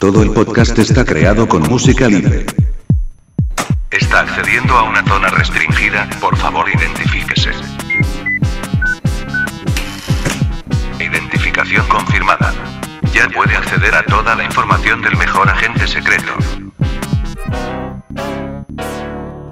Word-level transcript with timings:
Todo 0.00 0.22
el 0.22 0.30
podcast 0.30 0.78
está 0.78 1.04
creado 1.04 1.48
con 1.48 1.62
música 1.62 2.06
libre. 2.06 2.46
Está 3.90 4.20
accediendo 4.20 4.74
a 4.74 4.84
una 4.84 5.04
zona 5.04 5.28
restringida, 5.28 6.08
por 6.20 6.36
favor 6.36 6.66
identifíquese. 6.68 7.50
Identificación 11.00 11.84
confirmada. 11.88 12.54
Ya 13.12 13.28
puede 13.28 13.56
acceder 13.56 13.94
a 13.94 14.04
toda 14.04 14.36
la 14.36 14.44
información 14.44 15.02
del 15.02 15.16
mejor 15.16 15.48
agente 15.48 15.88
secreto. 15.88 16.32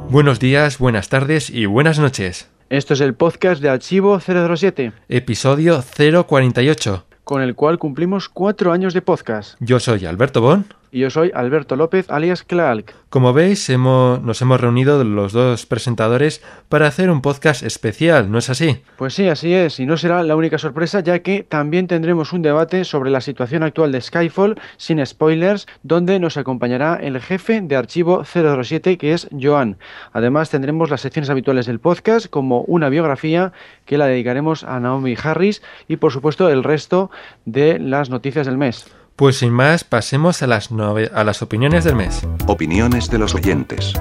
Buenos 0.09 0.39
días, 0.39 0.79
buenas 0.79 1.09
tardes 1.09 1.51
y 1.51 1.67
buenas 1.67 1.99
noches. 1.99 2.49
Esto 2.71 2.95
es 2.95 3.01
el 3.01 3.15
podcast 3.15 3.61
de 3.61 3.71
Archivo 3.71 4.21
007, 4.21 4.93
Episodio 5.09 5.83
048. 5.83 7.07
Con 7.27 7.43
el 7.43 7.57
cual 7.57 7.81
cumplimos 7.81 8.29
cuatro 8.29 8.71
años 8.71 8.95
de 8.95 9.03
podcast. 9.03 9.57
Yo 9.59 9.81
soy 9.81 10.07
Alberto 10.07 10.41
Bon. 10.41 10.65
Y 10.93 11.01
yo 11.01 11.11
soy 11.11 11.31
Alberto 11.35 11.77
López, 11.77 12.09
alias 12.11 12.43
Clark. 12.43 12.95
Como 13.11 13.33
veis, 13.33 13.69
hemos- 13.71 14.23
nos 14.23 14.41
hemos 14.41 14.61
reunido 14.61 15.03
los 15.05 15.33
dos 15.33 15.67
presentadores 15.67 16.43
para 16.69 16.87
hacer 16.87 17.11
un 17.11 17.23
podcast 17.23 17.63
especial, 17.63 18.31
¿no 18.31 18.39
es 18.39 18.49
así? 18.51 18.83
Pues 18.97 19.15
sí, 19.15 19.29
así 19.29 19.53
es, 19.53 19.79
y 19.81 19.87
no 19.87 19.97
será 19.97 20.23
la 20.23 20.37
única 20.37 20.59
sorpresa, 20.59 21.01
ya 21.01 21.19
que 21.21 21.43
también 21.43 21.87
tendremos 21.87 22.33
un 22.33 22.43
debate 22.43 22.85
sobre 22.85 23.11
la 23.11 23.21
situación 23.21 23.63
actual 23.63 23.93
de 23.93 24.01
Skyfall, 24.01 24.61
sin 24.77 25.05
spoilers, 25.05 25.67
donde 25.83 26.19
nos 26.19 26.37
acompañará 26.37 26.99
el 27.03 27.21
jefe 27.21 27.61
de 27.61 27.77
Archivo 27.77 28.25
007, 28.25 28.97
que 28.99 29.13
es 29.13 29.29
Joan. 29.41 29.77
Además, 30.13 30.51
tendremos 30.51 30.91
las 30.91 31.01
secciones 31.01 31.31
habituales 31.31 31.67
del 31.67 31.81
podcast, 31.81 32.27
como 32.29 32.63
una 32.63 32.89
biografía 32.89 33.53
que 33.85 33.99
la 33.99 34.07
dedicaremos 34.07 34.65
a 34.65 34.81
Naomi 34.81 35.15
Harris, 35.23 35.63
y 35.89 35.97
por 35.97 36.13
supuesto 36.13 36.49
el 36.49 36.65
resto 36.65 37.11
de 37.45 37.79
las 37.79 38.11
noticias 38.11 38.47
del 38.47 38.57
mes. 38.59 38.87
Pues 39.17 39.39
sin 39.39 39.51
más, 39.51 39.83
pasemos 39.83 40.43
a 40.43 40.47
las, 40.47 40.69
a 40.71 41.25
las 41.25 41.41
opiniones 41.41 41.85
del 41.85 41.97
mes. 41.97 42.21
Opiniones 42.47 43.09
de 43.09 43.17
los 43.17 43.35
oyentes. 43.35 43.95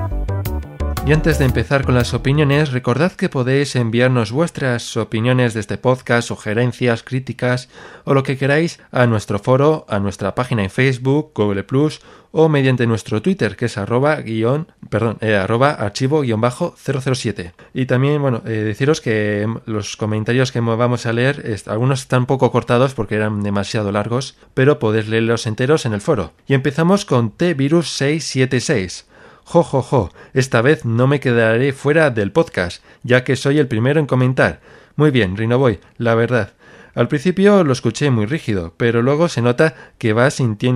Y 1.08 1.14
antes 1.14 1.38
de 1.38 1.46
empezar 1.46 1.86
con 1.86 1.94
las 1.94 2.16
opiniones, 2.16 2.72
recordad 2.72 3.12
que 3.12 3.30
podéis 3.30 3.76
enviarnos 3.76 4.32
vuestras 4.32 4.98
opiniones 4.98 5.54
de 5.54 5.60
este 5.60 5.78
podcast, 5.78 6.28
sugerencias, 6.28 7.04
críticas 7.04 7.70
o 8.06 8.16
lo 8.16 8.24
que 8.24 8.40
queráis 8.40 8.80
a 8.92 9.06
nuestro 9.06 9.38
foro, 9.38 9.86
a 9.88 10.00
nuestra 10.00 10.34
página 10.34 10.64
en 10.64 10.72
Facebook, 10.72 11.32
Google 11.36 11.64
Plus 11.64 12.02
o 12.32 12.50
mediante 12.50 12.88
nuestro 12.88 13.22
Twitter 13.22 13.56
que 13.56 13.66
es 13.66 13.78
arroba 13.78 14.16
guion, 14.16 14.72
perdón, 14.90 15.20
eh, 15.22 15.36
arroba 15.36 15.70
archivo 15.74 16.22
guion 16.22 16.42
bajo 16.42 16.74
007. 16.76 17.54
Y 17.76 17.86
también, 17.86 18.20
bueno, 18.20 18.42
eh, 18.48 18.50
deciros 18.50 19.00
que 19.00 19.44
em, 19.44 19.60
los 19.68 19.98
comentarios 19.98 20.52
que 20.52 20.60
vamos 20.60 21.06
a 21.06 21.14
leer, 21.14 21.56
algunos 21.68 22.02
están 22.02 22.26
poco 22.26 22.52
cortados 22.52 22.96
porque 22.96 23.14
eran 23.14 23.44
demasiado 23.44 23.92
largos, 23.92 24.40
pero 24.56 24.80
podéis 24.80 25.08
leerlos 25.08 25.46
enteros 25.46 25.86
en 25.86 25.94
el 25.94 26.02
foro. 26.02 26.34
Y 26.48 26.56
empezamos 26.56 27.06
con 27.06 27.30
T-Virus 27.30 27.90
676. 27.90 29.06
Jo, 29.46 29.64
jo, 29.64 29.84
jo, 29.84 30.12
esta 30.34 30.62
vez 30.62 30.86
no 30.86 31.06
me 31.06 31.20
quedaré 31.20 31.72
fuera 31.72 32.10
del 32.10 32.32
podcast, 32.32 32.84
ya 33.04 33.24
que 33.24 33.36
soy 33.36 33.60
el 33.60 33.68
primero 33.68 34.00
en 34.00 34.08
comentar. 34.08 34.60
Muy 34.96 35.12
bien, 35.12 35.38
Rinoboy, 35.38 35.80
la 35.98 36.16
verdad. 36.16 36.54
Al 36.96 37.10
principio 37.10 37.64
lo 37.64 37.72
escuché 37.72 38.10
muy 38.10 38.26
rígido, 38.26 38.74
pero 38.78 39.02
luego 39.02 39.28
se 39.28 39.42
nota 39.42 39.76
que 40.00 40.16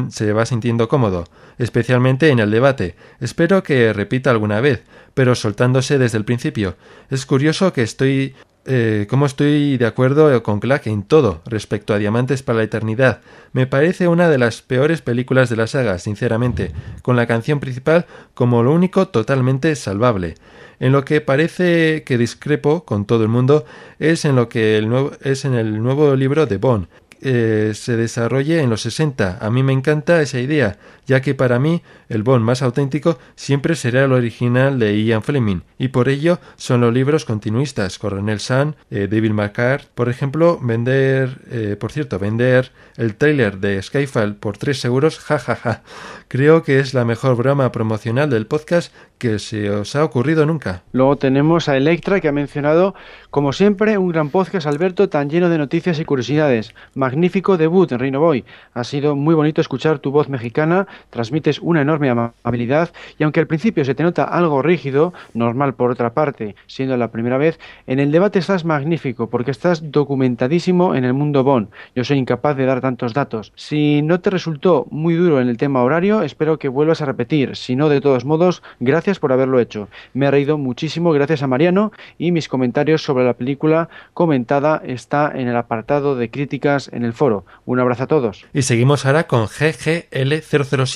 se 0.10 0.34
va 0.34 0.46
sintiendo 0.46 0.88
cómodo, 0.88 1.24
especialmente 1.58 2.30
en 2.30 2.40
el 2.40 2.52
debate. 2.52 2.96
Espero 3.20 3.64
que 3.64 3.92
repita 3.92 4.30
alguna 4.30 4.62
vez, 4.62 4.84
pero 5.14 5.34
soltándose 5.34 5.98
desde 5.98 6.18
el 6.18 6.26
principio. 6.26 6.76
Es 7.10 7.26
curioso 7.26 7.74
que 7.74 7.82
estoy 7.82 8.36
eh, 8.66 9.08
cómo 9.10 9.26
estoy 9.26 9.78
de 9.78 9.86
acuerdo 9.86 10.44
con 10.44 10.60
Clark 10.60 10.84
en 10.86 11.04
todo 11.04 11.42
respecto 11.46 11.94
a 11.94 11.98
Diamantes 11.98 12.44
para 12.44 12.60
la 12.60 12.64
Eternidad. 12.66 13.22
Me 13.54 13.68
parece 13.68 14.08
una 14.08 14.30
de 14.30 14.38
las 14.38 14.62
peores 14.62 15.02
películas 15.02 15.50
de 15.50 15.56
la 15.56 15.68
saga, 15.68 15.98
sinceramente, 15.98 16.72
con 17.02 17.16
la 17.16 17.26
canción 17.26 17.60
principal 17.60 18.06
como 18.34 18.62
lo 18.64 18.74
único 18.74 19.08
totalmente 19.08 19.76
salvable. 19.76 20.36
En 20.80 20.92
lo 20.92 21.04
que 21.04 21.20
parece 21.22 22.04
que 22.06 22.18
discrepo 22.18 22.86
con 22.86 23.06
todo 23.06 23.24
el 23.24 23.30
mundo 23.30 23.66
es 24.00 24.24
en 24.26 24.36
lo 24.36 24.48
que 24.50 24.78
el 24.78 24.88
nuevo, 24.90 25.12
es 25.22 25.46
en 25.46 25.56
el 25.56 25.82
nuevo 25.82 26.16
libro 26.16 26.46
de 26.46 26.58
Bond. 26.58 26.88
eh, 27.22 27.74
se 27.76 27.98
desarrolle 27.98 28.62
en 28.62 28.70
los 28.70 28.82
60. 28.82 29.40
A 29.42 29.50
mí 29.50 29.62
me 29.64 29.74
encanta 29.74 30.22
esa 30.22 30.40
idea, 30.40 30.78
ya 31.10 31.22
que 31.22 31.34
para 31.34 31.58
mí 31.58 31.82
el 32.08 32.22
Bond 32.22 32.46
más 32.46 32.62
auténtico 32.62 33.18
siempre 33.36 33.76
será 33.76 34.06
el 34.06 34.14
original 34.14 34.78
de 34.78 35.04
Ian 35.04 35.24
Fleming, 35.24 35.62
y 35.80 35.88
por 35.88 36.08
ello 36.08 36.38
son 36.56 36.82
los 36.82 36.94
libros 36.94 37.26
continuistas, 37.26 37.98
Coronel 37.98 38.40
Sun, 38.40 38.76
eh, 38.92 39.08
David 39.10 39.32
McCart, 39.32 39.88
por 39.96 40.08
ejemplo, 40.08 40.60
vender, 40.62 41.40
eh, 41.50 41.76
por 41.80 41.92
cierto, 41.92 42.20
vender 42.20 42.72
el 42.96 43.16
trailer 43.16 43.58
de 43.58 43.82
Skyfall 43.82 44.36
por 44.36 44.60
3 44.60 44.86
euros, 44.86 45.18
jajaja. 45.18 45.82
Creo 46.28 46.62
que 46.62 46.80
es 46.80 46.94
la 46.94 47.06
mejor 47.06 47.36
broma 47.36 47.72
promocional 47.72 48.30
del 48.30 48.46
podcast 48.46 48.94
que 49.18 49.40
se 49.40 49.70
os 49.72 49.96
ha 49.96 50.04
ocurrido 50.04 50.46
nunca. 50.46 50.84
Luego 50.92 51.18
tenemos 51.18 51.70
a 51.70 51.76
Electra, 51.76 52.22
que 52.22 52.28
ha 52.28 52.32
mencionado, 52.32 52.94
como 53.32 53.52
siempre, 53.52 53.98
un 53.98 54.10
gran 54.10 54.30
podcast, 54.30 54.68
Alberto, 54.68 55.10
tan 55.10 55.30
lleno 55.30 55.50
de 55.50 55.58
noticias 55.58 56.00
y 56.00 56.06
curiosidades. 56.06 56.74
Magnífico 56.94 57.58
debut, 57.58 57.92
Reino 57.92 58.20
Boy. 58.20 58.46
Ha 58.74 58.84
sido 58.84 59.16
muy 59.16 59.34
bonito 59.34 59.60
escuchar 59.60 60.00
tu 60.00 60.12
voz 60.12 60.30
mexicana, 60.30 60.88
transmites 61.10 61.60
una 61.60 61.82
enorme 61.82 62.10
amabilidad 62.10 62.92
y 63.18 63.24
aunque 63.24 63.40
al 63.40 63.48
principio 63.48 63.86
se 63.86 63.96
te 63.96 64.04
nota 64.04 64.24
algo 64.24 64.62
rígido, 64.62 65.14
normal 65.34 65.74
por 65.74 65.92
otra 65.92 66.14
parte, 66.14 66.56
siendo 66.68 66.98
la 66.98 67.12
primera 67.12 67.38
vez, 67.38 67.60
en 67.88 68.00
el 68.00 68.12
debate 68.12 68.40
estás 68.40 68.66
magnífico 68.66 69.30
porque 69.30 69.52
estás 69.52 69.92
documentadísimo 69.92 70.96
en 70.96 71.06
el 71.06 71.14
mundo 71.14 71.44
Bond. 71.44 71.70
Yo 71.96 72.04
soy 72.04 72.18
incapaz 72.18 72.58
de 72.58 72.66
dar 72.66 72.82
tantos 72.82 73.14
datos. 73.14 73.52
Si 73.56 74.02
no 74.02 74.20
te 74.20 74.30
resultó 74.30 74.88
muy 74.92 75.16
duro 75.16 75.42
en 75.42 75.50
el 75.50 75.58
tema 75.58 75.84
horario, 75.84 76.22
espero 76.22 76.60
que 76.60 76.68
vuelvas 76.68 77.02
a 77.02 77.06
repetir. 77.06 77.56
Si 77.56 77.76
no, 77.76 77.90
de 77.90 78.02
todos 78.02 78.26
modos, 78.26 78.64
gracias 78.80 79.20
por 79.20 79.32
haberlo 79.32 79.60
hecho. 79.60 79.90
Me 80.14 80.28
ha 80.28 80.32
reído 80.32 80.58
muchísimo 80.58 81.12
gracias 81.12 81.44
a 81.44 81.48
Mariano 81.48 81.92
y 82.18 82.32
mis 82.32 82.48
comentarios 82.48 83.04
sobre 83.04 83.26
la 83.26 83.34
película 83.34 83.90
comentada 84.14 84.82
está 84.86 85.32
en 85.34 85.48
el 85.48 85.56
apartado 85.56 86.16
de 86.16 86.30
críticas 86.30 86.90
en 86.94 87.04
el 87.04 87.14
foro. 87.14 87.46
Un 87.66 87.80
abrazo 87.80 88.04
a 88.04 88.08
todos. 88.08 88.46
Y 88.54 88.64
seguimos 88.64 89.06
ahora 89.06 89.28
con 89.28 89.46
GGL007, 89.46 90.89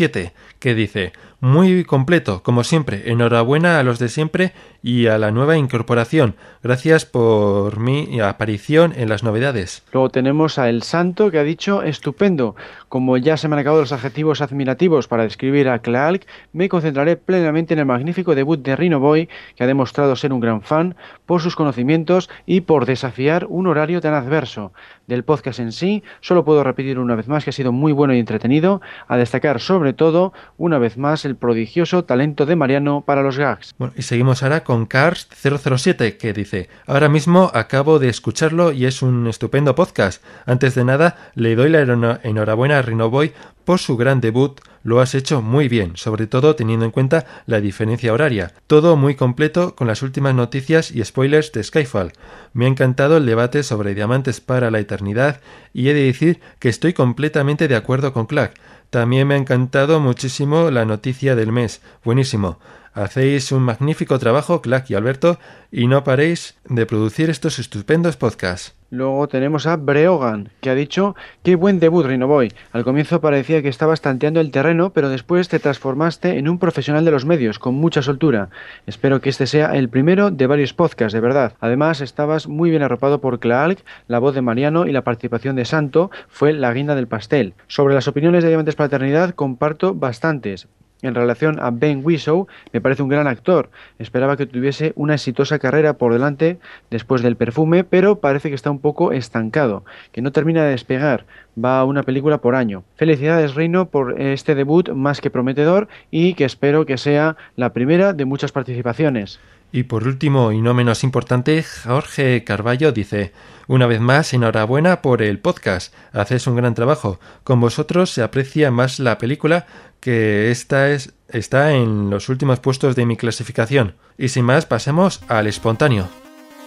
que 0.59 0.73
dice, 0.75 1.13
muy 1.43 1.83
completo, 1.83 2.41
como 2.41 2.63
siempre, 2.63 3.11
enhorabuena 3.11 3.77
a 3.77 3.83
los 3.83 3.99
de 3.99 4.07
siempre 4.07 4.53
y 4.81 5.07
a 5.07 5.17
la 5.17 5.29
nueva 5.31 5.57
incorporación. 5.57 6.35
Gracias 6.63 7.05
por 7.05 7.79
mi 7.79 8.21
aparición 8.21 8.93
en 8.95 9.09
las 9.09 9.23
novedades. 9.23 9.83
Luego 9.91 10.07
tenemos 10.09 10.57
a 10.57 10.69
El 10.69 10.83
Santo 10.83 11.31
que 11.31 11.39
ha 11.39 11.43
dicho 11.43 11.83
estupendo. 11.83 12.55
Como 12.87 13.17
ya 13.17 13.35
se 13.35 13.49
me 13.49 13.55
han 13.55 13.59
acabado 13.59 13.81
los 13.81 13.91
adjetivos 13.91 14.39
admirativos 14.41 15.09
para 15.09 15.23
describir 15.23 15.67
a 15.67 15.79
Clark, 15.79 16.25
me 16.53 16.69
concentraré 16.69 17.17
plenamente 17.17 17.73
en 17.73 17.81
el 17.81 17.87
magnífico 17.87 18.35
debut 18.35 18.61
de 18.61 18.77
Rino 18.77 19.01
Boy, 19.01 19.27
que 19.57 19.65
ha 19.65 19.67
demostrado 19.67 20.15
ser 20.15 20.31
un 20.31 20.39
gran 20.39 20.61
fan 20.61 20.95
por 21.25 21.41
sus 21.41 21.57
conocimientos 21.57 22.29
y 22.45 22.61
por 22.61 22.85
desafiar 22.85 23.47
un 23.49 23.67
horario 23.67 23.99
tan 23.99 24.13
adverso. 24.13 24.71
Del 25.07 25.25
podcast 25.25 25.59
en 25.59 25.73
sí, 25.73 26.03
solo 26.21 26.45
puedo 26.45 26.63
repetir 26.63 26.99
una 26.99 27.15
vez 27.15 27.27
más 27.27 27.43
que 27.43 27.49
ha 27.49 27.53
sido 27.53 27.73
muy 27.73 27.91
bueno 27.91 28.13
y 28.13 28.19
entretenido, 28.19 28.81
a 29.09 29.17
destacar 29.17 29.59
sobre 29.59 29.91
todo, 29.91 30.31
una 30.57 30.77
vez 30.77 30.97
más, 30.97 31.25
el 31.25 31.32
prodigioso 31.35 32.03
talento 32.05 32.45
de 32.45 32.55
Mariano 32.55 33.03
para 33.05 33.23
los 33.23 33.37
gags. 33.37 33.73
Bueno, 33.77 33.93
y 33.97 34.01
seguimos 34.03 34.43
ahora 34.43 34.63
con 34.63 34.85
Cars 34.85 35.27
007, 35.41 36.17
que 36.17 36.33
dice, 36.33 36.69
ahora 36.85 37.09
mismo 37.09 37.51
acabo 37.53 37.99
de 37.99 38.09
escucharlo 38.09 38.71
y 38.71 38.85
es 38.85 39.01
un 39.01 39.27
estupendo 39.27 39.75
podcast. 39.75 40.23
Antes 40.45 40.75
de 40.75 40.85
nada, 40.85 41.31
le 41.35 41.55
doy 41.55 41.69
la 41.69 41.81
enhora- 41.81 42.19
enhorabuena 42.23 42.79
a 42.79 42.81
Rinoboy 42.81 43.33
por 43.65 43.79
su 43.79 43.95
gran 43.97 44.19
debut. 44.21 44.59
Lo 44.83 44.99
has 44.99 45.15
hecho 45.15 45.41
muy 45.41 45.69
bien, 45.69 45.93
sobre 45.95 46.27
todo 46.27 46.55
teniendo 46.57 46.83
en 46.83 46.91
cuenta 46.91 47.25
la 47.45 47.61
diferencia 47.61 48.11
horaria. 48.11 48.51
Todo 48.67 48.97
muy 48.97 49.15
completo 49.15 49.75
con 49.75 49.87
las 49.87 50.01
últimas 50.01 50.35
noticias 50.35 50.91
y 50.91 51.01
spoilers 51.05 51.53
de 51.53 51.63
Skyfall. 51.63 52.11
Me 52.51 52.65
ha 52.65 52.67
encantado 52.67 53.15
el 53.15 53.25
debate 53.25 53.63
sobre 53.63 53.95
diamantes 53.95 54.41
para 54.41 54.69
la 54.71 54.79
eternidad 54.79 55.39
y 55.73 55.87
he 55.87 55.93
de 55.93 56.03
decir 56.03 56.41
que 56.59 56.67
estoy 56.67 56.91
completamente 56.91 57.69
de 57.69 57.77
acuerdo 57.77 58.11
con 58.11 58.25
Clark. 58.25 58.55
También 58.93 59.27
me 59.27 59.33
ha 59.33 59.37
encantado 59.37 59.99
muchísimo 59.99 60.69
la 60.69 60.85
noticia 60.85 61.35
del 61.35 61.51
mes. 61.51 61.81
Buenísimo. 62.03 62.59
Hacéis 62.93 63.51
un 63.51 63.63
magnífico 63.63 64.19
trabajo, 64.19 64.61
Clark 64.61 64.85
y 64.89 64.93
Alberto, 64.93 65.39
y 65.71 65.87
no 65.87 66.03
paréis 66.03 66.57
de 66.65 66.85
producir 66.85 67.31
estos 67.31 67.57
estupendos 67.57 68.17
podcasts. 68.17 68.75
Luego 68.93 69.27
tenemos 69.27 69.65
a 69.65 69.75
Breogan, 69.75 70.49
que 70.61 70.69
ha 70.69 70.75
dicho, 70.75 71.15
qué 71.41 71.55
buen 71.55 71.79
debut, 71.79 72.05
Rinoboy. 72.05 72.51
Al 72.71 72.83
comienzo 72.83 73.21
parecía 73.21 73.63
que 73.63 73.67
estabas 73.67 74.01
tanteando 74.01 74.39
el 74.39 74.51
terreno, 74.51 74.91
pero 74.91 75.09
después 75.09 75.49
te 75.49 75.57
transformaste 75.57 76.37
en 76.37 76.47
un 76.47 76.59
profesional 76.59 77.03
de 77.03 77.09
los 77.09 77.25
medios, 77.25 77.57
con 77.57 77.73
mucha 77.73 78.03
soltura. 78.03 78.49
Espero 78.85 79.19
que 79.19 79.31
este 79.31 79.47
sea 79.47 79.75
el 79.75 79.89
primero 79.89 80.29
de 80.29 80.45
varios 80.45 80.75
podcasts, 80.75 81.11
de 81.11 81.21
verdad. 81.21 81.53
Además, 81.59 82.01
estabas 82.01 82.47
muy 82.47 82.69
bien 82.69 82.83
arropado 82.83 83.19
por 83.19 83.39
Clark, 83.39 83.79
la 84.07 84.19
voz 84.19 84.35
de 84.35 84.43
Mariano 84.43 84.85
y 84.85 84.91
la 84.91 85.03
participación 85.03 85.55
de 85.55 85.65
Santo 85.65 86.11
fue 86.27 86.53
la 86.53 86.71
guinda 86.71 86.93
del 86.93 87.07
pastel. 87.07 87.55
Sobre 87.65 87.95
las 87.95 88.07
opiniones 88.07 88.43
de 88.43 88.49
Diamantes 88.49 88.79
Eternidad, 88.79 89.33
comparto 89.33 89.95
bastantes. 89.95 90.67
En 91.03 91.15
relación 91.15 91.59
a 91.59 91.69
Ben 91.71 92.01
Whishaw, 92.03 92.47
me 92.71 92.81
parece 92.81 93.03
un 93.03 93.09
gran 93.09 93.27
actor. 93.27 93.69
Esperaba 93.99 94.37
que 94.37 94.45
tuviese 94.45 94.93
una 94.95 95.15
exitosa 95.15 95.59
carrera 95.59 95.93
por 95.97 96.13
delante 96.13 96.59
después 96.89 97.21
del 97.21 97.35
perfume, 97.35 97.83
pero 97.83 98.19
parece 98.19 98.49
que 98.49 98.55
está 98.55 98.71
un 98.71 98.79
poco 98.79 99.11
estancado, 99.11 99.85
que 100.11 100.21
no 100.21 100.31
termina 100.31 100.63
de 100.63 100.71
despegar. 100.71 101.25
Va 101.57 101.79
a 101.79 101.85
una 101.85 102.03
película 102.03 102.39
por 102.39 102.55
año. 102.55 102.83
Felicidades, 102.95 103.55
Reino, 103.55 103.89
por 103.89 104.19
este 104.19 104.55
debut 104.55 104.89
más 104.89 105.21
que 105.21 105.29
prometedor 105.29 105.87
y 106.11 106.33
que 106.33 106.45
espero 106.45 106.85
que 106.85 106.97
sea 106.97 107.37
la 107.55 107.73
primera 107.73 108.13
de 108.13 108.25
muchas 108.25 108.51
participaciones. 108.51 109.39
Y 109.71 109.83
por 109.83 110.07
último, 110.07 110.51
y 110.51 110.61
no 110.61 110.75
menos 110.75 111.03
importante, 111.03 111.63
Jorge 111.63 112.43
Carballo 112.43 112.91
dice, 112.91 113.33
una 113.67 113.87
vez 113.87 113.99
más, 113.99 114.31
enhorabuena 114.33 115.01
por 115.01 115.23
el 115.23 115.39
podcast, 115.39 115.95
haces 116.11 116.45
un 116.45 116.55
gran 116.55 116.75
trabajo. 116.75 117.19
Con 117.43 117.59
vosotros 117.59 118.11
se 118.11 118.21
aprecia 118.21 118.69
más 118.69 118.99
la 118.99 119.17
película 119.17 119.65
que 119.99 120.51
esta 120.51 120.91
es, 120.91 121.15
está 121.27 121.71
en 121.71 122.11
los 122.11 122.29
últimos 122.29 122.59
puestos 122.59 122.95
de 122.95 123.07
mi 123.07 123.17
clasificación. 123.17 123.95
Y 124.15 124.27
sin 124.27 124.45
más, 124.45 124.67
pasemos 124.67 125.23
al 125.27 125.47
espontáneo. 125.47 126.07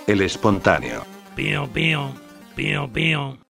El 0.08 0.20
espontáneo. 0.20 1.04
Pío, 1.36 1.68
pío, 1.72 2.12
pío, 2.56 2.92
pío. 2.92 3.45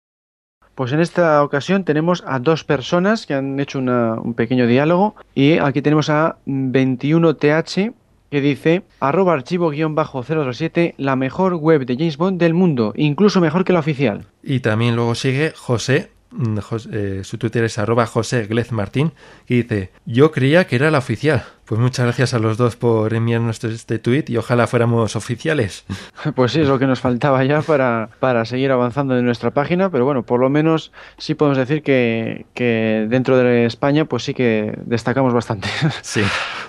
Pues 0.82 0.92
en 0.92 0.98
esta 0.98 1.44
ocasión 1.44 1.84
tenemos 1.84 2.24
a 2.26 2.40
dos 2.40 2.64
personas 2.64 3.24
que 3.24 3.34
han 3.34 3.60
hecho 3.60 3.78
un 3.78 4.34
pequeño 4.34 4.66
diálogo 4.66 5.14
y 5.32 5.58
aquí 5.58 5.80
tenemos 5.80 6.10
a 6.10 6.38
21TH 6.44 7.94
que 8.32 8.40
dice 8.40 8.82
arroba 8.98 9.32
archivo 9.32 9.70
guion 9.70 9.94
bajo 9.94 10.24
007 10.24 10.96
la 10.98 11.14
mejor 11.14 11.54
web 11.54 11.86
de 11.86 11.94
James 11.94 12.16
Bond 12.16 12.40
del 12.40 12.54
mundo, 12.54 12.94
incluso 12.96 13.40
mejor 13.40 13.64
que 13.64 13.72
la 13.72 13.78
oficial. 13.78 14.26
Y 14.42 14.58
también 14.58 14.96
luego 14.96 15.14
sigue 15.14 15.52
José, 15.54 16.10
mm, 16.32 16.58
eh, 16.92 17.20
su 17.24 17.38
Twitter 17.38 17.64
es 17.64 17.78
arroba 17.78 18.06
José 18.06 18.46
Glez 18.46 18.72
Martín, 18.72 19.12
que 19.46 19.54
dice, 19.54 19.90
yo 20.06 20.32
creía 20.32 20.66
que 20.66 20.76
era 20.76 20.90
la 20.90 20.98
oficial. 20.98 21.44
Pues 21.64 21.80
muchas 21.80 22.04
gracias 22.04 22.34
a 22.34 22.38
los 22.38 22.58
dos 22.58 22.76
por 22.76 23.14
enviarnos 23.14 23.62
este 23.64 23.98
tweet 23.98 24.24
y 24.28 24.36
ojalá 24.36 24.66
fuéramos 24.66 25.16
oficiales. 25.16 25.84
Pues 26.34 26.52
sí, 26.52 26.60
es 26.60 26.68
lo 26.68 26.78
que 26.78 26.86
nos 26.86 27.00
faltaba 27.00 27.44
ya 27.44 27.62
para, 27.62 28.10
para 28.20 28.44
seguir 28.44 28.70
avanzando 28.70 29.18
en 29.18 29.24
nuestra 29.24 29.50
página, 29.50 29.90
pero 29.90 30.04
bueno, 30.04 30.22
por 30.22 30.40
lo 30.40 30.48
menos 30.48 30.92
sí 31.18 31.34
podemos 31.34 31.58
decir 31.58 31.82
que, 31.82 32.46
que 32.54 33.06
dentro 33.08 33.36
de 33.38 33.66
España 33.66 34.04
pues 34.04 34.24
sí 34.24 34.34
que 34.34 34.78
destacamos 34.84 35.32
bastante. 35.32 35.68
Sí. 36.02 36.22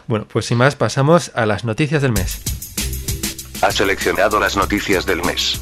Bueno, 0.07 0.25
pues 0.31 0.45
sin 0.45 0.57
más 0.57 0.75
pasamos 0.75 1.31
a 1.35 1.45
las 1.45 1.65
noticias 1.65 2.01
del 2.01 2.11
mes. 2.11 2.41
Ha 3.61 3.71
seleccionado 3.71 4.39
las 4.39 4.57
noticias 4.57 5.05
del 5.05 5.23
mes. 5.23 5.61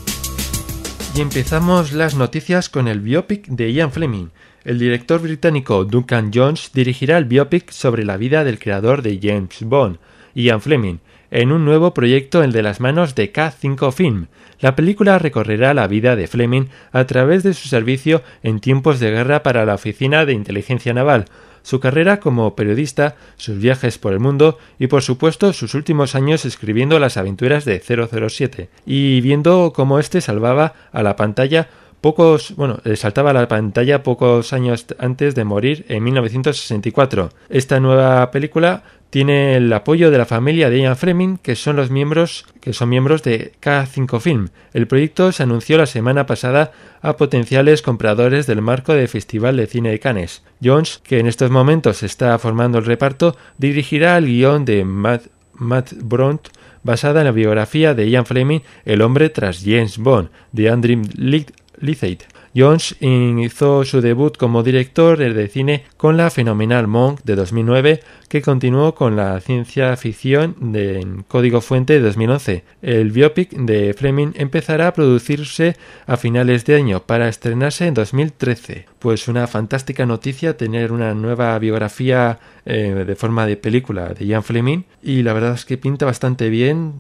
Y 1.13 1.19
empezamos 1.19 1.91
las 1.91 2.15
noticias 2.15 2.69
con 2.69 2.87
el 2.87 3.01
biopic 3.01 3.47
de 3.47 3.73
Ian 3.73 3.91
Fleming. 3.91 4.27
El 4.63 4.79
director 4.79 5.21
británico 5.21 5.83
Duncan 5.83 6.31
Jones 6.33 6.71
dirigirá 6.73 7.17
el 7.17 7.25
biopic 7.25 7.69
sobre 7.71 8.05
la 8.05 8.15
vida 8.15 8.45
del 8.45 8.59
creador 8.59 9.01
de 9.01 9.19
James 9.21 9.57
Bond, 9.63 9.97
Ian 10.35 10.61
Fleming, 10.61 10.99
en 11.29 11.51
un 11.51 11.65
nuevo 11.65 11.93
proyecto 11.93 12.43
el 12.43 12.53
de 12.53 12.63
las 12.63 12.79
manos 12.79 13.13
de 13.13 13.33
K5 13.33 13.91
Film. 13.91 14.27
La 14.61 14.77
película 14.77 15.19
recorrerá 15.19 15.73
la 15.73 15.87
vida 15.87 16.15
de 16.15 16.27
Fleming 16.27 16.67
a 16.93 17.03
través 17.03 17.43
de 17.43 17.53
su 17.53 17.67
servicio 17.67 18.23
en 18.41 18.61
tiempos 18.61 19.01
de 19.01 19.11
guerra 19.11 19.43
para 19.43 19.65
la 19.65 19.75
Oficina 19.75 20.25
de 20.25 20.31
Inteligencia 20.31 20.93
Naval, 20.93 21.25
su 21.63 21.79
carrera 21.79 22.19
como 22.19 22.55
periodista, 22.55 23.15
sus 23.37 23.57
viajes 23.59 23.97
por 23.97 24.13
el 24.13 24.19
mundo 24.19 24.57
y 24.79 24.87
por 24.87 25.01
supuesto 25.01 25.53
sus 25.53 25.73
últimos 25.73 26.15
años 26.15 26.45
escribiendo 26.45 26.99
las 26.99 27.17
aventuras 27.17 27.65
de 27.65 27.79
007 27.79 28.69
y 28.85 29.21
viendo 29.21 29.73
cómo 29.75 29.99
éste 29.99 30.21
salvaba 30.21 30.73
a 30.91 31.03
la 31.03 31.15
pantalla 31.15 31.69
pocos, 32.01 32.55
bueno, 32.55 32.79
eh, 32.83 32.95
saltaba 32.95 33.31
la 33.31 33.47
pantalla 33.47 34.03
pocos 34.03 34.53
años 34.53 34.85
antes 34.97 35.35
de 35.35 35.43
morir 35.43 35.85
en 35.87 36.03
1964. 36.03 37.29
Esta 37.49 37.79
nueva 37.79 38.29
película 38.31 38.83
tiene 39.11 39.57
el 39.57 39.71
apoyo 39.73 40.09
de 40.09 40.17
la 40.17 40.25
familia 40.25 40.69
de 40.69 40.79
Ian 40.79 40.95
Fleming, 40.97 41.37
que 41.37 41.55
son 41.55 41.75
los 41.75 41.91
miembros 41.91 42.45
que 42.61 42.73
son 42.73 42.89
miembros 42.89 43.23
de 43.23 43.51
K5 43.61 44.19
Film. 44.19 44.49
El 44.73 44.87
proyecto 44.87 45.31
se 45.31 45.43
anunció 45.43 45.77
la 45.77 45.85
semana 45.85 46.25
pasada 46.25 46.71
a 47.01 47.17
potenciales 47.17 47.81
compradores 47.81 48.47
del 48.47 48.61
marco 48.61 48.93
del 48.93 49.07
Festival 49.07 49.57
de 49.57 49.67
Cine 49.67 49.91
de 49.91 49.99
Cannes. 49.99 50.43
Jones, 50.63 51.01
que 51.03 51.19
en 51.19 51.27
estos 51.27 51.51
momentos 51.51 52.03
está 52.03 52.37
formando 52.39 52.77
el 52.77 52.85
reparto, 52.85 53.35
dirigirá 53.57 54.17
el 54.17 54.27
guion 54.27 54.63
de 54.63 54.85
Matt, 54.85 55.23
Matt 55.53 55.93
Bront 56.01 56.47
basada 56.83 57.21
en 57.21 57.25
la 57.25 57.31
biografía 57.31 57.93
de 57.93 58.09
Ian 58.09 58.25
Fleming, 58.25 58.61
El 58.85 59.01
hombre 59.01 59.29
tras 59.29 59.61
James 59.63 59.97
Bond, 59.97 60.29
de 60.51 60.69
Andrew 60.69 61.01
Lythate. 61.81 62.25
Jones 62.55 62.95
hizo 62.99 63.85
su 63.85 64.01
debut 64.01 64.35
como 64.37 64.63
director 64.63 65.17
de 65.17 65.47
cine 65.47 65.85
con 65.97 66.17
la 66.17 66.29
fenomenal 66.29 66.87
Monk 66.87 67.21
de 67.23 67.35
2009, 67.35 68.01
que 68.27 68.41
continuó 68.41 68.93
con 68.93 69.15
la 69.15 69.39
ciencia 69.39 69.95
ficción 69.95 70.55
de 70.73 71.23
Código 71.27 71.61
Fuente 71.61 71.93
de 71.93 72.01
2011. 72.01 72.63
El 72.81 73.11
biopic 73.11 73.51
de 73.51 73.93
Fleming 73.93 74.33
empezará 74.35 74.87
a 74.87 74.93
producirse 74.93 75.77
a 76.05 76.17
finales 76.17 76.65
de 76.65 76.75
año 76.75 77.03
para 77.03 77.29
estrenarse 77.29 77.87
en 77.87 77.93
2013. 77.93 78.90
Pues 79.01 79.27
una 79.27 79.47
fantástica 79.47 80.05
noticia 80.05 80.57
tener 80.57 80.91
una 80.91 81.15
nueva 81.15 81.57
biografía 81.57 82.37
eh, 82.67 83.03
de 83.07 83.15
forma 83.15 83.47
de 83.47 83.57
película 83.57 84.09
de 84.09 84.27
Ian 84.27 84.43
Fleming. 84.43 84.83
Y 85.01 85.23
la 85.23 85.33
verdad 85.33 85.55
es 85.55 85.65
que 85.65 85.79
pinta 85.79 86.05
bastante 86.05 86.49
bien, 86.49 86.93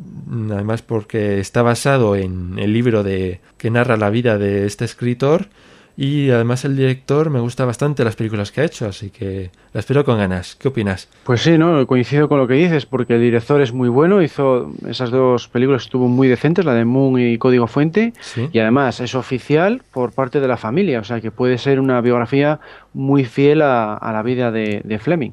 además 0.51 0.81
porque 0.81 1.39
está 1.39 1.61
basado 1.61 2.15
en 2.15 2.57
el 2.57 2.73
libro 2.73 3.03
de 3.03 3.39
que 3.59 3.69
narra 3.69 3.97
la 3.97 4.09
vida 4.09 4.39
de 4.39 4.65
este 4.65 4.83
escritor 4.83 5.49
y 5.97 6.29
además 6.31 6.65
el 6.65 6.75
director 6.77 7.29
me 7.29 7.39
gusta 7.39 7.65
bastante 7.65 8.03
las 8.03 8.15
películas 8.15 8.51
que 8.51 8.61
ha 8.61 8.65
hecho, 8.65 8.87
así 8.87 9.09
que 9.09 9.51
la 9.73 9.79
espero 9.79 10.03
con 10.05 10.17
ganas. 10.17 10.55
¿Qué 10.55 10.69
opinas? 10.69 11.09
Pues 11.23 11.41
sí, 11.41 11.57
no, 11.57 11.85
coincido 11.87 12.27
con 12.29 12.37
lo 12.39 12.47
que 12.47 12.53
dices, 12.55 12.85
porque 12.85 13.15
el 13.15 13.21
director 13.21 13.61
es 13.61 13.73
muy 13.73 13.89
bueno, 13.89 14.21
hizo 14.21 14.71
esas 14.87 15.11
dos 15.11 15.47
películas 15.47 15.83
estuvo 15.83 16.07
muy 16.07 16.27
decentes, 16.27 16.65
la 16.65 16.73
de 16.73 16.85
Moon 16.85 17.19
y 17.19 17.37
Código 17.37 17.67
Fuente, 17.67 18.13
Sí. 18.21 18.49
y 18.51 18.59
además 18.59 18.99
es 18.99 19.15
oficial 19.15 19.81
por 19.93 20.11
parte 20.13 20.39
de 20.39 20.47
la 20.47 20.57
familia, 20.57 20.99
o 20.99 21.03
sea 21.03 21.21
que 21.21 21.31
puede 21.31 21.57
ser 21.57 21.79
una 21.79 22.01
biografía 22.01 22.59
muy 22.93 23.25
fiel 23.25 23.61
a, 23.61 23.95
a 23.95 24.11
la 24.13 24.23
vida 24.23 24.51
de, 24.51 24.81
de 24.83 24.99
Fleming. 24.99 25.31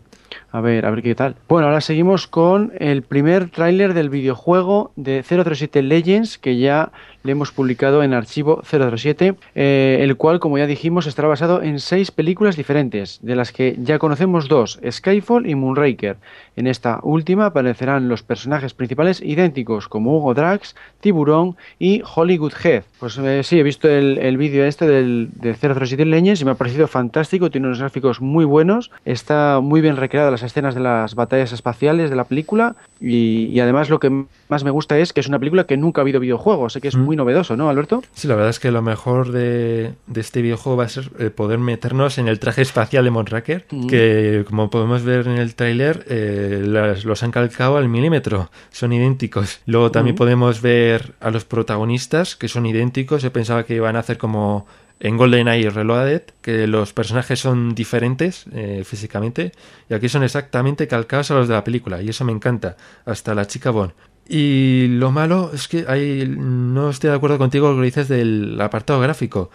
A 0.50 0.61
ver, 0.61 0.84
a 0.87 0.90
ver 0.90 1.02
qué 1.02 1.14
tal. 1.14 1.37
Bueno, 1.49 1.69
ahora 1.69 1.81
seguimos 1.81 2.26
con 2.26 2.72
el 2.78 3.02
primer 3.02 3.49
tráiler 3.50 3.93
del 3.94 4.08
videojuego 4.11 4.93
de 4.96 5.22
007 5.22 5.82
Legends 5.82 6.38
que 6.38 6.58
ya 6.58 6.90
le 7.22 7.32
hemos 7.32 7.52
publicado 7.52 8.02
en 8.02 8.14
archivo 8.14 8.62
007, 8.62 9.34
eh, 9.54 9.98
el 10.00 10.16
cual, 10.16 10.40
como 10.40 10.58
ya 10.58 10.66
dijimos, 10.66 11.06
estará 11.06 11.28
basado 11.28 11.62
en 11.62 11.80
seis 11.80 12.10
películas 12.10 12.56
diferentes, 12.56 13.18
de 13.22 13.36
las 13.36 13.52
que 13.52 13.76
ya 13.82 13.98
conocemos 13.98 14.48
dos, 14.48 14.78
Skyfall 14.88 15.48
y 15.48 15.54
Moonraker. 15.54 16.16
En 16.56 16.66
esta 16.66 17.00
última 17.02 17.46
aparecerán 17.46 18.08
los 18.08 18.22
personajes 18.22 18.74
principales 18.74 19.20
idénticos, 19.20 19.88
como 19.88 20.16
Hugo 20.16 20.34
Drax, 20.34 20.76
Tiburón 21.00 21.56
y 21.78 22.02
Hollywood 22.14 22.52
Head. 22.62 22.82
Pues 23.00 23.18
eh, 23.18 23.42
sí, 23.42 23.58
he 23.58 23.62
visto 23.62 23.88
el, 23.88 24.18
el 24.18 24.36
vídeo 24.36 24.64
este 24.64 24.86
del, 24.86 25.30
de 25.34 25.54
007 25.54 26.04
Legends 26.04 26.40
y 26.40 26.44
me 26.44 26.52
ha 26.52 26.56
parecido 26.56 26.86
fantástico, 26.86 27.50
tiene 27.50 27.66
unos 27.66 27.80
gráficos 27.80 28.20
muy 28.20 28.44
buenos, 28.44 28.90
está 29.04 29.60
muy 29.62 29.80
bien 29.80 29.96
recreada 29.96 30.30
las 30.30 30.42
escenas 30.42 30.74
de 30.74 30.80
las 30.80 31.14
batallas 31.14 31.52
espaciales 31.52 32.10
de 32.10 32.16
la 32.16 32.25
película 32.25 32.76
y, 33.00 33.46
y 33.46 33.60
además 33.60 33.90
lo 33.90 34.00
que 34.00 34.26
más 34.48 34.64
me 34.64 34.70
gusta 34.70 34.98
es 34.98 35.12
que 35.12 35.20
es 35.20 35.28
una 35.28 35.38
película 35.38 35.64
que 35.64 35.76
nunca 35.76 36.00
ha 36.00 36.02
habido 36.02 36.20
videojuegos, 36.20 36.72
sé 36.72 36.80
que 36.80 36.88
es 36.88 36.96
Mm. 36.98 37.07
Muy 37.08 37.16
novedoso, 37.16 37.56
¿no, 37.56 37.70
Alberto? 37.70 38.02
Sí, 38.12 38.28
la 38.28 38.34
verdad 38.34 38.50
es 38.50 38.60
que 38.60 38.70
lo 38.70 38.82
mejor 38.82 39.32
de, 39.32 39.94
de 40.06 40.20
este 40.20 40.42
videojuego 40.42 40.76
va 40.76 40.84
a 40.84 40.88
ser 40.90 41.10
eh, 41.18 41.30
poder 41.30 41.58
meternos 41.58 42.18
en 42.18 42.28
el 42.28 42.38
traje 42.38 42.60
espacial 42.60 43.02
de 43.04 43.10
Monraker, 43.10 43.64
Mm. 43.70 43.86
que 43.86 44.44
como 44.46 44.68
podemos 44.68 45.04
ver 45.04 45.26
en 45.26 45.38
el 45.38 45.54
tráiler, 45.54 46.04
eh, 46.10 46.62
las- 46.66 47.06
los 47.06 47.22
han 47.22 47.30
calcado 47.30 47.78
al 47.78 47.88
milímetro, 47.88 48.50
son 48.70 48.92
idénticos. 48.92 49.60
Luego 49.64 49.90
también 49.90 50.16
Mm. 50.16 50.18
podemos 50.18 50.60
ver 50.60 51.14
a 51.20 51.30
los 51.30 51.46
protagonistas, 51.46 52.36
que 52.36 52.46
son 52.48 52.66
idénticos, 52.66 53.22
yo 53.22 53.32
pensaba 53.32 53.64
que 53.64 53.74
iban 53.74 53.96
a 53.96 54.00
hacer 54.00 54.18
como 54.18 54.66
en 55.00 55.16
GoldenEye 55.16 55.70
Reloaded, 55.70 56.22
que 56.42 56.66
los 56.66 56.92
personajes 56.92 57.38
son 57.38 57.72
diferentes 57.74 58.44
eh, 58.52 58.82
físicamente, 58.84 59.52
y 59.88 59.94
aquí 59.94 60.08
son 60.08 60.24
exactamente 60.24 60.88
calcados 60.88 61.30
a 61.30 61.34
los 61.34 61.46
de 61.48 61.54
la 61.54 61.62
película, 61.62 62.02
y 62.02 62.08
eso 62.08 62.24
me 62.24 62.32
encanta, 62.32 62.76
hasta 63.06 63.32
la 63.34 63.46
chica 63.46 63.70
Bond. 63.70 63.92
Y 64.28 64.88
lo 64.88 65.11
malo 65.11 65.50
es 65.54 65.68
que 65.68 65.87
hay, 65.88 66.26
no 66.38 66.90
estoy 66.90 67.11
de 67.11 67.16
acuerdo 67.16 67.38
contigo 67.38 67.66
con 67.68 67.76
lo 67.76 67.80
que 67.82 67.87
dices 67.87 68.08
del 68.08 68.61
apartado 68.61 69.00
gráfico. 69.00 69.50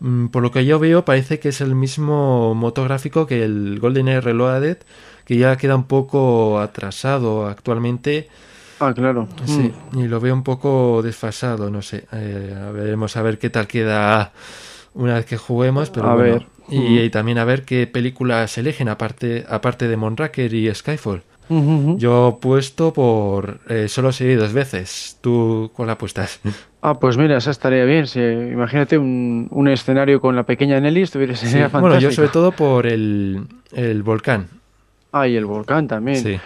Mm, 0.00 0.26
Por 0.26 0.42
lo 0.42 0.50
que 0.50 0.66
yo 0.66 0.78
veo, 0.78 1.04
parece 1.04 1.38
que 1.38 1.50
es 1.50 1.60
el 1.60 1.74
mismo 1.74 2.54
motográfico 2.54 3.26
que 3.26 3.44
el 3.44 3.78
GoldenEye 3.80 4.20
Reloaded, 4.20 4.78
que 5.24 5.36
ya 5.36 5.56
queda 5.56 5.76
un 5.76 5.84
poco 5.84 6.58
atrasado 6.60 7.46
actualmente. 7.46 8.28
Ah, 8.80 8.92
claro. 8.92 9.26
Sí, 9.46 9.72
Mm. 9.92 9.98
y 10.00 10.08
lo 10.08 10.20
veo 10.20 10.34
un 10.34 10.42
poco 10.42 11.00
desfasado, 11.02 11.70
no 11.70 11.80
sé. 11.80 12.04
Eh, 12.12 12.54
a 12.54 12.70
veremos 12.72 13.16
a 13.16 13.22
ver 13.22 13.38
qué 13.38 13.48
tal 13.48 13.66
queda 13.68 14.32
una 14.92 15.14
vez 15.14 15.24
que 15.24 15.36
juguemos, 15.36 15.88
pero 15.90 16.08
A 16.10 16.14
bueno. 16.14 16.32
ver. 16.34 16.46
Y, 16.68 16.78
Mm. 16.80 16.98
y 17.04 17.10
también 17.10 17.38
a 17.38 17.44
ver 17.44 17.64
qué 17.64 17.86
películas 17.86 18.58
eligen 18.58 18.88
aparte, 18.88 19.46
aparte 19.48 19.86
de 19.88 19.96
Monraker 19.96 20.52
y 20.52 20.74
Skyfall. 20.74 21.22
Mm, 21.48 21.54
mm, 21.58 21.90
mm. 21.92 21.98
Yo 21.98 22.26
apuesto 22.26 22.92
por 22.92 23.60
eh, 23.68 23.88
solo 23.88 24.12
seguí 24.12 24.34
dos 24.34 24.52
veces. 24.52 25.18
¿Tú 25.20 25.70
cuál 25.74 25.90
apuestas? 25.90 26.40
Ah, 26.82 26.94
pues 26.98 27.16
mira, 27.16 27.36
esa 27.38 27.50
estaría 27.50 27.84
bien. 27.84 28.06
Si, 28.06 28.20
imagínate 28.20 28.98
un, 28.98 29.48
un 29.50 29.68
escenario 29.68 30.20
con 30.20 30.34
la 30.36 30.42
pequeña 30.44 30.80
Nelly, 30.80 31.02
estuviera 31.02 31.34
Sí, 31.36 31.46
sería 31.46 31.68
Bueno, 31.68 31.88
yo 31.88 31.92
fantástico. 32.10 32.12
sobre 32.14 32.28
todo 32.30 32.52
por 32.52 32.86
el, 32.86 33.46
el 33.72 34.02
volcán. 34.02 34.48
Ah, 35.12 35.26
y 35.28 35.36
el 35.36 35.44
volcán 35.46 35.86
también. 35.88 36.16
Sí. 36.22 36.40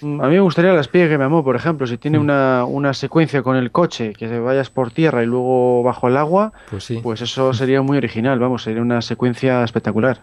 Mm, 0.00 0.20
A 0.20 0.28
mí 0.28 0.34
me 0.34 0.40
gustaría 0.40 0.72
la 0.72 0.80
espía 0.80 1.08
que 1.08 1.18
me 1.18 1.24
amó, 1.24 1.42
por 1.44 1.56
ejemplo, 1.56 1.86
si 1.86 1.94
Mm. 1.94 1.98
tiene 1.98 2.18
una, 2.18 2.64
una 2.64 2.94
secuencia 2.94 3.42
con 3.42 3.56
el 3.56 3.70
coche, 3.70 4.12
que 4.12 4.38
vayas 4.38 4.70
por 4.70 4.90
tierra 4.92 5.22
y 5.22 5.26
luego 5.26 5.82
bajo 5.82 6.08
el 6.08 6.16
agua, 6.16 6.52
Pues 6.70 6.84
sí. 6.84 7.00
pues 7.02 7.20
eso 7.22 7.52
sería 7.54 7.82
muy 7.82 7.98
original, 7.98 8.38
vamos, 8.38 8.62
sería 8.62 8.82
una 8.82 9.02
secuencia 9.02 9.62
espectacular. 9.64 10.20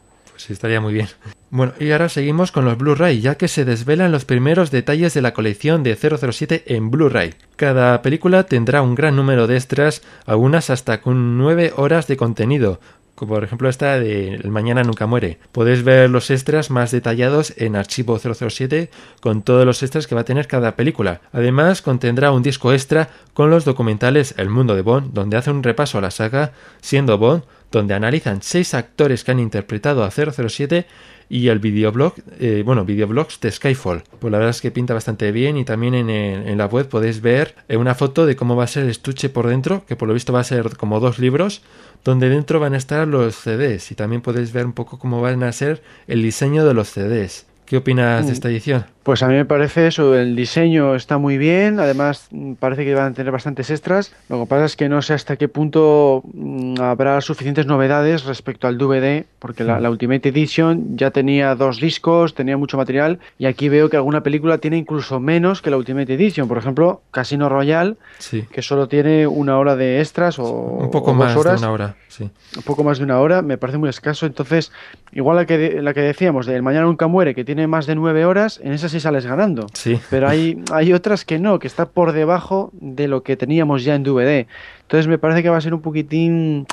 Estaría 0.50 0.82
muy 0.82 0.94
bien. 0.94 1.08
Bueno, 1.50 1.74
y 1.80 1.92
ahora 1.92 2.08
seguimos 2.08 2.52
con 2.52 2.64
los 2.64 2.78
Blu-ray, 2.78 3.20
ya 3.20 3.36
que 3.36 3.48
se 3.48 3.66
desvelan 3.66 4.12
los 4.12 4.24
primeros 4.24 4.72
detalles 4.72 5.14
de 5.14 5.22
la 5.22 5.34
colección 5.34 5.84
de 5.84 5.96
007 5.96 6.64
en 6.68 6.90
Blu-ray. 6.90 7.34
Cada 7.58 8.02
película 8.02 8.46
tendrá 8.46 8.82
un 8.82 8.96
gran 8.96 9.16
número 9.18 9.48
de 9.48 9.58
extras, 9.58 10.02
algunas 10.26 10.70
hasta 10.70 11.02
con 11.02 11.38
9 11.38 11.74
horas 11.76 12.08
de 12.08 12.16
contenido, 12.16 12.80
como 13.16 13.36
por 13.36 13.44
ejemplo 13.44 13.70
esta 13.70 14.00
de 14.00 14.36
El 14.36 14.50
Mañana 14.50 14.84
Nunca 14.84 15.06
Muere. 15.06 15.38
Podéis 15.52 15.84
ver 15.84 16.10
los 16.10 16.32
extras 16.32 16.70
más 16.70 16.92
detallados 16.92 17.54
en 17.58 17.76
Archivo 17.76 18.20
007 18.20 18.90
con 19.22 19.42
todos 19.42 19.66
los 19.66 19.84
extras 19.84 20.08
que 20.08 20.16
va 20.16 20.22
a 20.22 20.26
tener 20.26 20.48
cada 20.48 20.76
película. 20.76 21.22
Además, 21.32 21.82
contendrá 21.82 22.32
un 22.32 22.44
disco 22.44 22.74
extra 22.74 23.10
con 23.34 23.50
los 23.50 23.66
documentales 23.66 24.34
El 24.38 24.50
Mundo 24.50 24.76
de 24.76 24.82
Bond, 24.82 25.14
donde 25.14 25.38
hace 25.38 25.52
un 25.52 25.64
repaso 25.64 25.98
a 25.98 26.02
la 26.02 26.12
saga, 26.12 26.54
siendo 26.82 27.18
Bond, 27.18 27.44
donde 27.72 27.94
analizan 27.94 28.42
seis 28.42 28.74
actores 28.74 29.24
que 29.24 29.32
han 29.32 29.40
interpretado 29.40 30.04
a 30.04 30.12
007 30.12 30.86
y 31.34 31.48
el 31.48 31.60
videoblog, 31.60 32.14
eh, 32.42 32.62
bueno, 32.66 32.84
videoblogs 32.84 33.40
de 33.40 33.50
Skyfall. 33.52 34.04
Pues 34.20 34.32
la 34.32 34.38
verdad 34.38 34.50
es 34.52 34.60
que 34.60 34.70
pinta 34.70 34.94
bastante 34.94 35.32
bien 35.32 35.56
y 35.56 35.64
también 35.64 35.94
en, 35.96 36.10
el- 36.10 36.46
en 36.46 36.58
la 36.58 36.66
web 36.66 36.90
podéis 36.90 37.22
ver 37.22 37.56
eh, 37.70 37.78
una 37.78 37.96
foto 37.96 38.26
de 38.26 38.36
cómo 38.36 38.58
va 38.58 38.66
a 38.66 38.68
ser 38.68 38.84
el 38.84 38.90
estuche 38.90 39.30
por 39.30 39.48
dentro, 39.48 39.86
que 39.88 39.96
por 39.96 40.10
lo 40.10 40.14
visto 40.14 40.34
va 40.34 40.42
a 40.42 40.44
ser 40.44 40.76
como 40.76 41.00
dos 41.00 41.20
libros, 41.20 41.62
donde 42.04 42.28
dentro 42.28 42.60
van 42.60 42.74
a 42.74 42.78
estar 42.78 43.08
los 43.08 43.36
CDs 43.36 43.92
y 43.92 43.96
también 43.96 44.22
podéis 44.22 44.52
ver 44.52 44.66
un 44.66 44.74
poco 44.74 45.00
cómo 45.00 45.22
van 45.22 45.42
a 45.44 45.52
ser 45.54 45.82
el 46.08 46.22
diseño 46.22 46.66
de 46.66 46.74
los 46.74 46.90
CDs. 46.90 47.46
¿Qué 47.66 47.78
opinas 47.78 48.26
de 48.28 48.34
esta 48.34 48.50
edición? 48.50 48.86
Pues 49.04 49.24
a 49.24 49.28
mí 49.28 49.34
me 49.34 49.46
parece 49.46 49.88
eso, 49.88 50.16
el 50.16 50.36
diseño 50.36 50.94
está 50.94 51.18
muy 51.18 51.40
bien, 51.40 51.80
además 51.80 52.28
mm, 52.30 52.54
parece 52.54 52.86
que 52.86 52.94
van 52.94 53.12
a 53.12 53.16
tener 53.16 53.32
bastantes 53.32 53.72
extras. 53.72 54.14
Lo 54.30 54.40
que 54.42 54.46
pasa 54.46 54.66
es 54.66 54.76
que 54.76 54.90
no 54.90 55.02
sé 55.02 55.16
hasta 55.16 55.38
qué 55.38 55.48
punto 55.48 56.22
mm, 56.32 56.76
habrá 56.80 57.20
suficientes 57.22 57.66
novedades 57.66 58.26
respecto 58.26 58.68
al 58.68 58.78
DVD, 58.78 59.26
porque 59.40 59.64
la, 59.64 59.80
la 59.80 59.90
Ultimate 59.90 60.30
Edition 60.30 60.96
ya 60.98 61.10
tenía 61.10 61.56
dos 61.56 61.80
discos, 61.82 62.36
tenía 62.36 62.58
mucho 62.58 62.78
material, 62.78 63.18
y 63.40 63.48
aquí 63.48 63.70
veo 63.70 63.90
que 63.90 63.98
alguna 63.98 64.22
película 64.22 64.60
tiene 64.60 64.78
incluso 64.78 65.20
menos 65.20 65.64
que 65.64 65.72
la 65.72 65.78
Ultimate 65.78 66.14
Edition. 66.14 66.48
Por 66.48 66.60
ejemplo, 66.60 67.02
Casino 67.10 67.50
Royale, 67.50 67.96
Sí, 68.20 68.44
que 68.52 68.62
solo 68.62 68.88
tiene 68.88 69.26
una 69.26 69.58
hora 69.58 69.76
de 69.76 70.00
extras 70.00 70.38
o, 70.38 70.46
un 70.46 70.92
poco 70.92 71.10
o 71.10 71.14
más 71.16 71.34
de 71.34 71.40
una 71.56 71.72
hora. 71.72 71.96
Sí. 72.08 72.30
un 72.58 72.64
poco 72.64 72.84
más 72.84 73.00
de 73.00 73.06
una 73.06 73.20
hora, 73.20 73.42
me 73.42 73.58
parece 73.58 73.80
muy 73.80 73.90
escaso. 73.90 74.28
Entonces, 74.28 74.72
igual 75.12 75.38
la 75.38 75.46
que, 75.48 75.58
de- 75.58 75.82
la 75.82 75.96
que 75.96 76.02
decíamos 76.02 76.46
de 76.46 76.56
El 76.56 76.62
Mañana 76.62 76.86
Nunca 76.86 77.08
Muere, 77.08 77.34
que 77.34 77.44
tiene 77.44 77.66
más 77.66 77.88
de 77.88 77.96
nueve 77.96 78.26
horas, 78.26 78.60
en 78.64 78.74
esa 78.74 78.91
sí 78.92 79.00
sales 79.00 79.26
ganando. 79.26 79.66
Sí. 79.74 80.00
Pero 80.10 80.28
hay, 80.30 80.62
hay 80.72 80.94
otras 80.94 81.26
que 81.26 81.40
no, 81.40 81.58
que 81.60 81.68
está 81.68 81.88
por 81.90 82.12
debajo 82.12 82.70
de 82.74 83.08
lo 83.08 83.24
que 83.24 83.36
teníamos 83.38 83.84
ya 83.84 83.96
en 83.96 84.04
DVD. 84.04 84.46
Entonces, 84.84 85.08
me 85.08 85.18
parece 85.18 85.42
que 85.42 85.50
va 85.50 85.58
a 85.58 85.62
ser 85.62 85.74
un 85.74 85.82
poquitín 85.82 86.68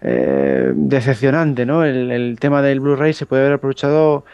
eh, 0.00 0.72
decepcionante, 0.74 1.64
¿no? 1.66 1.84
El, 1.84 2.10
el 2.10 2.36
tema 2.38 2.62
del 2.62 2.80
Blu-ray 2.80 3.12
se 3.12 3.26
puede 3.26 3.42
haber 3.42 3.54
aprovechado 3.54 4.24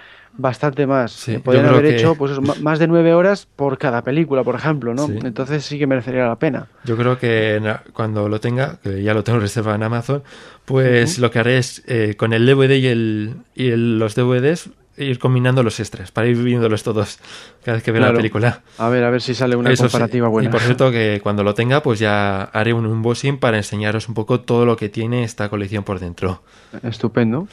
bastante 0.40 0.87
más. 0.87 1.11
Sí, 1.12 1.32
Se 1.32 1.40
Podrían 1.40 1.66
haber 1.66 1.82
que- 1.82 1.97
hecho 1.97 2.14
pues, 2.14 2.32
más 2.61 2.78
de 2.78 2.87
nueve 2.87 3.12
horas 3.12 3.47
por 3.56 3.76
cada 3.76 4.02
película, 4.02 4.44
por 4.44 4.54
ejemplo, 4.54 4.94
¿no? 4.94 5.06
Sí. 5.08 5.18
Entonces 5.25 5.64
sí 5.64 5.78
que 5.78 5.87
merecería 5.88 6.26
la 6.26 6.37
pena. 6.37 6.68
Yo 6.85 6.97
creo 6.97 7.18
que 7.18 7.61
cuando 7.92 8.28
lo 8.28 8.38
tenga, 8.40 8.78
que 8.82 9.02
ya 9.02 9.14
lo 9.14 9.25
tengo 9.25 9.40
reservado 9.40 9.75
en 9.76 9.82
Amazon, 9.82 10.23
pues 10.64 11.18
lo 11.18 11.30
que 11.30 11.38
haré 11.40 11.58
es 11.58 11.82
eh, 11.88 12.14
con 12.16 12.32
el 12.32 12.47
DVD 12.47 12.76
y, 12.76 12.87
el, 12.87 13.35
y 13.56 13.68
el- 13.70 13.99
los 13.99 14.14
DVDs 14.14 14.70
ir 14.99 15.19
combinando 15.19 15.62
los 15.62 15.81
extras 15.81 16.11
para 16.11 16.26
ir 16.26 16.37
viéndolos 16.37 16.83
todos 16.83 17.19
cada 17.64 17.76
vez 17.76 17.85
que 17.85 17.93
vea 17.93 18.02
la 18.02 18.12
película. 18.12 18.62
A 18.78 18.88
ver, 18.88 19.05
a 19.05 19.11
ver 19.11 19.23
si 19.23 19.35
sale 19.35 19.57
una 19.57 19.71
Eso 19.71 19.85
sí. 19.85 19.90
comparativa 19.90 20.28
buena. 20.28 20.49
Y 20.49 20.52
por 20.52 20.61
cierto 20.61 20.90
que 20.93 21.21
cuando 21.23 21.45
lo 21.45 21.55
tenga 21.55 21.83
pues 21.83 21.99
ya 21.99 22.43
haré 22.43 22.73
un 22.73 22.87
unboxing 22.87 23.38
para 23.38 23.57
enseñaros 23.57 24.09
un 24.09 24.14
poco 24.14 24.40
todo 24.40 24.67
lo 24.67 24.76
que 24.76 24.88
tiene 24.88 25.25
esta 25.25 25.49
colección 25.49 25.85
por 25.85 26.00
dentro. 26.00 26.43
Estupendo. 26.83 27.49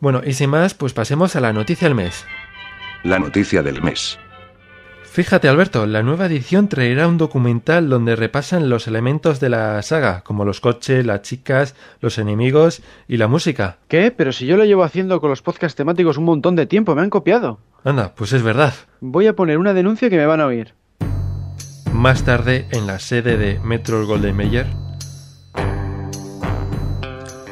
Bueno, 0.00 0.22
y 0.24 0.34
sin 0.34 0.50
más, 0.50 0.74
pues 0.74 0.92
pasemos 0.92 1.36
a 1.36 1.40
la 1.40 1.52
noticia 1.52 1.88
del 1.88 1.94
mes. 1.94 2.24
La 3.02 3.18
noticia 3.18 3.62
del 3.62 3.82
mes. 3.82 4.18
Fíjate, 5.16 5.48
Alberto, 5.48 5.86
la 5.86 6.02
nueva 6.02 6.26
edición 6.26 6.68
traerá 6.68 7.08
un 7.08 7.16
documental 7.16 7.88
donde 7.88 8.16
repasan 8.16 8.68
los 8.68 8.86
elementos 8.86 9.40
de 9.40 9.48
la 9.48 9.80
saga, 9.80 10.20
como 10.20 10.44
los 10.44 10.60
coches, 10.60 11.06
las 11.06 11.22
chicas, 11.22 11.74
los 12.02 12.18
enemigos 12.18 12.82
y 13.08 13.16
la 13.16 13.26
música. 13.26 13.78
¿Qué? 13.88 14.10
Pero 14.10 14.30
si 14.30 14.44
yo 14.44 14.58
lo 14.58 14.66
llevo 14.66 14.84
haciendo 14.84 15.18
con 15.22 15.30
los 15.30 15.40
podcasts 15.40 15.74
temáticos 15.74 16.18
un 16.18 16.24
montón 16.24 16.54
de 16.54 16.66
tiempo, 16.66 16.94
me 16.94 17.00
han 17.00 17.08
copiado. 17.08 17.60
Anda, 17.82 18.14
pues 18.14 18.34
es 18.34 18.42
verdad. 18.42 18.74
Voy 19.00 19.26
a 19.26 19.34
poner 19.34 19.56
una 19.56 19.72
denuncia 19.72 20.10
que 20.10 20.18
me 20.18 20.26
van 20.26 20.42
a 20.42 20.46
oír. 20.48 20.74
Más 21.94 22.24
tarde, 22.24 22.66
en 22.72 22.86
la 22.86 22.98
sede 22.98 23.38
de 23.38 23.58
Metro 23.60 24.06
Golden 24.06 24.36
Mayer, 24.36 24.66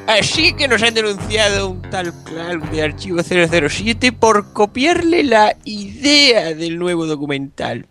Así 0.06 0.54
que 0.54 0.68
nos 0.68 0.82
han 0.82 0.92
denunciado 0.92 1.70
un 1.70 1.80
tal 1.80 2.12
Clark 2.24 2.70
de 2.70 2.82
Archivo 2.82 3.22
007 3.22 4.12
por 4.12 4.52
copiarle 4.52 5.22
la 5.24 5.56
idea 5.64 6.52
del 6.54 6.78
nuevo 6.78 7.06
documental. 7.06 7.86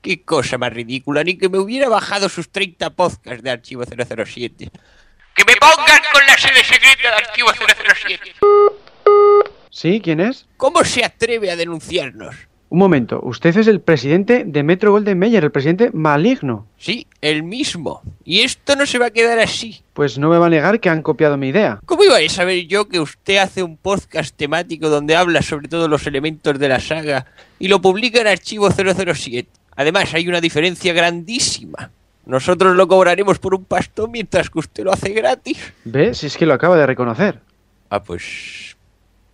Qué 0.00 0.22
cosa 0.22 0.56
más 0.56 0.72
ridícula, 0.72 1.22
ni 1.24 1.36
que 1.36 1.50
me 1.50 1.58
hubiera 1.58 1.90
bajado 1.90 2.30
sus 2.30 2.48
30 2.48 2.90
podcasts 2.90 3.42
de 3.42 3.50
Archivo 3.50 3.84
007. 3.84 4.70
¡Que 5.34 5.44
me 5.44 5.56
pongan 5.56 6.00
con 6.10 6.26
la 6.26 6.38
sede 6.38 6.64
secreta 6.64 7.10
de 7.10 7.16
Archivo 7.16 7.50
007! 7.52 8.32
¿Sí? 9.70 10.00
¿Quién 10.02 10.20
es? 10.20 10.46
¿Cómo 10.56 10.82
se 10.84 11.04
atreve 11.04 11.50
a 11.50 11.56
denunciarnos? 11.56 12.34
Un 12.70 12.78
momento, 12.78 13.20
usted 13.22 13.56
es 13.56 13.66
el 13.66 13.80
presidente 13.80 14.44
de 14.44 14.62
Metro 14.62 14.90
Golden 14.90 15.18
Mayer, 15.18 15.42
el 15.42 15.50
presidente 15.50 15.90
maligno. 15.92 16.66
Sí, 16.76 17.06
el 17.22 17.42
mismo. 17.42 18.02
Y 18.24 18.40
esto 18.40 18.76
no 18.76 18.84
se 18.84 18.98
va 18.98 19.06
a 19.06 19.10
quedar 19.10 19.38
así. 19.38 19.80
Pues 19.94 20.18
no 20.18 20.28
me 20.28 20.36
va 20.36 20.46
a 20.46 20.50
negar 20.50 20.78
que 20.78 20.90
han 20.90 21.00
copiado 21.00 21.38
mi 21.38 21.48
idea. 21.48 21.80
¿Cómo 21.86 22.04
iba 22.04 22.18
a 22.18 22.28
saber 22.28 22.66
yo 22.66 22.86
que 22.86 23.00
usted 23.00 23.38
hace 23.38 23.62
un 23.62 23.78
podcast 23.78 24.36
temático 24.36 24.90
donde 24.90 25.16
habla 25.16 25.40
sobre 25.40 25.68
todos 25.68 25.88
los 25.88 26.06
elementos 26.06 26.58
de 26.58 26.68
la 26.68 26.78
saga 26.78 27.24
y 27.58 27.68
lo 27.68 27.80
publica 27.80 28.20
en 28.20 28.26
Archivo 28.26 28.68
007? 28.70 29.48
Además, 29.74 30.12
hay 30.12 30.28
una 30.28 30.42
diferencia 30.42 30.92
grandísima. 30.92 31.90
Nosotros 32.26 32.76
lo 32.76 32.86
cobraremos 32.86 33.38
por 33.38 33.54
un 33.54 33.64
pastón 33.64 34.10
mientras 34.10 34.50
que 34.50 34.58
usted 34.58 34.84
lo 34.84 34.92
hace 34.92 35.14
gratis. 35.14 35.72
¿Ve? 35.84 36.12
Si 36.12 36.26
es 36.26 36.36
que 36.36 36.44
lo 36.44 36.52
acaba 36.52 36.76
de 36.76 36.84
reconocer. 36.84 37.40
Ah, 37.88 38.02
pues... 38.02 38.76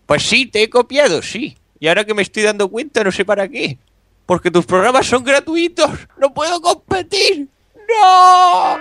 Pues 0.06 0.22
sí, 0.22 0.46
te 0.46 0.62
he 0.62 0.70
copiado, 0.70 1.20
sí. 1.20 1.56
Y 1.84 1.88
ahora 1.88 2.04
que 2.04 2.14
me 2.14 2.22
estoy 2.22 2.42
dando 2.44 2.70
cuenta, 2.70 3.04
no 3.04 3.12
sé 3.12 3.26
para 3.26 3.46
qué. 3.46 3.76
Porque 4.24 4.50
tus 4.50 4.64
programas 4.64 5.04
son 5.04 5.22
gratuitos. 5.22 5.90
No 6.16 6.32
puedo 6.32 6.58
competir. 6.62 7.46
¡No! 7.76 8.78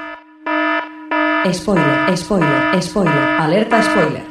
Spoiler, 1.51 2.17
spoiler, 2.17 2.81
spoiler, 2.81 3.13
alerta 3.13 3.83
spoiler. 3.83 4.23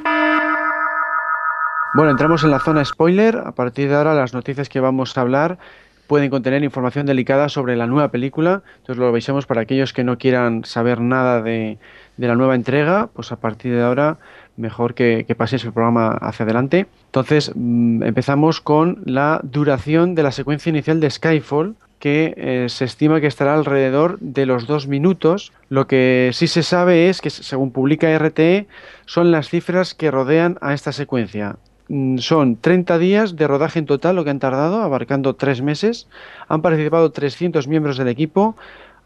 Bueno, 1.92 2.12
entramos 2.12 2.44
en 2.44 2.50
la 2.50 2.60
zona 2.60 2.82
spoiler. 2.82 3.36
A 3.44 3.52
partir 3.52 3.90
de 3.90 3.94
ahora 3.94 4.14
las 4.14 4.32
noticias 4.32 4.70
que 4.70 4.80
vamos 4.80 5.18
a 5.18 5.20
hablar 5.20 5.58
pueden 6.06 6.30
contener 6.30 6.64
información 6.64 7.04
delicada 7.04 7.50
sobre 7.50 7.76
la 7.76 7.86
nueva 7.86 8.10
película. 8.10 8.62
Entonces 8.78 8.96
lo 8.96 9.08
avisamos 9.08 9.44
para 9.44 9.60
aquellos 9.60 9.92
que 9.92 10.02
no 10.02 10.16
quieran 10.16 10.64
saber 10.64 11.02
nada 11.02 11.42
de, 11.42 11.78
de 12.16 12.28
la 12.28 12.34
nueva 12.36 12.54
entrega, 12.54 13.08
pues 13.12 13.32
a 13.32 13.36
partir 13.36 13.74
de 13.74 13.82
ahora 13.82 14.18
mejor 14.56 14.94
que, 14.94 15.24
que 15.26 15.34
paséis 15.34 15.64
el 15.64 15.72
programa 15.72 16.10
hacia 16.10 16.44
adelante. 16.44 16.86
Entonces 17.06 17.52
mm, 17.54 18.02
empezamos 18.02 18.60
con 18.60 19.02
la 19.04 19.40
duración 19.42 20.14
de 20.14 20.22
la 20.22 20.32
secuencia 20.32 20.70
inicial 20.70 21.00
de 21.00 21.10
Skyfall, 21.10 21.74
que 22.02 22.34
eh, 22.36 22.66
se 22.68 22.84
estima 22.84 23.20
que 23.20 23.28
estará 23.28 23.54
alrededor 23.54 24.18
de 24.18 24.44
los 24.44 24.66
dos 24.66 24.88
minutos. 24.88 25.52
Lo 25.68 25.86
que 25.86 26.30
sí 26.32 26.48
se 26.48 26.64
sabe 26.64 27.08
es 27.08 27.20
que, 27.20 27.30
según 27.30 27.70
publica 27.70 28.12
RTE, 28.18 28.66
son 29.06 29.30
las 29.30 29.48
cifras 29.48 29.94
que 29.94 30.10
rodean 30.10 30.58
a 30.60 30.74
esta 30.74 30.90
secuencia. 30.90 31.58
Mm, 31.86 32.18
Son 32.18 32.56
30 32.56 32.98
días 32.98 33.36
de 33.36 33.46
rodaje 33.46 33.78
en 33.78 33.86
total 33.86 34.16
lo 34.16 34.24
que 34.24 34.30
han 34.30 34.40
tardado, 34.40 34.82
abarcando 34.82 35.36
tres 35.36 35.62
meses. 35.62 36.08
Han 36.48 36.60
participado 36.60 37.12
300 37.12 37.68
miembros 37.68 37.96
del 37.96 38.08
equipo. 38.08 38.56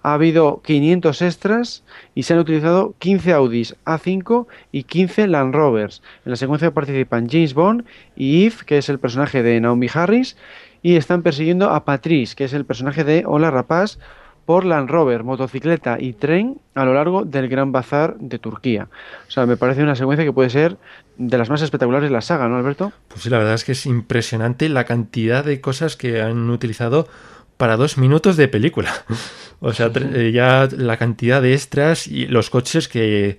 Ha 0.06 0.14
habido 0.14 0.62
500 0.62 1.20
extras 1.20 1.82
y 2.14 2.22
se 2.22 2.32
han 2.32 2.38
utilizado 2.38 2.94
15 3.00 3.32
Audis 3.32 3.74
A5 3.84 4.46
y 4.70 4.84
15 4.84 5.26
Land 5.26 5.52
Rovers. 5.52 6.00
En 6.24 6.30
la 6.30 6.36
secuencia 6.36 6.70
participan 6.70 7.28
James 7.28 7.54
Bond 7.54 7.84
y 8.14 8.46
Eve, 8.46 8.54
que 8.66 8.78
es 8.78 8.88
el 8.88 9.00
personaje 9.00 9.42
de 9.42 9.60
Naomi 9.60 9.88
Harris, 9.92 10.36
y 10.80 10.94
están 10.94 11.24
persiguiendo 11.24 11.70
a 11.70 11.84
Patrice, 11.84 12.36
que 12.36 12.44
es 12.44 12.52
el 12.52 12.64
personaje 12.64 13.02
de 13.02 13.24
Hola 13.26 13.50
Rapaz, 13.50 13.98
por 14.44 14.64
Land 14.64 14.88
Rover, 14.88 15.24
motocicleta 15.24 15.96
y 15.98 16.12
tren 16.12 16.60
a 16.76 16.84
lo 16.84 16.94
largo 16.94 17.24
del 17.24 17.48
Gran 17.48 17.72
Bazar 17.72 18.16
de 18.20 18.38
Turquía. 18.38 18.88
O 19.26 19.30
sea, 19.32 19.44
me 19.44 19.56
parece 19.56 19.82
una 19.82 19.96
secuencia 19.96 20.24
que 20.24 20.32
puede 20.32 20.50
ser 20.50 20.76
de 21.18 21.36
las 21.36 21.50
más 21.50 21.62
espectaculares 21.62 22.08
de 22.08 22.14
la 22.14 22.20
saga, 22.20 22.48
¿no, 22.48 22.56
Alberto? 22.56 22.92
pues 23.08 23.22
sí, 23.22 23.30
la 23.30 23.38
verdad 23.38 23.54
es 23.54 23.64
que 23.64 23.72
es 23.72 23.86
impresionante 23.86 24.68
la 24.68 24.84
cantidad 24.84 25.44
de 25.44 25.60
cosas 25.60 25.96
que 25.96 26.22
han 26.22 26.48
utilizado 26.48 27.08
para 27.56 27.76
dos 27.76 27.98
minutos 27.98 28.36
de 28.36 28.48
película. 28.48 28.92
O 29.58 29.72
sea, 29.72 29.90
eh, 29.94 30.32
ya 30.34 30.68
la 30.70 30.98
cantidad 30.98 31.40
de 31.40 31.54
extras 31.54 32.06
y 32.06 32.26
los 32.26 32.50
coches 32.50 32.88
que 32.88 33.38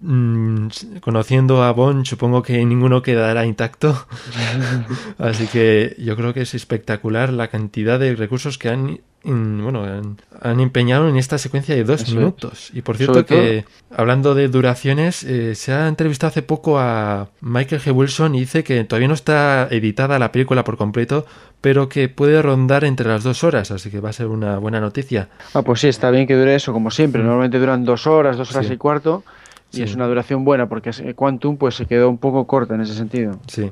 mm, 0.00 0.68
conociendo 1.00 1.62
a 1.62 1.72
Bond, 1.72 2.04
supongo 2.06 2.42
que 2.42 2.64
ninguno 2.64 3.02
quedará 3.02 3.44
intacto. 3.46 4.06
Así 5.18 5.46
que 5.46 5.96
yo 5.98 6.16
creo 6.16 6.32
que 6.34 6.42
es 6.42 6.54
espectacular 6.54 7.32
la 7.32 7.48
cantidad 7.48 7.98
de 7.98 8.14
recursos 8.14 8.58
que 8.58 8.68
han 8.68 9.00
bueno, 9.22 9.84
han, 9.84 10.16
han 10.40 10.60
empeñado 10.60 11.06
en 11.06 11.16
esta 11.18 11.36
secuencia 11.36 11.74
de 11.74 11.84
dos 11.84 12.00
Eso 12.00 12.12
es. 12.12 12.16
minutos. 12.16 12.70
Y 12.72 12.80
por 12.80 12.96
cierto 12.96 13.26
que, 13.26 13.66
hablando 13.94 14.34
de 14.34 14.48
duraciones, 14.48 15.24
eh, 15.24 15.54
se 15.56 15.74
ha 15.74 15.88
entrevistado 15.88 16.28
hace 16.30 16.40
poco 16.40 16.78
a 16.78 17.28
Michael 17.42 17.82
G. 17.82 17.94
Wilson 17.94 18.34
y 18.34 18.40
dice 18.40 18.64
que 18.64 18.82
todavía 18.84 19.08
no 19.08 19.14
está 19.14 19.68
editada 19.70 20.18
la 20.18 20.32
película 20.32 20.64
por 20.64 20.78
completo, 20.78 21.26
pero 21.60 21.90
que 21.90 22.08
puede 22.08 22.40
rondar 22.40 22.82
entre 22.84 23.08
las 23.08 23.22
dos 23.22 23.44
horas, 23.44 23.70
así 23.70 23.90
que 23.90 24.00
va 24.00 24.08
a 24.08 24.14
ser 24.14 24.28
una 24.28 24.56
buena 24.56 24.80
noticia. 24.80 25.28
Ah, 25.52 25.60
pues 25.60 25.80
sí, 25.80 25.88
está 25.88 26.10
bien 26.10 26.26
que 26.26 26.34
dure 26.34 26.54
eso, 26.54 26.72
como 26.72 26.90
siempre. 26.90 27.22
Normalmente 27.22 27.58
duran 27.58 27.84
dos 27.84 28.06
horas, 28.06 28.38
dos 28.38 28.50
horas 28.52 28.68
Sí. 28.68 28.72
y 28.72 28.76
cuarto. 28.78 29.22
Y 29.72 29.82
es 29.82 29.94
una 29.94 30.06
duración 30.06 30.44
buena, 30.44 30.68
porque 30.68 30.90
Quantum 31.14 31.56
pues 31.56 31.76
se 31.76 31.86
quedó 31.86 32.10
un 32.10 32.18
poco 32.18 32.46
corta 32.46 32.74
en 32.74 32.80
ese 32.80 32.94
sentido. 32.94 33.38
Sí. 33.46 33.70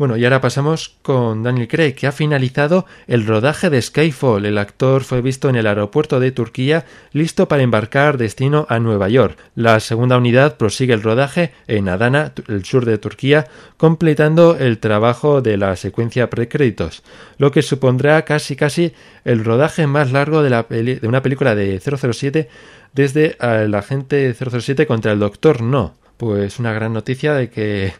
Bueno, 0.00 0.16
y 0.16 0.24
ahora 0.24 0.40
pasamos 0.40 0.96
con 1.02 1.42
Daniel 1.42 1.68
Craig, 1.68 1.92
que 1.92 2.06
ha 2.06 2.12
finalizado 2.12 2.86
el 3.06 3.26
rodaje 3.26 3.68
de 3.68 3.82
Skyfall. 3.82 4.46
El 4.46 4.56
actor 4.56 5.04
fue 5.04 5.20
visto 5.20 5.50
en 5.50 5.56
el 5.56 5.66
aeropuerto 5.66 6.20
de 6.20 6.32
Turquía, 6.32 6.86
listo 7.12 7.48
para 7.48 7.62
embarcar 7.62 8.16
destino 8.16 8.64
a 8.70 8.78
Nueva 8.78 9.10
York. 9.10 9.36
La 9.54 9.78
segunda 9.78 10.16
unidad 10.16 10.56
prosigue 10.56 10.94
el 10.94 11.02
rodaje 11.02 11.52
en 11.66 11.90
Adana, 11.90 12.32
el 12.48 12.64
sur 12.64 12.86
de 12.86 12.96
Turquía, 12.96 13.48
completando 13.76 14.56
el 14.56 14.78
trabajo 14.78 15.42
de 15.42 15.58
la 15.58 15.76
secuencia 15.76 16.30
precréditos, 16.30 17.02
lo 17.36 17.52
que 17.52 17.60
supondrá 17.60 18.24
casi 18.24 18.56
casi 18.56 18.94
el 19.26 19.44
rodaje 19.44 19.86
más 19.86 20.12
largo 20.12 20.42
de, 20.42 20.48
la 20.48 20.62
de 20.62 21.00
una 21.02 21.20
película 21.20 21.54
de 21.54 21.78
007 21.78 22.48
desde 22.92 23.36
el 23.40 23.74
agente 23.74 24.34
007 24.34 24.86
contra 24.86 25.12
el 25.12 25.18
Doctor 25.18 25.62
No. 25.62 25.94
Pues 26.16 26.58
una 26.58 26.74
gran 26.74 26.92
noticia 26.92 27.32
de 27.32 27.48
que 27.48 27.94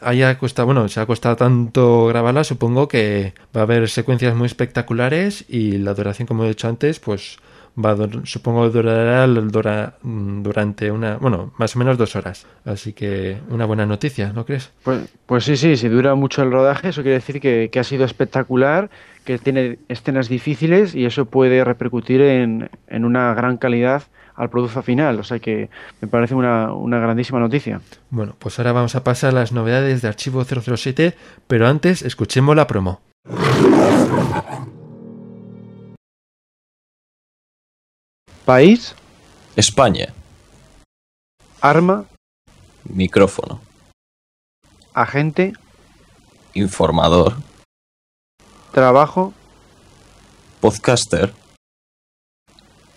haya 0.00 0.36
costado, 0.38 0.66
bueno, 0.66 0.88
se 0.88 0.98
ha 0.98 1.06
costado 1.06 1.36
tanto 1.36 2.06
grabarla, 2.06 2.42
supongo 2.42 2.88
que 2.88 3.32
va 3.56 3.60
a 3.60 3.64
haber 3.64 3.88
secuencias 3.88 4.34
muy 4.34 4.46
espectaculares 4.46 5.44
y 5.48 5.78
la 5.78 5.94
duración, 5.94 6.26
como 6.26 6.44
he 6.44 6.48
dicho 6.48 6.66
antes, 6.66 6.98
pues 6.98 7.38
va 7.78 7.92
a 7.92 8.26
supongo 8.26 8.68
durará 8.70 9.26
mm, 10.02 10.42
durante 10.42 10.90
una, 10.90 11.16
bueno, 11.16 11.52
más 11.58 11.76
o 11.76 11.78
menos 11.78 11.96
dos 11.98 12.16
horas. 12.16 12.46
Así 12.64 12.92
que 12.92 13.38
una 13.48 13.66
buena 13.66 13.86
noticia, 13.86 14.32
¿no 14.32 14.44
crees? 14.44 14.72
Pues, 14.82 15.02
pues 15.26 15.44
sí, 15.44 15.56
sí, 15.56 15.76
si 15.76 15.88
dura 15.88 16.14
mucho 16.14 16.42
el 16.42 16.50
rodaje, 16.50 16.88
eso 16.88 17.02
quiere 17.02 17.16
decir 17.18 17.40
que, 17.40 17.70
que 17.70 17.80
ha 17.80 17.84
sido 17.84 18.04
espectacular, 18.04 18.90
que 19.24 19.38
tiene 19.38 19.78
escenas 19.88 20.28
difíciles 20.28 20.94
y 20.94 21.04
eso 21.04 21.26
puede 21.26 21.64
repercutir 21.64 22.20
en, 22.20 22.70
en 22.88 23.04
una 23.04 23.32
gran 23.34 23.56
calidad 23.56 24.02
al 24.40 24.50
producto 24.50 24.82
final. 24.82 25.18
O 25.20 25.24
sea 25.24 25.38
que 25.38 25.68
me 26.00 26.08
parece 26.08 26.34
una, 26.34 26.72
una 26.72 26.98
grandísima 26.98 27.38
noticia. 27.38 27.80
Bueno, 28.10 28.34
pues 28.38 28.58
ahora 28.58 28.72
vamos 28.72 28.94
a 28.94 29.04
pasar 29.04 29.30
a 29.30 29.32
las 29.40 29.52
novedades 29.52 30.02
de 30.02 30.08
Archivo 30.08 30.44
007, 30.44 31.14
pero 31.46 31.68
antes 31.68 32.02
escuchemos 32.02 32.56
la 32.56 32.66
promo. 32.66 33.00
País, 38.44 38.94
España. 39.56 40.12
arma, 41.60 42.06
Micrófono. 42.84 43.60
agente, 44.94 45.52
Informador. 46.54 47.34
trabajo, 48.72 49.32
Podcaster. 50.60 51.32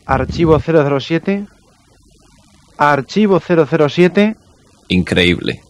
Archivo 0.05 0.59
007, 0.59 1.47
archivo 2.77 3.39
007, 3.39 4.35
Increíble. 4.89 5.61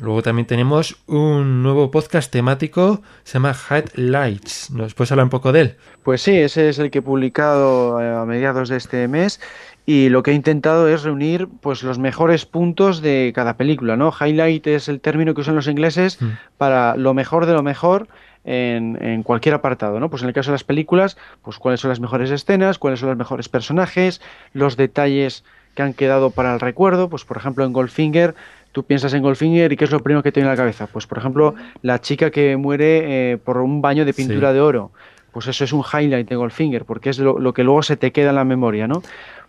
Luego 0.01 0.21
también 0.21 0.45
tenemos 0.45 0.97
un 1.07 1.63
nuevo 1.63 1.89
podcast 1.89 2.31
temático, 2.31 3.01
se 3.23 3.33
llama 3.33 3.55
Headlights. 3.69 4.71
¿Nos 4.71 4.93
puedes 4.93 5.11
hablar 5.11 5.23
un 5.23 5.29
poco 5.29 5.51
de 5.51 5.61
él? 5.61 5.75
Pues 6.03 6.21
sí, 6.21 6.35
ese 6.35 6.69
es 6.69 6.79
el 6.79 6.91
que 6.91 6.99
he 6.99 7.01
publicado 7.01 8.01
eh, 8.01 8.13
a 8.15 8.25
mediados 8.25 8.69
de 8.69 8.77
este 8.77 9.07
mes 9.07 9.39
y 9.85 10.09
lo 10.09 10.21
que 10.21 10.31
he 10.31 10.33
intentado 10.33 10.87
es 10.89 11.03
reunir 11.03 11.47
pues 11.61 11.81
los 11.83 11.97
mejores 11.97 12.45
puntos 12.45 13.01
de 13.01 13.31
cada 13.33 13.55
película, 13.55 13.95
¿no? 13.95 14.11
Highlight 14.19 14.67
es 14.67 14.89
el 14.89 14.99
término 14.99 15.33
que 15.33 15.41
usan 15.41 15.55
los 15.55 15.67
ingleses 15.67 16.21
Mm. 16.21 16.25
para 16.57 16.95
lo 16.97 17.13
mejor 17.13 17.45
de 17.45 17.53
lo 17.53 17.63
mejor 17.63 18.07
en, 18.43 18.97
en 19.01 19.23
cualquier 19.23 19.55
apartado, 19.55 19.99
¿no? 19.99 20.09
Pues 20.09 20.21
en 20.21 20.27
el 20.27 20.33
caso 20.33 20.51
de 20.51 20.55
las 20.55 20.63
películas, 20.65 21.17
pues 21.41 21.57
cuáles 21.57 21.79
son 21.79 21.89
las 21.89 21.99
mejores 22.01 22.29
escenas, 22.31 22.77
cuáles 22.77 22.99
son 22.99 23.09
los 23.09 23.17
mejores 23.17 23.47
personajes, 23.49 24.21
los 24.53 24.75
detalles 24.77 25.43
que 25.75 25.83
han 25.83 25.93
quedado 25.93 26.31
para 26.31 26.53
el 26.53 26.59
recuerdo, 26.59 27.09
pues 27.09 27.25
por 27.25 27.37
ejemplo 27.37 27.63
en 27.63 27.73
Goldfinger, 27.73 28.35
tú 28.71 28.83
piensas 28.83 29.13
en 29.13 29.21
Goldfinger 29.23 29.71
y 29.73 29.77
qué 29.77 29.85
es 29.85 29.91
lo 29.91 29.99
primero 29.99 30.21
que 30.23 30.31
te 30.31 30.39
viene 30.39 30.49
a 30.49 30.53
la 30.53 30.57
cabeza, 30.57 30.87
pues 30.87 31.07
por 31.07 31.17
ejemplo 31.17 31.55
la 31.81 31.99
chica 32.01 32.29
que 32.31 32.55
muere 32.57 33.31
eh, 33.33 33.37
por 33.37 33.57
un 33.57 33.81
baño 33.81 34.05
de 34.05 34.13
pintura 34.13 34.49
Sí. 34.49 34.53
de 34.55 34.61
oro, 34.61 34.91
pues 35.31 35.47
eso 35.47 35.63
es 35.63 35.73
un 35.73 35.83
highlight 35.83 36.27
de 36.29 36.35
Goldfinger, 36.35 36.85
porque 36.85 37.09
es 37.09 37.19
lo, 37.19 37.39
lo 37.39 37.53
que 37.53 37.63
luego 37.63 37.83
se 37.83 37.97
te 37.97 38.11
queda 38.11 38.29
en 38.29 38.35
la 38.35 38.45
memoria, 38.45 38.87
¿no? 38.87 39.01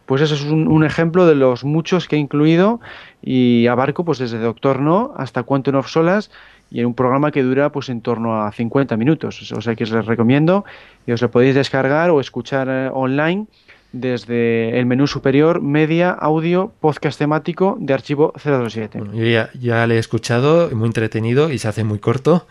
Pues 0.07 0.23
eso 0.23 0.35
es 0.35 0.43
un, 0.45 0.67
un 0.67 0.85
ejemplo 0.85 1.25
de 1.27 1.37
los 1.37 1.63
muchos 1.65 2.09
que 2.09 2.17
he 2.17 2.19
incluido 2.19 2.81
y 3.23 3.67
abarco 3.69 4.05
pues 4.05 4.19
desde 4.19 4.39
Doctor 4.39 4.81
No 4.81 5.13
hasta 5.17 5.45
Quantum 5.45 5.77
of 5.77 5.89
Solas 5.89 6.31
y 6.71 6.81
en 6.81 6.87
un 6.87 6.95
programa 6.95 7.31
que 7.31 7.43
dura 7.45 7.71
pues 7.71 7.89
en 7.91 8.01
torno 8.01 8.43
a 8.43 8.51
50 8.51 8.97
minutos. 8.97 9.53
O 9.53 9.61
sea 9.61 9.77
que 9.77 9.85
os 9.85 9.93
les 9.93 10.05
recomiendo 10.07 10.65
y 11.07 11.13
os 11.13 11.23
lo 11.23 11.31
podéis 11.31 11.55
descargar 11.55 12.11
o 12.11 12.19
escuchar 12.21 12.67
eh, 12.69 12.91
online 12.93 13.47
desde 13.93 14.79
el 14.79 14.87
menú 14.87 15.07
superior 15.07 15.61
Media, 15.61 16.11
Audio, 16.11 16.73
Podcast 16.81 17.19
temático 17.19 17.77
de 17.81 17.95
archivo 17.95 18.33
007. 18.37 18.99
Bueno, 18.99 19.15
yo 19.15 19.25
ya, 19.25 19.51
ya 19.59 19.87
le 19.87 19.97
he 19.97 19.99
escuchado, 19.99 20.71
muy 20.71 20.87
entretenido 20.87 21.51
y 21.51 21.59
se 21.59 21.69
hace 21.69 21.85
muy 21.85 21.99
corto. 21.99 22.47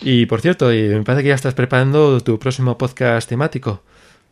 y 0.00 0.26
por 0.26 0.40
cierto, 0.40 0.68
me 0.68 1.02
parece 1.02 1.22
que 1.22 1.28
ya 1.28 1.34
estás 1.34 1.54
preparando 1.54 2.20
tu 2.20 2.38
próximo 2.38 2.78
podcast 2.78 3.28
temático. 3.28 3.82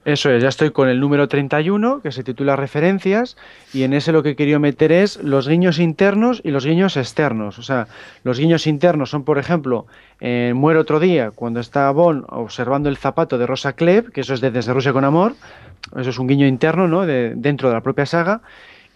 Eso 0.05 0.31
es, 0.31 0.43
ya 0.43 0.51
estoy 0.51 0.71
con 0.71 0.91
el 0.91 1.01
número 1.01 1.29
31, 1.29 2.01
que 2.03 2.13
se 2.13 2.23
titula 2.23 2.57
Referencias, 2.57 3.39
y 3.73 3.85
en 3.85 3.95
ese 3.95 4.13
lo 4.13 4.23
que 4.23 4.37
querido 4.37 4.61
meter 4.61 4.93
es 4.93 5.17
los 5.23 5.49
guiños 5.49 5.79
internos 5.79 6.43
y 6.45 6.51
los 6.51 6.67
guiños 6.67 6.99
externos. 6.99 7.59
O 7.59 7.63
sea, 7.63 7.89
los 8.23 8.39
guiños 8.39 8.67
internos 8.67 9.09
son, 9.09 9.25
por 9.25 9.39
ejemplo, 9.39 9.87
en 10.21 10.57
Muere 10.57 10.79
otro 10.79 11.01
día, 11.01 11.31
cuando 11.31 11.59
está 11.59 11.91
Bond 11.91 12.25
observando 12.29 12.91
el 12.91 12.99
zapato 12.99 13.39
de 13.39 13.47
Rosa 13.47 13.73
Klebb, 13.73 14.13
que 14.13 14.21
eso 14.21 14.35
es 14.35 14.43
de 14.43 14.51
Desde 14.51 14.75
Rusia 14.75 14.93
con 14.93 15.05
Amor, 15.05 15.37
eso 15.99 16.11
es 16.11 16.19
un 16.19 16.27
guiño 16.27 16.47
interno, 16.47 16.87
¿no?, 16.87 17.07
de, 17.07 17.33
dentro 17.35 17.69
de 17.71 17.75
la 17.75 17.81
propia 17.81 18.05
saga. 18.05 18.43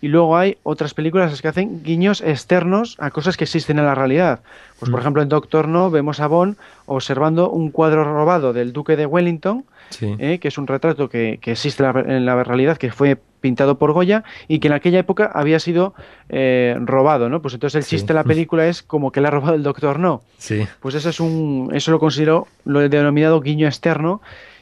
y 0.01 0.07
luego 0.07 0.37
hay 0.37 0.59
otras 0.63 0.95
películas 0.95 1.43
que 1.43 1.49
hacen 1.49 1.83
guiños 1.83 2.21
externos 2.21 2.95
a 3.01 3.11
cosas 3.11 3.37
que 3.37 3.43
existen 3.43 3.81
en 3.81 3.85
la 3.85 3.97
realidad. 3.97 4.39
Pues 4.79 4.93
por 4.93 5.01
Mm. 5.01 5.03
ejemplo 5.03 5.23
en 5.23 5.29
Doctor 5.29 5.67
No 5.67 5.91
vemos 5.91 6.21
a 6.21 6.29
Bond 6.29 6.57
observando 6.87 7.51
un 7.51 7.73
cuadro 7.73 8.05
robado 8.05 8.53
del 8.53 8.73
duque 8.73 8.95
de 8.95 9.07
Wellington, 9.07 9.65
Sí. 9.91 10.15
eh, 10.19 10.39
que 10.39 10.49
es 10.49 10.59
un 10.59 10.67
retrato 10.67 11.09
que, 11.09 11.39
que 11.41 11.53
existe 11.53 11.83
en 11.85 11.93
la- 11.93 12.01
en 12.17 12.27
la 12.27 12.45
realidad, 12.45 12.77
que 12.77 12.91
fue 12.93 13.19
pintado 13.41 13.79
por 13.79 13.93
Goya 13.93 14.25
y 14.49 14.59
que 14.59 14.67
en 14.69 14.75
aquella 14.75 14.99
época 14.99 15.31
había 15.33 15.61
sido 15.61 15.95
eh, 16.29 16.77
robado, 16.81 17.29
¿no? 17.29 17.41
Pues 17.41 17.55
entonces 17.55 17.77
el 17.77 17.83
Sí. 17.85 17.91
chiste 17.97 18.09
de 18.09 18.15
la 18.15 18.25
película 18.25 18.67
es 18.67 18.83
como 18.83 19.13
que 19.13 19.21
le 19.21 19.29
ha 19.29 19.31
robado 19.31 19.55
el 19.55 19.63
Doctor 19.63 19.99
No. 19.99 20.23
Sí. 20.39 20.67
Pues 20.81 20.95
eso 20.97 21.09
es 21.11 21.21
un, 21.21 21.71
eso 21.73 21.91
lo 21.93 21.99
considero 22.01 22.49
lo 22.65 22.83
he 22.83 22.89
denominado 22.89 23.41
guiño 23.41 23.67
externo 23.67 24.21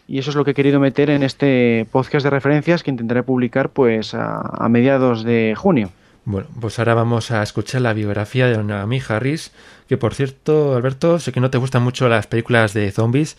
y 0.09 0.19
eso 0.19 0.31
es 0.31 0.37
lo 0.37 0.45
que 0.45 0.51
he 0.51 0.55
querido 0.55 0.79
meter 0.79 1.09
en 1.11 1.23
este 1.23 1.87
podcast 1.91 2.23
de 2.25 2.31
referencias 2.31 2.83
que 2.83 2.91
intentaré 2.91 3.23
publicar 3.23 3.71
pues 3.71 4.15
a, 4.15 4.41
a 4.41 4.69
mediados 4.69 5.25
de 5.25 5.55
junio. 5.57 5.91
Bueno, 6.25 6.49
pues 6.61 6.79
ahora 6.81 6.95
vamos 6.95 7.31
a 7.31 7.41
escuchar 7.43 7.81
la 7.83 7.93
biografía 7.93 8.47
de 8.49 8.63
Naomi 8.63 9.01
Harris, 9.09 9.53
que 9.89 9.97
por 9.97 10.13
cierto, 10.13 10.75
Alberto, 10.75 11.21
sé 11.21 11.31
que 11.33 11.39
no 11.41 11.51
te 11.51 11.59
gustan 11.59 11.83
mucho 11.85 12.09
las 12.09 12.27
películas 12.27 12.75
de 12.75 12.91
zombies, 12.91 13.37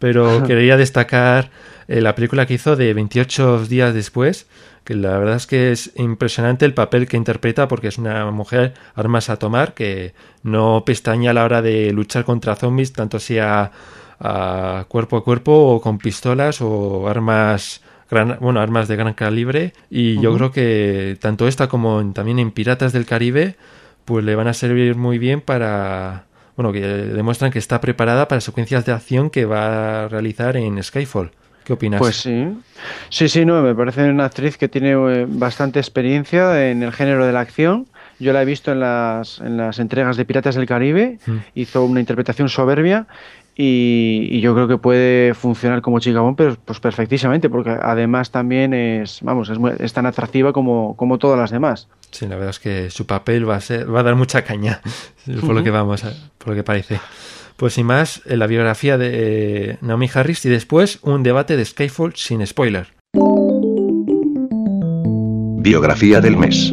pero 0.00 0.42
quería 0.48 0.76
destacar 0.76 1.50
eh, 1.86 2.00
la 2.00 2.16
película 2.16 2.46
que 2.46 2.54
hizo 2.54 2.74
de 2.74 2.92
28 2.94 3.64
días 3.66 3.94
después, 3.94 4.48
que 4.84 4.94
la 4.94 5.16
verdad 5.18 5.36
es 5.36 5.46
que 5.46 5.70
es 5.70 5.92
impresionante 5.96 6.64
el 6.64 6.74
papel 6.74 7.06
que 7.06 7.16
interpreta 7.16 7.68
porque 7.68 7.86
es 7.88 7.98
una 7.98 8.28
mujer 8.32 8.74
armas 8.96 9.30
a 9.30 9.36
tomar 9.36 9.74
que 9.74 10.14
no 10.42 10.82
pestaña 10.84 11.30
a 11.30 11.34
la 11.34 11.44
hora 11.44 11.62
de 11.62 11.92
luchar 11.92 12.24
contra 12.24 12.56
zombies, 12.56 12.92
tanto 12.92 13.20
sea 13.20 13.70
a 14.18 14.84
cuerpo 14.88 15.16
a 15.18 15.24
cuerpo 15.24 15.52
o 15.52 15.80
con 15.80 15.98
pistolas 15.98 16.60
o 16.60 17.08
armas 17.08 17.82
gran, 18.10 18.36
bueno, 18.40 18.60
armas 18.60 18.88
de 18.88 18.96
gran 18.96 19.14
calibre. 19.14 19.72
Y 19.90 20.20
yo 20.20 20.34
creo 20.36 20.50
que 20.50 21.16
tanto 21.20 21.46
esta 21.48 21.68
como 21.68 22.00
en- 22.00 22.12
también 22.12 22.38
en 22.38 22.50
Piratas 22.50 22.92
del 22.92 23.06
Caribe 23.06 23.56
pues 24.04 24.24
le 24.24 24.34
van 24.34 24.48
a 24.48 24.54
servir 24.54 24.96
muy 24.96 25.18
bien 25.18 25.40
para 25.40 26.24
bueno, 26.56 26.72
que 26.72 26.80
demuestran 26.80 27.50
que 27.50 27.58
está 27.58 27.80
preparada 27.80 28.28
para 28.28 28.40
secuencias 28.40 28.84
de 28.84 28.92
acción 28.92 29.30
que 29.30 29.44
va 29.44 30.04
a 30.04 30.08
realizar 30.08 30.56
en 30.56 30.82
Skyfall. 30.82 31.30
¿Qué 31.64 31.74
opinas? 31.74 31.98
Pues 31.98 32.16
sí, 32.16 32.48
sí, 33.10 33.28
sí, 33.28 33.44
no, 33.44 33.62
me 33.62 33.74
parece 33.74 34.08
una 34.08 34.24
actriz 34.24 34.56
que 34.56 34.68
tiene 34.68 34.92
eh, 34.92 35.26
bastante 35.28 35.78
experiencia 35.78 36.68
en 36.70 36.82
el 36.82 36.92
género 36.92 37.26
de 37.26 37.32
la 37.32 37.40
acción. 37.40 37.86
Yo 38.18 38.32
la 38.32 38.42
he 38.42 38.44
visto 38.44 38.72
en 38.72 38.80
las, 38.80 39.40
en 39.40 39.56
las 39.56 39.78
entregas 39.78 40.16
de 40.16 40.24
Piratas 40.24 40.54
del 40.54 40.66
Caribe, 40.66 41.18
Mm. 41.26 41.36
hizo 41.54 41.84
una 41.84 42.00
interpretación 42.00 42.48
soberbia 42.48 43.06
y, 43.62 44.28
y 44.30 44.40
yo 44.40 44.54
creo 44.54 44.66
que 44.68 44.78
puede 44.78 45.34
funcionar 45.34 45.82
como 45.82 46.00
chica 46.00 46.20
Bond, 46.20 46.36
pero 46.36 46.56
pues 46.64 46.80
perfectísimamente, 46.80 47.50
porque 47.50 47.70
además 47.70 48.30
también 48.30 48.72
es, 48.72 49.18
vamos, 49.22 49.50
es, 49.50 49.58
muy- 49.58 49.72
es 49.78 49.92
tan 49.92 50.06
atractiva 50.06 50.52
como, 50.52 50.96
como 50.96 51.18
todas 51.18 51.38
las 51.38 51.50
demás. 51.50 51.88
Sí, 52.10 52.26
la 52.26 52.36
verdad 52.36 52.50
es 52.50 52.58
que 52.60 52.88
su 52.90 53.06
papel 53.06 53.48
va 53.48 53.56
a 53.56 53.60
ser, 53.60 53.92
va 53.94 54.00
a 54.00 54.02
dar 54.02 54.16
mucha 54.16 54.42
caña, 54.42 54.80
por 55.44 55.54
lo 55.54 55.62
que 55.62 55.70
vamos, 55.70 56.04
a- 56.04 56.14
por 56.38 56.48
lo 56.48 56.54
que 56.54 56.62
parece. 56.64 57.00
Pues 57.58 57.74
sin 57.74 57.84
más, 57.84 58.22
la 58.24 58.46
biografía 58.46 58.96
de 58.96 59.10
eh, 59.72 59.78
Naomi 59.82 60.08
Harris 60.14 60.46
y 60.46 60.48
después 60.48 60.98
un 61.02 61.22
debate 61.22 61.58
de 61.58 61.64
Skyfall 61.66 62.14
sin 62.16 62.46
spoiler. 62.46 62.88
Biografía 65.62 66.20
del 66.22 66.38
mes. 66.38 66.72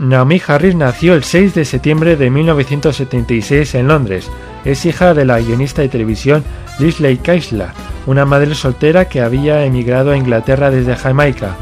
Naomi 0.00 0.40
Harris 0.46 0.74
nació 0.74 1.12
el 1.12 1.24
6 1.24 1.54
de 1.54 1.66
septiembre 1.66 2.16
de 2.16 2.30
1976 2.30 3.74
en 3.74 3.86
Londres. 3.86 4.30
Es 4.64 4.86
hija 4.86 5.12
de 5.12 5.26
la 5.26 5.38
guionista 5.40 5.82
de 5.82 5.90
televisión 5.90 6.42
Leslie 6.78 7.18
Keisler, 7.18 7.68
una 8.06 8.24
madre 8.24 8.54
soltera 8.54 9.10
que 9.10 9.20
había 9.20 9.62
emigrado 9.66 10.12
a 10.12 10.16
Inglaterra 10.16 10.70
desde 10.70 10.96
Jamaica. 10.96 11.54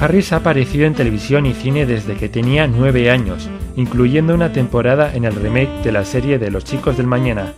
Harris 0.00 0.32
ha 0.32 0.36
aparecido 0.36 0.86
en 0.86 0.94
televisión 0.94 1.44
y 1.44 1.54
cine 1.54 1.86
desde 1.86 2.14
que 2.14 2.28
tenía 2.28 2.68
9 2.68 3.10
años, 3.10 3.50
incluyendo 3.74 4.32
una 4.32 4.52
temporada 4.52 5.12
en 5.12 5.24
el 5.24 5.34
remake 5.34 5.82
de 5.82 5.90
la 5.90 6.04
serie 6.04 6.38
de 6.38 6.52
Los 6.52 6.62
chicos 6.62 6.96
del 6.96 7.08
mañana. 7.08 7.52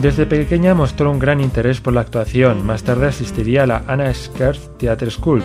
Desde 0.00 0.26
pequeña 0.26 0.74
mostró 0.74 1.10
un 1.10 1.18
gran 1.18 1.40
interés 1.40 1.80
por 1.80 1.92
la 1.92 2.02
actuación. 2.02 2.64
Más 2.64 2.84
tarde 2.84 3.08
asistiría 3.08 3.64
a 3.64 3.66
la 3.66 3.82
Anna 3.88 4.14
Scarth 4.14 4.78
Theatre 4.78 5.10
School. 5.10 5.42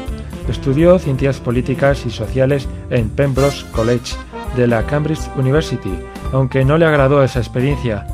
Estudió 0.48 1.00
ciencias 1.00 1.40
políticas 1.40 2.06
y 2.06 2.12
sociales 2.12 2.68
en 2.92 3.10
Pembroke 3.10 3.66
College 3.72 4.16
de 4.56 4.68
la 4.68 4.84
Cambridge 4.84 5.28
University, 5.36 5.92
aunque 6.32 6.64
no 6.66 6.78
le 6.78 6.86
agradó 6.86 7.24
esa 7.24 7.40
experiencia. 7.40 8.06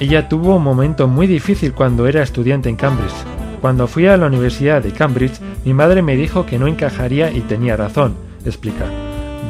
Ella 0.00 0.30
tuvo 0.30 0.56
un 0.56 0.64
momento 0.64 1.08
muy 1.08 1.26
difícil 1.26 1.74
cuando 1.74 2.06
era 2.06 2.22
estudiante 2.22 2.70
en 2.70 2.76
Cambridge. 2.76 3.12
Cuando 3.60 3.86
fui 3.86 4.06
a 4.06 4.16
la 4.16 4.26
Universidad 4.26 4.82
de 4.82 4.92
Cambridge, 4.92 5.40
mi 5.64 5.74
madre 5.74 6.00
me 6.00 6.16
dijo 6.16 6.46
que 6.46 6.58
no 6.58 6.68
encajaría 6.68 7.30
y 7.30 7.40
tenía 7.40 7.76
razón, 7.76 8.14
explica. 8.46 8.86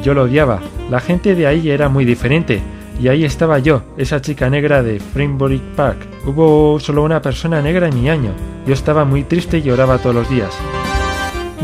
Yo 0.03 0.13
lo 0.13 0.23
odiaba, 0.23 0.59
la 0.89 0.99
gente 0.99 1.35
de 1.35 1.47
ahí 1.47 1.69
era 1.69 1.87
muy 1.87 2.03
diferente, 2.03 2.61
y 2.99 3.07
ahí 3.07 3.25
estaba 3.25 3.59
yo, 3.59 3.83
esa 3.97 4.21
chica 4.21 4.49
negra 4.49 4.83
de 4.83 4.99
Frimbury 4.99 5.61
Park. 5.75 5.97
Hubo 6.25 6.79
solo 6.79 7.03
una 7.03 7.21
persona 7.21 7.61
negra 7.61 7.87
en 7.87 8.01
mi 8.01 8.09
año. 8.09 8.31
Yo 8.65 8.73
estaba 8.73 9.05
muy 9.05 9.23
triste 9.23 9.57
y 9.57 9.63
lloraba 9.63 9.97
todos 9.97 10.15
los 10.15 10.29
días. 10.29 10.53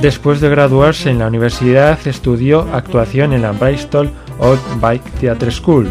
Después 0.01 0.41
de 0.41 0.49
graduarse 0.49 1.09
en 1.09 1.19
la 1.19 1.27
universidad, 1.27 1.99
estudió 2.05 2.61
actuación 2.73 3.33
en 3.33 3.43
la 3.43 3.51
Bristol 3.51 4.09
Old 4.39 4.59
Bike 4.81 5.09
Theatre 5.19 5.51
School. 5.51 5.87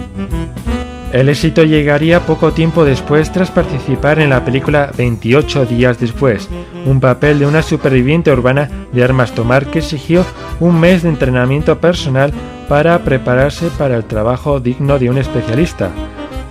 El 1.12 1.28
éxito 1.28 1.64
llegaría 1.64 2.20
poco 2.20 2.52
tiempo 2.52 2.84
después 2.84 3.32
tras 3.32 3.50
participar 3.50 4.20
en 4.20 4.30
la 4.30 4.44
película 4.44 4.92
28 4.96 5.66
días 5.66 5.98
después, 5.98 6.48
un 6.86 7.00
papel 7.00 7.40
de 7.40 7.46
una 7.46 7.62
superviviente 7.62 8.30
urbana 8.30 8.70
de 8.92 9.02
armas 9.02 9.32
tomar 9.34 9.66
que 9.66 9.80
exigió 9.80 10.24
un 10.60 10.78
mes 10.78 11.02
de 11.02 11.08
entrenamiento 11.08 11.80
personal 11.80 12.32
para 12.68 13.00
prepararse 13.00 13.70
para 13.76 13.96
el 13.96 14.04
trabajo 14.04 14.60
digno 14.60 15.00
de 15.00 15.10
un 15.10 15.18
especialista. 15.18 15.90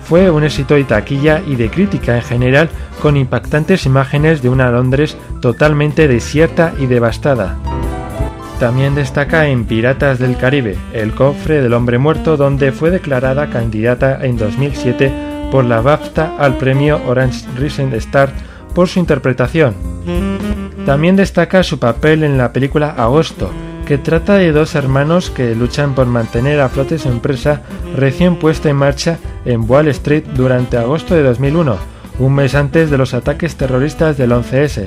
Fue 0.04 0.30
un 0.30 0.44
éxito 0.44 0.74
de 0.74 0.84
taquilla 0.84 1.40
y 1.46 1.56
de 1.56 1.70
crítica 1.70 2.16
en 2.16 2.22
general, 2.22 2.68
con 3.00 3.16
impactantes 3.16 3.86
imágenes 3.86 4.42
de 4.42 4.50
una 4.50 4.70
Londres 4.70 5.16
totalmente 5.40 6.06
desierta 6.06 6.74
y 6.78 6.84
devastada. 6.84 7.56
También 8.60 8.94
destaca 8.94 9.48
en 9.48 9.64
Piratas 9.64 10.18
del 10.18 10.36
Caribe, 10.36 10.76
El 10.92 11.14
cofre 11.14 11.62
del 11.62 11.72
hombre 11.72 11.96
muerto, 11.96 12.36
donde 12.36 12.72
fue 12.72 12.90
declarada 12.90 13.48
candidata 13.48 14.18
en 14.22 14.36
2007 14.36 15.10
por 15.50 15.64
la 15.64 15.80
BAFTA 15.80 16.36
al 16.38 16.58
premio 16.58 17.00
Orange 17.06 17.46
Rising 17.56 17.94
Star 17.94 18.30
por 18.74 18.86
su 18.86 18.98
interpretación. 18.98 19.74
También 20.84 21.16
destaca 21.16 21.62
su 21.62 21.78
papel 21.78 22.22
en 22.22 22.36
la 22.36 22.52
película 22.52 22.90
Agosto, 22.90 23.50
que 23.86 23.96
trata 23.96 24.34
de 24.34 24.52
dos 24.52 24.74
hermanos 24.74 25.30
que 25.30 25.54
luchan 25.54 25.94
por 25.94 26.04
mantener 26.04 26.60
a 26.60 26.68
flote 26.68 26.98
su 26.98 27.08
empresa 27.08 27.62
recién 27.96 28.36
puesta 28.36 28.68
en 28.68 28.76
marcha 28.76 29.16
en 29.46 29.64
Wall 29.66 29.88
Street 29.88 30.24
durante 30.34 30.76
agosto 30.76 31.14
de 31.14 31.22
2001, 31.22 31.78
un 32.18 32.34
mes 32.34 32.54
antes 32.54 32.90
de 32.90 32.98
los 32.98 33.14
ataques 33.14 33.56
terroristas 33.56 34.18
del 34.18 34.32
11S. 34.32 34.86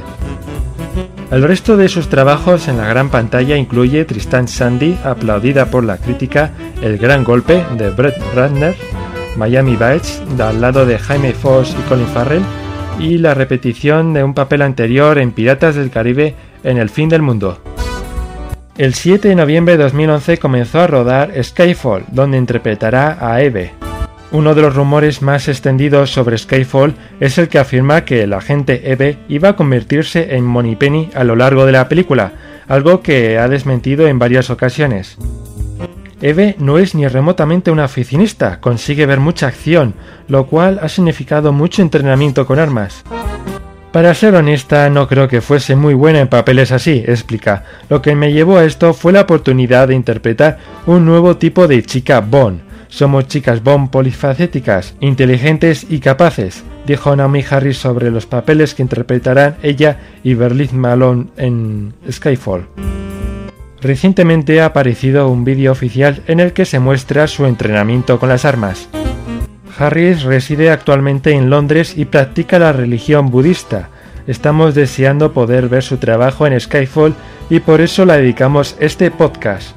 El 1.31 1.41
resto 1.43 1.77
de 1.77 1.89
sus 1.89 2.09
trabajos 2.09 2.67
en 2.67 2.77
la 2.77 2.87
gran 2.87 3.09
pantalla 3.09 3.57
incluye 3.57 4.05
Tristan 4.05 4.47
Sandy, 4.47 4.97
aplaudida 5.03 5.65
por 5.67 5.83
la 5.83 5.97
crítica, 5.97 6.51
El 6.81 6.97
Gran 6.97 7.23
Golpe 7.23 7.65
de 7.77 7.89
Brett 7.89 8.15
Ratner, 8.35 8.75
Miami 9.35 9.75
Vice, 9.75 10.21
al 10.39 10.61
lado 10.61 10.85
de 10.85 10.99
Jaime 10.99 11.33
Foss 11.33 11.75
y 11.79 11.89
Colin 11.89 12.07
Farrell, 12.07 12.43
y 12.99 13.17
la 13.17 13.33
repetición 13.33 14.13
de 14.13 14.23
un 14.23 14.33
papel 14.33 14.61
anterior 14.61 15.17
en 15.17 15.31
Piratas 15.31 15.75
del 15.75 15.89
Caribe 15.89 16.35
en 16.63 16.77
El 16.77 16.89
Fin 16.89 17.09
del 17.09 17.23
Mundo. 17.23 17.59
El 18.77 18.93
7 18.93 19.27
de 19.27 19.35
noviembre 19.35 19.77
de 19.77 19.83
2011 19.83 20.37
comenzó 20.37 20.81
a 20.81 20.87
rodar 20.87 21.31
Skyfall, 21.43 22.05
donde 22.11 22.37
interpretará 22.37 23.17
a 23.19 23.41
Eve. 23.41 23.73
Uno 24.33 24.55
de 24.55 24.63
los 24.63 24.75
rumores 24.75 25.21
más 25.21 25.47
extendidos 25.47 26.11
sobre 26.11 26.39
Skyfall 26.39 26.95
es 27.19 27.37
el 27.37 27.49
que 27.49 27.59
afirma 27.59 28.03
que 28.03 28.23
el 28.23 28.33
agente 28.33 28.91
Eve 28.91 29.19
iba 29.29 29.49
a 29.49 29.55
convertirse 29.55 30.35
en 30.35 30.43
Moneypenny 30.43 31.11
a 31.13 31.23
lo 31.23 31.35
largo 31.35 31.67
de 31.67 31.71
la 31.71 31.87
película, 31.87 32.33
algo 32.67 33.03
que 33.03 33.37
ha 33.37 33.47
desmentido 33.47 34.07
en 34.07 34.17
varias 34.17 34.49
ocasiones. 34.49 35.19
Eve 36.19 36.55
no 36.57 36.79
es 36.79 36.95
ni 36.95 37.07
remotamente 37.07 37.69
una 37.69 37.85
oficinista, 37.85 38.59
consigue 38.59 39.05
ver 39.05 39.19
mucha 39.19 39.45
acción, 39.45 39.93
lo 40.27 40.47
cual 40.47 40.79
ha 40.81 40.89
significado 40.89 41.53
mucho 41.53 41.83
entrenamiento 41.83 42.47
con 42.47 42.57
armas. 42.57 43.03
Para 43.91 44.15
ser 44.15 44.33
honesta, 44.33 44.89
no 44.89 45.07
creo 45.07 45.27
que 45.27 45.41
fuese 45.41 45.75
muy 45.75 45.93
buena 45.93 46.19
en 46.19 46.27
papeles 46.27 46.71
así, 46.71 47.03
explica. 47.05 47.65
Lo 47.87 48.01
que 48.01 48.15
me 48.15 48.33
llevó 48.33 48.57
a 48.57 48.65
esto 48.65 48.95
fue 48.95 49.13
la 49.13 49.21
oportunidad 49.21 49.89
de 49.89 49.93
interpretar 49.93 50.57
un 50.87 51.05
nuevo 51.05 51.37
tipo 51.37 51.67
de 51.67 51.83
chica 51.83 52.19
Bond. 52.19 52.72
Somos 52.93 53.27
chicas 53.27 53.63
Bond 53.63 53.89
polifacéticas, 53.89 54.93
inteligentes 54.99 55.87
y 55.89 55.99
capaces, 55.99 56.63
dijo 56.85 57.15
Naomi 57.15 57.43
Harris 57.49 57.77
sobre 57.77 58.11
los 58.11 58.27
papeles 58.27 58.75
que 58.75 58.83
interpretarán 58.83 59.55
ella 59.63 59.97
y 60.23 60.35
Berlitz 60.35 60.73
Malone 60.73 61.25
en 61.37 61.95
Skyfall. 62.07 62.67
Recientemente 63.81 64.61
ha 64.61 64.67
aparecido 64.67 65.27
un 65.27 65.43
vídeo 65.43 65.71
oficial 65.71 66.21
en 66.27 66.39
el 66.39 66.53
que 66.53 66.65
se 66.65 66.77
muestra 66.77 67.25
su 67.25 67.47
entrenamiento 67.47 68.19
con 68.19 68.29
las 68.29 68.45
armas. 68.45 68.87
Harris 69.75 70.21
reside 70.21 70.69
actualmente 70.69 71.31
en 71.31 71.49
Londres 71.49 71.97
y 71.97 72.05
practica 72.05 72.59
la 72.59 72.73
religión 72.73 73.31
budista. 73.31 73.89
Estamos 74.27 74.75
deseando 74.75 75.33
poder 75.33 75.67
ver 75.67 75.81
su 75.81 75.97
trabajo 75.97 76.45
en 76.45 76.59
Skyfall 76.59 77.15
y 77.49 77.59
por 77.59 77.81
eso 77.81 78.05
le 78.05 78.17
dedicamos 78.17 78.75
este 78.79 79.09
podcast. 79.09 79.75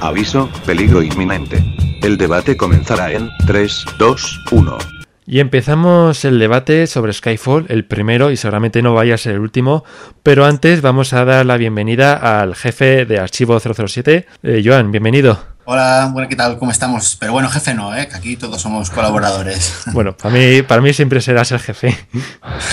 Aviso, 0.00 0.48
peligro 0.64 1.02
inminente. 1.02 1.64
El 2.02 2.16
debate 2.16 2.56
comenzará 2.56 3.10
en 3.10 3.28
3, 3.46 3.84
2, 3.98 4.44
1. 4.52 4.78
Y 5.26 5.40
empezamos 5.40 6.24
el 6.24 6.38
debate 6.38 6.86
sobre 6.86 7.12
Skyfall, 7.12 7.66
el 7.68 7.84
primero 7.84 8.30
y 8.30 8.36
seguramente 8.36 8.80
no 8.80 8.94
vaya 8.94 9.16
a 9.16 9.18
ser 9.18 9.34
el 9.34 9.40
último, 9.40 9.84
pero 10.22 10.46
antes 10.46 10.80
vamos 10.80 11.12
a 11.12 11.24
dar 11.24 11.44
la 11.44 11.56
bienvenida 11.56 12.40
al 12.40 12.54
jefe 12.54 13.04
de 13.04 13.18
Archivo 13.18 13.58
007, 13.60 14.26
eh, 14.42 14.62
Joan, 14.64 14.90
bienvenido. 14.90 15.38
Hola, 15.64 16.08
bueno, 16.12 16.30
¿qué 16.30 16.36
tal? 16.36 16.58
¿Cómo 16.58 16.70
estamos? 16.70 17.16
Pero 17.20 17.32
bueno, 17.32 17.50
jefe 17.50 17.74
no, 17.74 17.94
¿eh? 17.94 18.08
que 18.08 18.16
aquí 18.16 18.36
todos 18.38 18.62
somos 18.62 18.88
colaboradores. 18.88 19.82
Bueno, 19.92 20.16
para 20.16 20.32
mí, 20.32 20.62
para 20.62 20.80
mí 20.80 20.94
siempre 20.94 21.20
serás 21.20 21.52
el 21.52 21.58
jefe. 21.58 21.94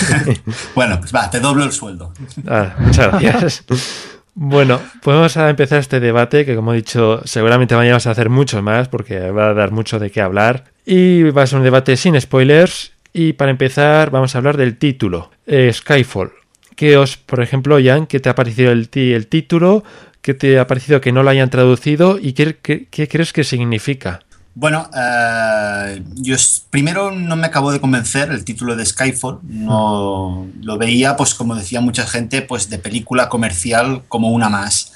bueno, 0.74 0.98
pues 0.98 1.14
va, 1.14 1.28
te 1.28 1.40
doblo 1.40 1.64
el 1.64 1.72
sueldo. 1.72 2.12
Ah, 2.48 2.74
muchas 2.78 3.20
gracias. 3.20 3.64
Bueno, 4.38 4.78
pues 5.02 5.16
vamos 5.16 5.36
a 5.38 5.48
empezar 5.48 5.78
este 5.78 5.98
debate 5.98 6.44
que, 6.44 6.54
como 6.54 6.74
he 6.74 6.76
dicho, 6.76 7.22
seguramente 7.24 7.74
vayamos 7.74 8.06
a 8.06 8.10
hacer 8.10 8.28
mucho 8.28 8.60
más 8.60 8.86
porque 8.88 9.30
va 9.30 9.48
a 9.48 9.54
dar 9.54 9.70
mucho 9.70 9.98
de 9.98 10.10
qué 10.10 10.20
hablar. 10.20 10.64
Y 10.84 11.22
va 11.30 11.42
a 11.42 11.46
ser 11.46 11.58
un 11.58 11.64
debate 11.64 11.96
sin 11.96 12.20
spoilers. 12.20 12.92
Y 13.14 13.32
para 13.32 13.50
empezar, 13.50 14.10
vamos 14.10 14.34
a 14.34 14.38
hablar 14.38 14.58
del 14.58 14.76
título, 14.76 15.30
eh, 15.46 15.72
Skyfall. 15.72 16.32
¿Qué 16.74 16.98
os, 16.98 17.16
por 17.16 17.40
ejemplo, 17.42 17.78
Jan, 17.82 18.06
qué 18.06 18.20
te 18.20 18.28
ha 18.28 18.34
parecido 18.34 18.72
el, 18.72 18.90
el 18.92 19.26
título? 19.26 19.82
¿Qué 20.20 20.34
te 20.34 20.58
ha 20.58 20.66
parecido 20.66 21.00
que 21.00 21.12
no 21.12 21.22
lo 21.22 21.30
hayan 21.30 21.48
traducido? 21.48 22.18
¿Y 22.20 22.34
qué, 22.34 22.58
qué- 22.60 22.88
qué 22.90 23.08
crees 23.08 23.32
que 23.32 23.42
significa? 23.42 24.20
Bueno, 24.54 24.90
eh, 24.94 26.02
yo 26.26 26.36
primero 26.70 27.12
no 27.12 27.36
me 27.36 27.46
acabó 27.46 27.70
de 27.70 27.80
convencer 27.80 28.30
el 28.30 28.44
título 28.44 28.74
de 28.74 28.84
Skyfall. 28.84 29.38
No 29.44 30.48
lo 30.60 30.76
veía, 30.76 31.16
pues 31.16 31.34
como 31.34 31.54
decía 31.54 31.80
mucha 31.80 32.06
gente, 32.06 32.42
pues 32.42 32.68
de 32.68 32.78
película 32.78 33.28
comercial 33.28 34.02
como 34.08 34.30
una 34.30 34.48
más. 34.48 34.92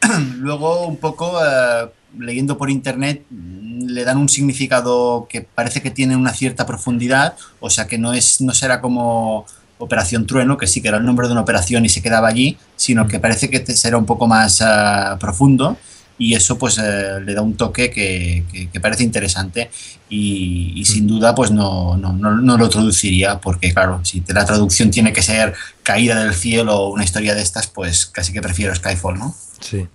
Luego, 0.36 0.86
un 0.86 0.98
poco 0.98 1.38
eh, 1.42 1.88
leyendo 2.18 2.58
por 2.58 2.68
internet, 2.70 3.24
mm, 3.30 3.86
le 3.86 4.04
dan 4.04 4.18
un 4.18 4.28
significado 4.28 5.26
que 5.30 5.40
parece 5.40 5.80
que 5.80 5.90
tiene 5.90 6.14
una 6.14 6.34
cierta 6.34 6.66
profundidad, 6.66 7.36
o 7.60 7.70
sea 7.70 7.86
que 7.86 7.96
no 7.96 8.12
es, 8.12 8.42
no 8.42 8.52
será 8.52 8.82
como 8.82 9.46
Operación 9.78 10.26
Trueno, 10.26 10.58
que 10.58 10.66
sí 10.66 10.82
que 10.82 10.88
era 10.88 10.98
el 10.98 11.06
nombre 11.06 11.26
de 11.26 11.32
una 11.32 11.42
operación 11.42 11.86
y 11.86 11.88
se 11.88 12.02
quedaba 12.02 12.28
allí, 12.28 12.58
sino 12.76 13.08
que 13.08 13.18
parece 13.18 13.48
que 13.48 13.64
será 13.74 13.96
un 13.96 14.06
poco 14.06 14.26
más 14.26 14.60
ah, 14.60 15.16
profundo 15.18 15.78
y 16.18 16.34
eso 16.34 16.56
pues 16.58 16.78
eh, 16.78 17.20
le 17.24 17.34
da 17.34 17.42
un 17.42 17.56
toque 17.56 17.90
que, 17.90 18.44
que- 18.50 18.68
que 18.70 18.80
parece 18.80 19.02
interesante 19.04 19.70
y, 20.08 20.72
y 20.76 20.84
sin 20.84 21.06
duda 21.06 21.34
pues 21.34 21.50
no, 21.50 21.96
no, 21.96 22.12
no- 22.12 22.36
no 22.36 22.56
lo 22.56 22.68
traduciría 22.68 23.38
porque 23.40 23.72
claro, 23.74 24.00
si 24.04 24.22
la 24.28 24.44
traducción 24.44 24.90
tiene 24.90 25.12
que 25.12 25.22
ser 25.22 25.54
caída 25.82 26.22
del 26.24 26.34
cielo 26.34 26.74
o 26.76 26.88
una 26.92 27.04
historia 27.04 27.34
de 27.34 27.42
estas, 27.42 27.66
pues 27.66 28.06
casi 28.06 28.32
que 28.32 28.40
prefiero 28.40 28.74
Skyfall, 28.74 29.18
¿no? 29.18 29.34
Sí. 29.60 29.86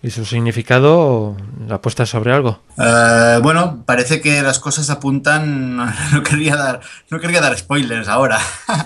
¿Y 0.00 0.10
su 0.10 0.24
significado? 0.24 1.36
¿La 1.66 1.76
apuesta 1.76 2.06
sobre 2.06 2.32
algo? 2.32 2.62
Eh, 2.78 3.40
bueno, 3.42 3.82
parece 3.84 4.20
que 4.20 4.42
las 4.42 4.60
cosas 4.60 4.90
apuntan. 4.90 5.76
No 6.12 6.22
quería 6.22 6.54
dar, 6.56 6.80
no 7.10 7.18
quería 7.18 7.40
dar 7.40 7.58
spoilers 7.58 8.06
ahora. 8.06 8.38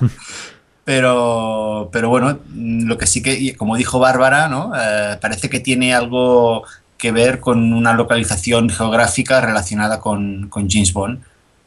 pero, 0.84 1.90
pero 1.92 2.08
bueno, 2.08 2.40
lo 2.54 2.98
que 2.98 3.06
sí 3.06 3.22
que, 3.22 3.38
y 3.38 3.52
como 3.52 3.76
dijo 3.76 3.98
Bárbara, 3.98 4.48
¿no? 4.48 4.72
Eh, 4.76 5.16
parece 5.20 5.48
que 5.48 5.60
tiene 5.60 5.94
algo 5.94 6.64
que 6.98 7.12
ver 7.12 7.40
con 7.40 7.72
una 7.72 7.94
localización 7.94 8.68
geográfica 8.68 9.40
relacionada 9.40 10.00
con, 10.00 10.48
con 10.48 10.68
James 10.68 10.92
Bond. 10.92 11.20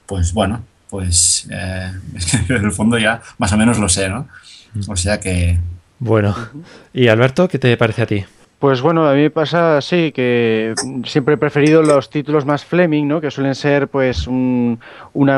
Pues 0.06 0.34
bueno, 0.34 0.64
pues 0.90 1.48
eh, 1.52 1.92
en 2.50 2.66
el 2.66 2.72
fondo 2.72 2.98
ya 2.98 3.22
más 3.38 3.52
o 3.54 3.58
menos 3.58 3.80
lo 3.80 3.90
sé, 3.90 4.10
¿no? 4.10 4.28
O 4.88 4.96
sea 4.96 5.20
que. 5.20 5.60
Bueno. 6.00 6.36
¿Y 6.94 7.08
Alberto, 7.08 7.48
qué 7.48 7.58
te 7.58 7.76
parece 7.78 8.02
a 8.02 8.06
ti? 8.06 8.26
Pues 8.66 8.82
bueno, 8.82 9.08
a 9.08 9.14
mí 9.14 9.22
me 9.22 9.30
pasa 9.30 9.78
así, 9.78 10.12
que 10.12 10.74
siempre 11.04 11.36
he 11.36 11.38
preferido 11.38 11.84
los 11.84 12.10
títulos 12.10 12.48
más 12.48 12.66
Fleming, 12.66 13.08
¿no? 13.08 13.22
Que 13.22 13.30
suelen 13.30 13.54
ser 13.54 13.90
pues 13.90 14.26
un, 14.26 14.80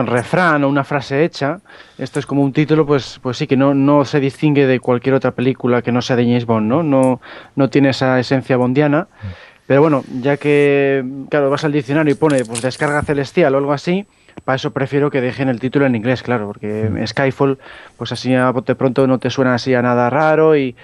refrán 0.05 0.63
o 0.63 0.69
una 0.69 0.85
frase 0.85 1.25
hecha. 1.25 1.59
Esto 1.97 2.19
es 2.19 2.25
como 2.25 2.41
un 2.41 2.53
título, 2.53 2.85
pues, 2.85 3.19
pues 3.21 3.35
sí, 3.35 3.45
que 3.45 3.57
no, 3.57 3.73
no 3.73 4.05
se 4.05 4.21
distingue 4.21 4.65
de 4.65 4.79
cualquier 4.79 5.13
otra 5.13 5.31
película 5.31 5.81
que 5.81 5.91
no 5.91 6.01
sea 6.01 6.15
de 6.15 6.23
James 6.23 6.45
Bond, 6.45 6.69
¿no? 6.69 6.83
No, 6.83 7.19
no 7.57 7.69
tiene 7.69 7.89
esa 7.89 8.17
esencia 8.17 8.55
bondiana. 8.55 9.09
Pero 9.65 9.81
bueno, 9.81 10.05
ya 10.21 10.37
que, 10.37 11.03
claro, 11.29 11.49
vas 11.49 11.65
al 11.65 11.73
diccionario 11.73 12.13
y 12.13 12.15
pone 12.15 12.45
pues 12.45 12.61
descarga 12.61 13.01
celestial 13.01 13.55
o 13.55 13.57
algo 13.57 13.73
así, 13.73 14.05
para 14.45 14.55
eso 14.55 14.71
prefiero 14.71 15.11
que 15.11 15.19
dejen 15.19 15.49
el 15.49 15.59
título 15.59 15.85
en 15.85 15.95
inglés, 15.95 16.23
claro, 16.23 16.47
porque 16.47 16.89
Skyfall, 17.05 17.59
pues 17.97 18.13
así 18.13 18.33
a 18.33 18.53
pronto 18.53 19.05
no 19.05 19.19
te 19.19 19.29
suena 19.29 19.55
así 19.55 19.73
a 19.73 19.81
nada 19.81 20.09
raro 20.09 20.55
y 20.55 20.77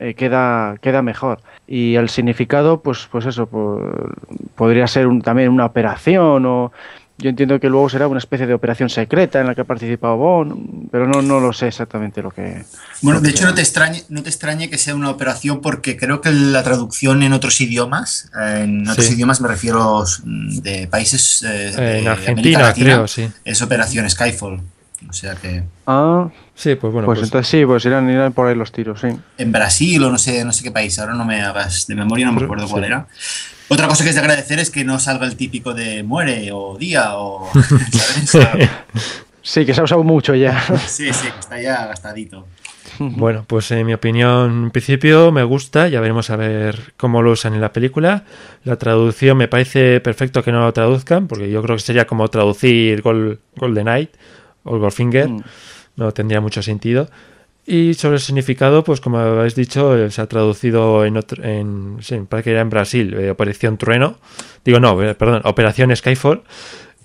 eh, 0.00 0.14
queda, 0.14 0.76
queda 0.80 1.00
mejor. 1.00 1.38
Y 1.66 1.94
el 1.96 2.08
significado, 2.10 2.82
pues, 2.82 3.08
pues 3.10 3.24
eso, 3.26 3.46
po- 3.46 3.80
podría 4.54 4.86
ser 4.86 5.06
un- 5.06 5.22
también 5.22 5.48
una 5.48 5.64
operación 5.66 6.44
o 6.46 6.72
yo 7.16 7.30
entiendo 7.30 7.60
que 7.60 7.68
luego 7.68 7.88
será 7.88 8.08
una 8.08 8.18
especie 8.18 8.44
de 8.46 8.54
operación 8.54 8.88
secreta 8.90 9.40
en 9.40 9.46
la 9.46 9.54
que 9.54 9.60
ha 9.60 9.64
participado 9.64 10.16
Bond, 10.16 10.88
pero 10.90 11.06
no, 11.06 11.22
no 11.22 11.38
lo 11.38 11.52
sé 11.52 11.68
exactamente 11.68 12.20
lo 12.22 12.32
que... 12.32 12.64
Bueno, 13.02 13.20
de 13.20 13.30
hecho 13.30 13.46
no 13.46 13.54
te 13.54 13.60
extrañe, 13.60 14.02
no 14.08 14.22
te 14.24 14.30
extrañe 14.30 14.68
que 14.68 14.78
sea 14.78 14.96
una 14.96 15.10
operación 15.10 15.60
porque 15.60 15.96
creo 15.96 16.20
que 16.20 16.32
la 16.32 16.64
traducción 16.64 17.22
en 17.22 17.32
otros 17.32 17.60
idiomas, 17.60 18.30
eh, 18.38 18.62
en 18.64 18.88
otros 18.88 19.06
Sí. 19.06 19.14
idiomas 19.14 19.40
me 19.40 19.46
refiero 19.46 20.02
mm, 20.24 20.58
de 20.58 20.88
países 20.88 21.44
eh, 21.44 21.46
de 21.48 21.68
en 21.68 22.08
América 22.08 22.12
Argentina, 22.12 22.58
Latina, 22.58 22.84
creo, 22.86 23.06
sí. 23.08 23.28
es 23.44 23.62
Operación 23.62 24.10
Skyfall. 24.10 24.60
O 25.14 25.16
sea 25.16 25.36
que 25.36 25.62
Ah, 25.86 26.28
Sí, 26.56 26.74
pues 26.74 26.92
bueno. 26.92 27.06
pues, 27.06 27.20
pues- 27.20 27.28
entonces 27.28 27.48
sí, 27.48 27.64
pues 27.64 27.84
irán, 27.84 28.10
irán 28.10 28.32
por 28.32 28.48
ahí 28.48 28.56
los 28.56 28.72
tiros, 28.72 29.00
sí. 29.00 29.08
en 29.38 29.52
Brasil 29.52 30.02
o 30.02 30.10
no 30.10 30.18
sé, 30.18 30.44
no 30.44 30.50
sé 30.52 30.64
qué 30.64 30.72
país, 30.72 30.98
ahora 30.98 31.14
no 31.14 31.24
me 31.24 31.40
hagas 31.40 31.86
de 31.86 31.94
memoria, 31.94 32.26
no 32.26 32.32
me 32.32 32.38
Pero- 32.38 32.46
acuerdo 32.46 32.66
sí. 32.66 32.72
cuál 32.72 32.84
era. 32.84 33.06
Otra 33.68 33.86
cosa 33.86 34.02
que 34.02 34.10
es 34.10 34.16
de 34.16 34.20
agradecer 34.20 34.58
es 34.58 34.70
que 34.70 34.84
no 34.84 34.98
salga 34.98 35.24
el 35.26 35.36
típico 35.36 35.72
de 35.72 36.02
muere 36.02 36.50
o 36.52 36.76
día 36.76 37.14
o... 37.16 37.48
¿sabes? 38.24 38.68
Sí, 39.40 39.64
que 39.64 39.72
se 39.72 39.80
ha 39.80 39.84
usado 39.84 40.02
mucho 40.02 40.34
ya. 40.34 40.60
sí, 40.86 41.12
sí, 41.12 41.28
que 41.30 41.38
está 41.40 41.60
ya 41.60 41.86
gastadito. 41.86 42.46
Bueno, 43.00 43.44
pues 43.48 43.72
en 43.72 43.84
mi 43.86 43.92
opinión, 43.92 44.64
en 44.66 44.70
principio 44.70 45.32
me 45.32 45.42
gusta, 45.42 45.88
ya 45.88 45.98
veremos 46.00 46.30
a 46.30 46.36
ver 46.36 46.92
cómo 46.96 47.22
lo 47.22 47.32
usan 47.32 47.54
en 47.54 47.60
la 47.60 47.72
película. 47.72 48.22
La 48.62 48.76
traducción 48.76 49.36
me 49.36 49.48
parece 49.48 50.00
perfecto 50.00 50.44
que 50.44 50.52
no 50.52 50.60
lo 50.60 50.72
traduzcan, 50.72 51.26
porque 51.26 51.50
yo 51.50 51.60
creo 51.60 51.74
que 51.74 51.82
sería 51.82 52.06
como 52.06 52.28
traducir 52.28 53.02
Gol, 53.02 53.40
Golden 53.56 53.84
Knight 53.86 54.10
Goldfinger, 54.64 55.28
Mm. 55.28 55.42
no 55.96 56.12
tendría 56.12 56.40
mucho 56.40 56.62
sentido. 56.62 57.08
Y 57.66 57.94
sobre 57.94 58.16
el 58.16 58.20
significado, 58.20 58.84
pues 58.84 59.00
como 59.00 59.18
habéis 59.18 59.54
dicho, 59.54 59.96
eh, 59.96 60.10
se 60.10 60.20
ha 60.20 60.26
traducido 60.26 61.04
en 61.06 61.16
otro, 61.16 61.42
en, 61.42 61.96
sí, 62.00 62.18
parece 62.28 62.44
que 62.44 62.50
era 62.50 62.60
en 62.60 62.68
Brasil, 62.68 63.14
eh, 63.14 63.30
Operación 63.30 63.78
Trueno, 63.78 64.18
digo 64.64 64.80
no, 64.80 65.02
eh, 65.02 65.14
perdón, 65.14 65.40
Operación 65.44 65.94
Skyfall, 65.96 66.42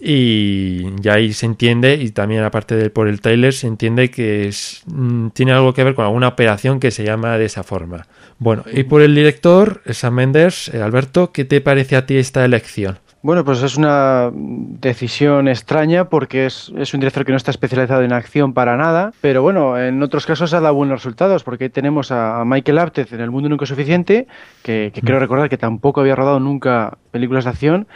y 0.02 0.96
ya 1.02 1.14
ahí 1.16 1.34
se 1.34 1.46
entiende, 1.46 1.96
y 1.96 2.12
también 2.12 2.44
aparte 2.44 2.76
del 2.76 2.92
por 2.92 3.08
el 3.08 3.20
trailer, 3.22 3.54
se 3.54 3.68
entiende 3.68 4.10
que 4.12 4.48
es, 4.48 4.82
mm, 4.86 5.30
tiene 5.30 5.52
algo 5.52 5.74
que 5.74 5.84
ver 5.84 5.94
con 5.96 6.06
alguna 6.06 6.30
operación 6.30 6.80
que 6.80 6.92
se 6.92 7.04
llama 7.04 7.38
de 7.38 7.46
esa 7.46 7.64
forma. 7.64 8.08
Bueno, 8.38 8.64
y 8.72 8.84
por 8.84 9.02
el 9.02 9.14
director, 9.16 9.82
Sam 9.92 10.14
Mendes, 10.16 10.70
eh, 10.74 10.82
Alberto, 10.82 11.32
¿qué 11.34 11.44
te 11.46 11.60
parece 11.62 11.96
a 11.98 12.06
ti 12.06 12.16
esta 12.18 12.46
elección? 12.46 13.00
Bueno, 13.22 13.44
pues 13.44 13.62
es 13.64 13.76
una 13.76 14.32
decisión 14.34 15.50
extraña 15.50 16.08
porque 16.08 16.46
es, 16.46 16.72
es 16.78 16.94
un 16.94 17.02
director 17.02 17.26
que 17.26 17.34
no 17.34 17.38
está 17.38 17.52
especializado 17.52 18.02
en 18.02 18.14
acción 18.14 18.54
para 18.54 18.78
nada, 18.78 19.12
pero 19.20 19.42
bueno, 19.42 19.78
en 19.78 20.02
otros 20.02 20.26
casos 20.26 20.54
ha 20.54 20.62
dado 20.62 20.74
buenos 20.74 21.04
resultados 21.04 21.44
porque 21.44 21.70
tenemos 21.70 22.12
a, 22.12 22.40
a 22.40 22.46
Michael 22.46 22.80
Apted 22.80 23.14
en 23.14 23.20
El 23.20 23.30
Mundo 23.30 23.50
Nunca 23.50 23.66
es 23.66 23.70
Suficiente, 23.70 24.28
que, 24.64 24.92
que 24.94 25.02
creo 25.02 25.20
recordar 25.20 25.50
que 25.50 25.58
tampoco 25.58 26.00
había 26.00 26.16
rodado 26.16 26.40
nunca 26.40 26.98
películas 27.12 27.44
de 27.44 27.50
acción 27.50 27.88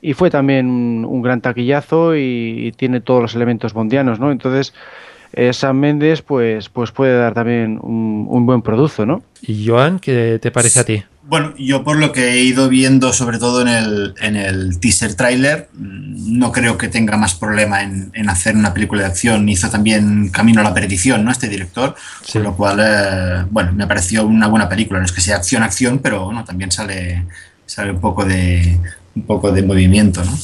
y 0.00 0.14
fue 0.14 0.30
también 0.30 0.68
un, 0.68 1.04
un 1.04 1.22
gran 1.22 1.40
taquillazo 1.40 2.16
y, 2.16 2.66
y 2.66 2.72
tiene 2.72 3.00
todos 3.00 3.22
los 3.22 3.36
elementos 3.36 3.74
bondianos, 3.74 4.18
¿no? 4.18 4.32
Entonces, 4.32 4.74
eh, 5.32 5.52
Sam 5.52 5.78
Mendes 5.78 6.22
pues, 6.22 6.68
pues 6.68 6.90
puede 6.90 7.16
dar 7.16 7.34
también 7.34 7.78
un, 7.80 8.26
un 8.28 8.46
buen 8.46 8.62
producto, 8.62 9.06
¿no? 9.06 9.22
Y 9.42 9.64
Joan, 9.64 10.00
¿qué 10.00 10.40
te 10.42 10.50
parece 10.50 10.80
a 10.80 10.84
ti? 10.84 11.04
Bueno, 11.24 11.54
yo 11.56 11.84
por 11.84 11.96
lo 11.98 12.10
que 12.12 12.32
he 12.32 12.42
ido 12.42 12.68
viendo, 12.68 13.12
sobre 13.12 13.38
todo 13.38 13.62
en 13.62 13.68
el, 13.68 14.14
en 14.20 14.34
el 14.36 14.80
teaser 14.80 15.14
trailer, 15.14 15.68
mm, 15.72 16.38
no 16.38 16.50
creo 16.50 16.76
que 16.76 16.88
tenga 16.88 17.16
más 17.16 17.34
problema 17.34 17.82
en, 17.82 18.10
en 18.14 18.28
hacer 18.28 18.56
una 18.56 18.74
película 18.74 19.02
de 19.02 19.08
acción. 19.08 19.48
Hizo 19.48 19.70
también 19.70 20.30
Camino 20.30 20.60
a 20.60 20.64
la 20.64 20.74
Perdición, 20.74 21.24
¿no? 21.24 21.30
Este 21.30 21.48
director, 21.48 21.94
Sí. 22.24 22.32
con 22.34 22.42
lo 22.42 22.56
cual, 22.56 22.80
eh, 22.82 23.46
bueno, 23.50 23.72
me 23.72 23.86
pareció 23.86 24.26
una 24.26 24.48
buena 24.48 24.68
película. 24.68 24.98
No 24.98 25.04
es 25.06 25.12
que 25.12 25.20
sea 25.20 25.36
acción, 25.36 25.62
acción, 25.62 26.00
pero 26.00 26.24
bueno, 26.24 26.44
también 26.44 26.72
sale, 26.72 27.24
sale 27.66 27.92
un 27.92 28.00
poco 28.00 28.24
de 28.24 28.78
un 29.14 29.22
poco 29.22 29.52
de 29.52 29.62
movimiento, 29.62 30.24
¿no? 30.24 30.36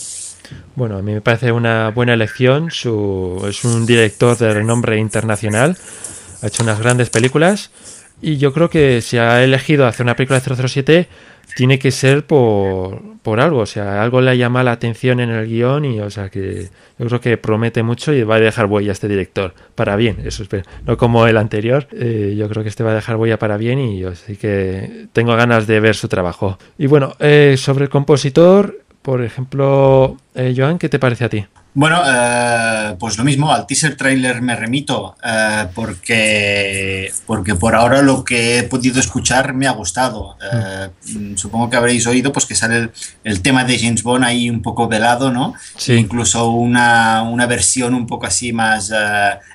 Bueno, 0.76 0.98
a 0.98 1.02
mí 1.02 1.12
me 1.12 1.20
parece 1.20 1.50
una 1.50 1.88
buena 1.90 2.14
elección. 2.14 2.70
Su, 2.70 3.44
es 3.48 3.64
un 3.64 3.84
director 3.84 4.38
de 4.38 4.54
renombre 4.54 4.98
internacional. 4.98 5.76
Ha 6.40 6.46
hecho 6.46 6.62
unas 6.62 6.78
grandes 6.78 7.10
películas. 7.10 7.70
Y 8.20 8.36
yo 8.36 8.52
creo 8.52 8.68
que 8.68 9.00
si 9.00 9.18
ha 9.18 9.42
elegido 9.44 9.86
hacer 9.86 10.04
una 10.04 10.16
película 10.16 10.40
de 10.40 10.68
007, 10.68 11.08
tiene 11.54 11.78
que 11.78 11.90
ser 11.90 12.24
por, 12.24 13.02
por 13.22 13.40
algo, 13.40 13.60
o 13.60 13.66
sea, 13.66 14.02
algo 14.02 14.20
le 14.20 14.36
llama 14.36 14.62
la 14.62 14.72
atención 14.72 15.20
en 15.20 15.30
el 15.30 15.46
guion 15.46 15.84
y, 15.84 16.00
o 16.00 16.10
sea, 16.10 16.28
que 16.28 16.68
yo 16.98 17.06
creo 17.06 17.20
que 17.20 17.36
promete 17.36 17.82
mucho 17.82 18.12
y 18.12 18.22
va 18.22 18.36
a 18.36 18.40
dejar 18.40 18.66
huella 18.66 18.92
este 18.92 19.08
director, 19.08 19.54
para 19.74 19.96
bien, 19.96 20.18
eso 20.24 20.42
espero, 20.42 20.64
no 20.86 20.96
como 20.96 21.26
el 21.26 21.36
anterior, 21.36 21.88
eh, 21.92 22.34
yo 22.36 22.48
creo 22.48 22.62
que 22.62 22.68
este 22.68 22.84
va 22.84 22.92
a 22.92 22.94
dejar 22.94 23.16
huella 23.16 23.38
para 23.38 23.56
bien 23.56 23.78
y 23.78 23.98
yo 23.98 24.14
sí 24.14 24.36
que 24.36 25.06
tengo 25.12 25.34
ganas 25.36 25.66
de 25.66 25.80
ver 25.80 25.94
su 25.94 26.08
trabajo. 26.08 26.58
Y 26.76 26.86
bueno, 26.86 27.14
eh, 27.18 27.56
sobre 27.56 27.84
el 27.84 27.90
compositor, 27.90 28.82
por 29.08 29.24
ejemplo, 29.24 30.18
eh, 30.34 30.52
Joan, 30.54 30.78
¿qué 30.78 30.90
te 30.90 30.98
parece 30.98 31.24
a 31.24 31.30
ti? 31.30 31.42
Bueno, 31.72 32.02
eh, 32.04 32.94
pues 32.98 33.16
lo 33.16 33.24
mismo, 33.24 33.50
al 33.50 33.66
teaser 33.66 33.96
trailer 33.96 34.42
me 34.42 34.54
remito 34.54 35.16
eh, 35.24 35.64
porque, 35.74 37.10
porque 37.24 37.54
por 37.54 37.74
ahora 37.74 38.02
lo 38.02 38.22
que 38.22 38.58
he 38.58 38.62
podido 38.64 39.00
escuchar 39.00 39.54
me 39.54 39.66
ha 39.66 39.70
gustado. 39.70 40.36
Eh, 40.52 40.90
Supongo 41.36 41.70
que 41.70 41.78
habréis 41.78 42.06
oído 42.06 42.34
pues 42.34 42.44
que 42.44 42.54
sale 42.54 42.76
el, 42.76 42.90
el, 43.24 43.40
tema 43.40 43.64
de 43.64 43.78
James 43.78 44.02
Bond 44.02 44.24
ahí 44.24 44.50
un 44.50 44.60
poco 44.60 44.88
velado, 44.88 45.32
¿no? 45.32 45.54
Sí. 45.78 45.94
Incluso 45.94 46.50
una, 46.50 47.22
una 47.22 47.46
versión 47.46 47.94
un 47.94 48.06
poco 48.06 48.26
así 48.26 48.52
más 48.52 48.92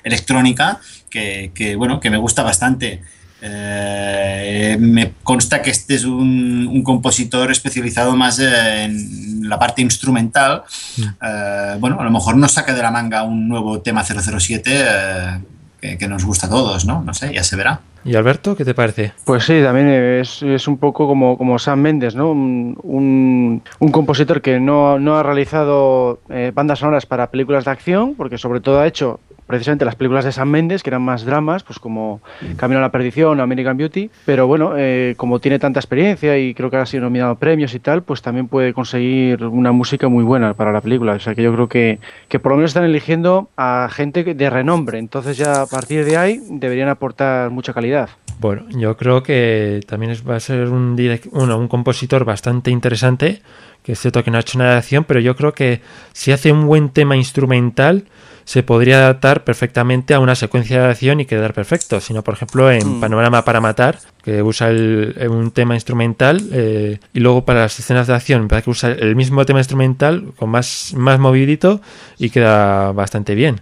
electrónica 0.02 0.80
que, 1.08 1.52
que, 1.54 1.76
bueno, 1.76 2.00
que 2.00 2.10
me 2.10 2.16
gusta 2.16 2.42
bastante. 2.42 3.02
Eh, 3.46 4.78
me 4.80 5.12
consta 5.22 5.60
que 5.60 5.70
este 5.70 5.96
es 5.96 6.04
un, 6.06 6.66
un 6.66 6.82
compositor 6.82 7.50
especializado 7.50 8.16
más 8.16 8.38
en 8.38 9.46
la 9.46 9.58
parte 9.58 9.82
instrumental. 9.82 10.62
Mm. 10.96 11.02
Eh, 11.02 11.76
bueno, 11.78 12.00
a 12.00 12.04
lo 12.04 12.10
mejor 12.10 12.38
nos 12.38 12.52
saca 12.52 12.72
de 12.72 12.80
la 12.80 12.90
manga 12.90 13.22
un 13.22 13.46
nuevo 13.46 13.82
tema 13.82 14.02
007 14.02 14.70
eh, 14.74 15.40
que, 15.78 15.98
que, 15.98 16.08
nos 16.08 16.24
gusta 16.24 16.46
a 16.46 16.50
todos, 16.50 16.86
¿no? 16.86 17.02
No 17.02 17.12
sé, 17.12 17.34
ya 17.34 17.44
se 17.44 17.56
verá. 17.56 17.80
¿Y 18.06 18.16
Alberto, 18.16 18.56
qué 18.56 18.64
te 18.64 18.74
parece? 18.74 19.12
Pues 19.24 19.44
sí, 19.44 19.60
también 19.62 19.88
es, 19.88 20.42
es 20.42 20.66
un 20.66 20.78
poco 20.78 21.06
como, 21.06 21.36
como 21.36 21.58
Sam 21.58 21.80
Mendes, 21.80 22.14
¿no? 22.14 22.30
Un, 22.30 22.78
un, 22.82 23.62
un 23.78 23.90
compositor 23.90 24.40
que 24.40 24.58
no, 24.58 24.98
no 24.98 25.16
ha 25.16 25.22
realizado 25.22 26.20
eh, 26.30 26.50
bandas 26.54 26.78
sonoras 26.78 27.04
para 27.04 27.30
películas 27.30 27.66
de 27.66 27.70
acción, 27.70 28.14
porque 28.14 28.38
sobre 28.38 28.60
todo 28.60 28.80
ha 28.80 28.86
hecho 28.86 29.20
precisamente 29.46 29.84
las 29.84 29.96
películas 29.96 30.24
de 30.24 30.32
Sam 30.32 30.48
Mendes, 30.48 30.82
que 30.82 30.90
eran 30.90 31.02
más 31.02 31.24
dramas, 31.24 31.62
pues 31.62 31.78
como 31.78 32.20
Camino 32.56 32.78
a 32.78 32.82
la 32.82 32.90
Perdición, 32.90 33.40
American 33.40 33.76
Beauty, 33.76 34.10
pero 34.24 34.46
bueno, 34.46 34.74
eh, 34.76 35.14
como 35.16 35.38
tiene 35.40 35.58
tanta 35.58 35.80
experiencia 35.80 36.38
y 36.38 36.54
creo 36.54 36.70
que 36.70 36.76
ha 36.76 36.86
sido 36.86 37.04
nominado 37.04 37.32
a 37.32 37.38
premios 37.38 37.74
y 37.74 37.78
tal, 37.78 38.02
pues 38.02 38.22
también 38.22 38.48
puede 38.48 38.72
conseguir 38.72 39.44
una 39.44 39.72
música 39.72 40.08
muy 40.08 40.24
buena 40.24 40.54
para 40.54 40.72
la 40.72 40.80
película. 40.80 41.12
O 41.12 41.20
sea 41.20 41.34
que 41.34 41.42
yo 41.42 41.52
creo 41.52 41.68
que, 41.68 41.98
que 42.28 42.38
por 42.38 42.52
lo 42.52 42.56
menos 42.56 42.70
están 42.70 42.84
eligiendo 42.84 43.48
a 43.56 43.88
gente 43.90 44.24
de 44.24 44.50
renombre, 44.50 44.98
entonces 44.98 45.36
ya 45.36 45.62
a 45.62 45.66
partir 45.66 46.04
de 46.04 46.16
ahí 46.16 46.40
deberían 46.50 46.88
aportar 46.88 47.50
mucha 47.50 47.72
calidad. 47.72 48.08
Bueno, 48.40 48.64
yo 48.70 48.96
creo 48.96 49.22
que 49.22 49.80
también 49.86 50.12
es, 50.12 50.28
va 50.28 50.36
a 50.36 50.40
ser 50.40 50.68
un, 50.68 50.96
direct, 50.96 51.26
uno, 51.30 51.56
un 51.56 51.68
compositor 51.68 52.24
bastante 52.24 52.70
interesante, 52.70 53.42
que 53.82 53.92
es 53.92 54.00
cierto 54.00 54.22
que 54.22 54.30
no 54.30 54.38
ha 54.38 54.40
hecho 54.40 54.58
nada 54.58 54.72
de 54.72 54.78
acción, 54.78 55.04
pero 55.04 55.20
yo 55.20 55.36
creo 55.36 55.52
que 55.54 55.80
si 56.12 56.32
hace 56.32 56.52
un 56.52 56.66
buen 56.66 56.90
tema 56.90 57.16
instrumental, 57.16 58.04
se 58.44 58.62
podría 58.62 58.98
adaptar 58.98 59.44
perfectamente 59.44 60.14
a 60.14 60.20
una 60.20 60.34
secuencia 60.34 60.82
de 60.82 60.90
acción 60.90 61.20
y 61.20 61.24
quedar 61.24 61.54
perfecto. 61.54 62.00
Sino, 62.00 62.22
por 62.22 62.34
ejemplo, 62.34 62.70
en 62.70 62.98
mm. 62.98 63.00
Panorama 63.00 63.44
para 63.44 63.60
Matar, 63.60 63.98
que 64.22 64.42
usa 64.42 64.68
el, 64.68 65.16
un 65.30 65.50
tema 65.50 65.74
instrumental 65.74 66.42
eh, 66.52 66.98
y 67.12 67.20
luego 67.20 67.44
para 67.44 67.60
las 67.60 67.78
escenas 67.78 68.06
de 68.06 68.14
acción, 68.14 68.48
para 68.48 68.62
que 68.62 68.70
usa 68.70 68.92
el 68.92 69.16
mismo 69.16 69.44
tema 69.46 69.60
instrumental 69.60 70.32
con 70.36 70.50
más, 70.50 70.92
más 70.96 71.18
movidito 71.18 71.80
y 72.18 72.30
queda 72.30 72.92
bastante 72.92 73.34
bien. 73.34 73.60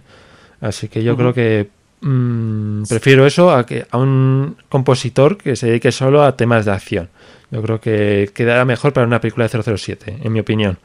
Así 0.59 0.87
que 0.87 1.03
yo 1.03 1.13
uh 1.13 1.15
-huh. 1.15 1.17
creo 1.17 1.33
que 1.33 1.69
mmm, 2.03 2.83
prefiero 2.83 3.25
eso 3.25 3.51
a, 3.51 3.65
que, 3.65 3.85
a 3.89 3.97
un 3.97 4.57
compositor 4.69 5.37
que 5.37 5.55
se 5.55 5.67
dedique 5.67 5.91
solo 5.91 6.23
a 6.23 6.35
temas 6.35 6.65
de 6.65 6.71
acción. 6.71 7.09
Yo 7.51 7.61
creo 7.61 7.79
que 7.79 8.29
quedará 8.33 8.65
mejor 8.65 8.93
para 8.93 9.05
una 9.07 9.21
película 9.21 9.47
de 9.47 9.77
007, 9.77 10.17
en 10.21 10.33
mi 10.33 10.39
opinión. 10.39 10.77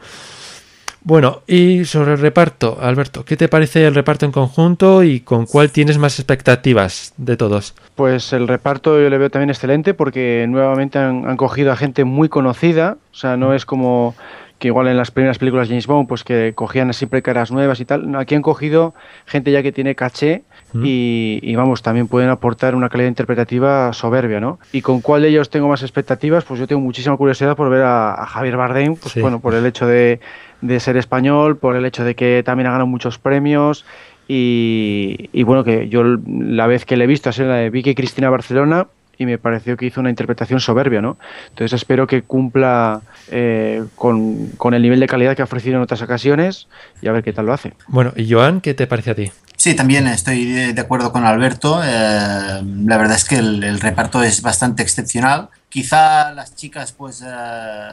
Bueno, 1.00 1.42
y 1.46 1.84
sobre 1.84 2.12
el 2.12 2.18
reparto, 2.18 2.78
Alberto, 2.80 3.24
¿qué 3.24 3.36
te 3.36 3.48
parece 3.48 3.86
el 3.86 3.94
reparto 3.94 4.26
en 4.26 4.32
conjunto 4.32 5.02
y 5.02 5.20
con 5.20 5.46
cuál 5.46 5.70
tienes 5.70 5.96
más 5.96 6.18
expectativas 6.18 7.14
de 7.16 7.36
todos? 7.36 7.74
Pues 7.94 8.32
el 8.32 8.48
reparto 8.48 9.00
yo 9.00 9.08
le 9.08 9.16
veo 9.16 9.30
también 9.30 9.48
excelente 9.50 9.94
porque 9.94 10.44
nuevamente 10.48 10.98
han, 10.98 11.26
han 11.26 11.36
cogido 11.36 11.72
a 11.72 11.76
gente 11.76 12.04
muy 12.04 12.28
conocida, 12.28 12.98
o 13.12 13.14
sea, 13.14 13.36
no 13.36 13.54
es 13.54 13.64
como 13.64 14.14
que 14.58 14.68
igual 14.68 14.88
en 14.88 14.96
las 14.96 15.10
primeras 15.10 15.38
películas 15.38 15.68
de 15.68 15.74
James 15.74 15.86
Bond, 15.86 16.08
pues 16.08 16.24
que 16.24 16.52
cogían 16.54 16.92
siempre 16.92 17.22
caras 17.22 17.50
nuevas 17.52 17.80
y 17.80 17.84
tal. 17.84 18.14
Aquí 18.16 18.34
han 18.34 18.42
cogido 18.42 18.94
gente 19.24 19.52
ya 19.52 19.62
que 19.62 19.72
tiene 19.72 19.94
caché 19.94 20.42
mm. 20.72 20.82
y, 20.84 21.40
y, 21.42 21.54
vamos, 21.56 21.82
también 21.82 22.08
pueden 22.08 22.30
aportar 22.30 22.74
una 22.74 22.88
calidad 22.88 23.08
interpretativa 23.08 23.92
soberbia, 23.92 24.40
¿no? 24.40 24.58
Y 24.72 24.82
con 24.82 25.00
cuál 25.00 25.22
de 25.22 25.28
ellos 25.28 25.50
tengo 25.50 25.68
más 25.68 25.82
expectativas, 25.82 26.44
pues 26.44 26.60
yo 26.60 26.66
tengo 26.66 26.80
muchísima 26.80 27.16
curiosidad 27.16 27.56
por 27.56 27.70
ver 27.70 27.82
a, 27.82 28.14
a 28.14 28.26
Javier 28.26 28.56
Bardem, 28.56 28.96
pues 28.96 29.12
sí. 29.12 29.20
bueno, 29.20 29.40
por 29.40 29.54
el 29.54 29.66
hecho 29.66 29.86
de, 29.86 30.20
de, 30.60 30.80
ser 30.80 30.96
español, 30.96 31.56
por 31.56 31.76
el 31.76 31.84
hecho 31.84 32.04
de 32.04 32.14
que 32.14 32.42
también 32.44 32.66
ha 32.66 32.72
ganado 32.72 32.86
muchos 32.86 33.18
premios. 33.18 33.84
Y, 34.30 35.30
y 35.32 35.42
bueno, 35.42 35.64
que 35.64 35.88
yo 35.88 36.02
la 36.26 36.66
vez 36.66 36.84
que 36.84 36.98
le 36.98 37.04
he 37.04 37.06
visto 37.06 37.30
ha 37.30 37.32
sido 37.32 37.48
la 37.48 37.56
de 37.56 37.70
Vicky 37.70 37.94
Cristina 37.94 38.28
Barcelona, 38.28 38.86
y 39.18 39.26
me 39.26 39.36
pareció 39.36 39.76
que 39.76 39.86
hizo 39.86 40.00
una 40.00 40.10
interpretación 40.10 40.60
soberbia, 40.60 41.02
¿no? 41.02 41.18
Entonces 41.48 41.72
espero 41.74 42.06
que 42.06 42.22
cumpla 42.22 43.02
eh, 43.30 43.84
con, 43.96 44.48
con, 44.56 44.74
el 44.74 44.82
nivel 44.82 45.00
de 45.00 45.06
calidad 45.08 45.34
que 45.34 45.42
ha 45.42 45.44
ofrecido 45.44 45.76
en 45.76 45.82
otras 45.82 46.00
ocasiones 46.02 46.68
y 47.02 47.08
a 47.08 47.12
ver 47.12 47.24
qué 47.24 47.32
tal 47.32 47.46
lo 47.46 47.52
hace. 47.52 47.74
Bueno, 47.88 48.12
y 48.16 48.30
Joan, 48.32 48.60
¿qué 48.60 48.74
te 48.74 48.86
parece 48.86 49.10
a 49.10 49.14
ti? 49.14 49.30
Sí, 49.58 49.74
también 49.74 50.06
estoy 50.06 50.72
de 50.72 50.80
acuerdo 50.80 51.10
con 51.10 51.26
Alberto. 51.26 51.82
Eh, 51.82 52.62
la 52.86 52.96
verdad 52.96 53.16
es 53.16 53.24
que 53.24 53.38
el, 53.38 53.64
el, 53.64 53.80
reparto 53.80 54.22
es 54.22 54.40
bastante 54.40 54.84
excepcional. 54.84 55.48
Quizá 55.68 56.30
las 56.30 56.54
chicas, 56.54 56.92
pues, 56.92 57.24
eh, 57.26 57.90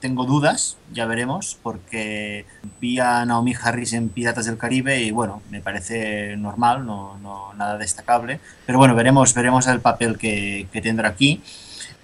tengo 0.00 0.24
dudas, 0.24 0.76
ya 0.92 1.06
veremos, 1.06 1.58
porque 1.62 2.44
vi 2.80 2.98
a 2.98 3.24
Naomi 3.24 3.54
Harris 3.54 3.92
en 3.92 4.08
Piratas 4.08 4.46
del 4.46 4.58
Caribe 4.58 5.00
y 5.00 5.12
bueno, 5.12 5.42
me 5.48 5.60
parece 5.60 6.36
normal, 6.36 6.84
no, 6.84 7.16
no 7.18 7.54
nada 7.54 7.78
destacable, 7.78 8.40
pero 8.66 8.78
bueno, 8.78 8.96
veremos, 8.96 9.32
veremos 9.32 9.68
el 9.68 9.78
papel 9.80 10.18
que, 10.18 10.66
que 10.72 10.82
tendrá 10.82 11.10
aquí. 11.10 11.40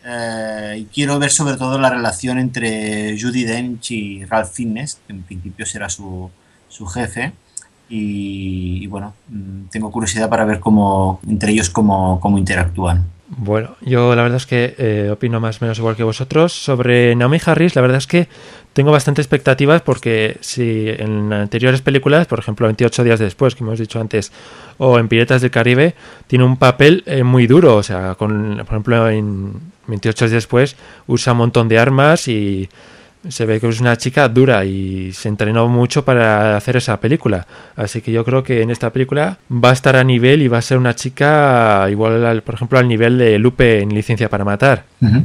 Eh, 0.05 0.77
y 0.79 0.85
quiero 0.87 1.19
ver 1.19 1.33
sobre 1.33 1.57
todo 1.57 1.77
la 1.79 1.91
relación 1.91 2.39
entre 2.39 3.21
Judy 3.21 3.45
Dench 3.45 3.91
y 3.91 4.25
Ralph 4.27 4.53
Fiennes, 4.53 5.01
que 5.07 5.13
en 5.13 5.23
principio 5.23 5.67
será 5.67 5.89
su, 5.89 6.31
su 6.69 6.87
jefe. 6.87 7.33
Y, 7.89 8.87
bueno, 8.87 9.13
mm, 9.29 9.65
tengo 9.71 9.91
curiosidad 9.91 10.31
para 10.31 10.45
ver 10.45 10.61
cómo 10.61 11.21
entre 11.29 11.53
ellos 11.53 11.69
cómo, 11.71 12.19
cómo 12.21 12.39
interactúan. 12.39 13.05
Bueno, 13.37 13.77
yo 13.81 14.15
la 14.15 14.23
verdad 14.23 14.37
es 14.37 14.47
que 14.47 14.75
eh, 14.77 15.09
opino 15.11 15.41
más 15.41 15.61
o 15.61 15.65
menos 15.65 15.79
igual 15.79 15.97
que 15.97 16.03
vosotros. 16.03 16.53
Sobre 16.53 17.17
Naomi 17.17 17.39
Harris, 17.45 17.75
la 17.75 17.81
verdad 17.81 17.99
es 17.99 18.07
que 18.07 18.29
tengo 18.75 18.91
bastantes 18.91 19.25
expectativas 19.25 19.81
porque 19.81 20.37
si 20.41 20.89
en 20.89 21.33
anteriores 21.33 21.81
películas, 21.81 22.27
por 22.27 22.39
ejemplo 22.39 22.67
28 22.67 23.05
días 23.05 23.21
después, 23.21 23.55
que 23.55 23.65
hemos 23.65 23.79
dicho 23.79 24.01
antes, 24.01 24.33
o 24.77 24.99
en 24.99 25.09
Piratas 25.09 25.41
del 25.41 25.51
Caribe, 25.51 25.95
tiene 26.27 26.45
un 26.45 26.59
papel 26.59 27.03
eh, 27.07 27.23
muy 27.23 27.47
duro. 27.47 27.77
O 27.77 27.83
sea, 27.83 28.17
con, 28.17 28.57
por 28.59 28.67
ejemplo 28.67 29.09
en 29.09 29.55
28 29.87 30.27
días 30.27 30.33
después 30.33 30.77
usa 31.07 31.33
un 31.33 31.39
montón 31.39 31.69
de 31.69 31.79
armas 31.79 32.29
y 32.29 32.69
se 33.29 33.47
ve 33.47 33.61
que 33.61 33.69
es 33.69 33.81
una 33.81 33.97
chica 33.97 34.29
dura 34.29 34.65
y 34.65 35.13
se 35.13 35.29
entrenó 35.29 35.69
mucho 35.69 36.05
para 36.05 36.57
hacer 36.57 36.77
esa 36.77 36.99
película. 37.01 37.47
Así 37.77 38.01
que 38.01 38.13
yo 38.13 38.25
creo 38.25 38.43
que 38.43 38.63
en 38.63 38.71
esta 38.71 38.91
película 38.91 39.39
va 39.51 39.71
a 39.71 39.73
estar 39.73 39.97
a 39.97 40.05
nivel 40.05 40.43
y 40.43 40.49
va 40.49 40.59
a 40.59 40.63
ser 40.63 40.79
una 40.79 40.95
chica 40.95 41.87
igual, 41.91 42.25
al, 42.25 42.43
por 42.43 42.57
ejemplo, 42.57 42.79
al 42.79 42.89
nivel 42.89 43.19
de 43.19 43.39
Lupe 43.39 43.81
en 43.81 43.95
Licencia 43.95 44.29
para 44.29 44.45
Matar. 44.45 44.85
Uh 45.01 45.07
-huh. 45.07 45.25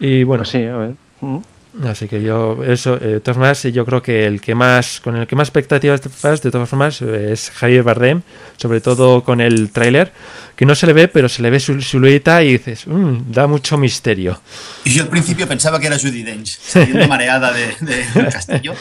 Y 0.00 0.24
bueno, 0.24 0.42
pues 0.42 0.50
sí, 0.50 0.64
a 0.64 0.76
ver. 0.76 0.94
Uh 1.20 1.26
-huh. 1.26 1.42
Así 1.84 2.08
que 2.08 2.22
yo, 2.22 2.64
eso, 2.64 2.96
eh, 2.96 3.06
de 3.06 3.20
todas 3.20 3.36
formas, 3.36 3.62
yo 3.62 3.84
creo 3.84 4.02
que 4.02 4.26
el 4.26 4.40
que 4.40 4.54
más, 4.54 5.00
con 5.00 5.16
el 5.16 5.26
que 5.26 5.36
más 5.36 5.48
expectativas 5.48 6.02
de 6.02 6.50
todas 6.50 6.68
formas, 6.68 7.00
es 7.02 7.50
Javier 7.50 7.82
Bardem, 7.82 8.22
sobre 8.56 8.80
todo 8.80 9.22
con 9.22 9.40
el 9.40 9.70
tráiler, 9.70 10.12
que 10.56 10.66
no 10.66 10.74
se 10.74 10.86
le 10.86 10.92
ve, 10.92 11.06
pero 11.06 11.28
se 11.28 11.40
le 11.40 11.50
ve 11.50 11.60
su 11.60 11.80
silueta 11.80 12.42
y 12.42 12.52
dices, 12.52 12.86
mmm, 12.86 13.30
da 13.30 13.46
mucho 13.46 13.78
misterio. 13.78 14.40
Y 14.84 14.90
yo 14.90 15.04
al 15.04 15.08
principio 15.08 15.46
pensaba 15.46 15.78
que 15.78 15.86
era 15.86 15.98
Judy 15.98 16.24
Dench, 16.24 16.58
saliendo 16.60 17.06
mareada 17.06 17.52
de, 17.52 17.76
de, 17.80 18.28
castillo. 18.28 18.74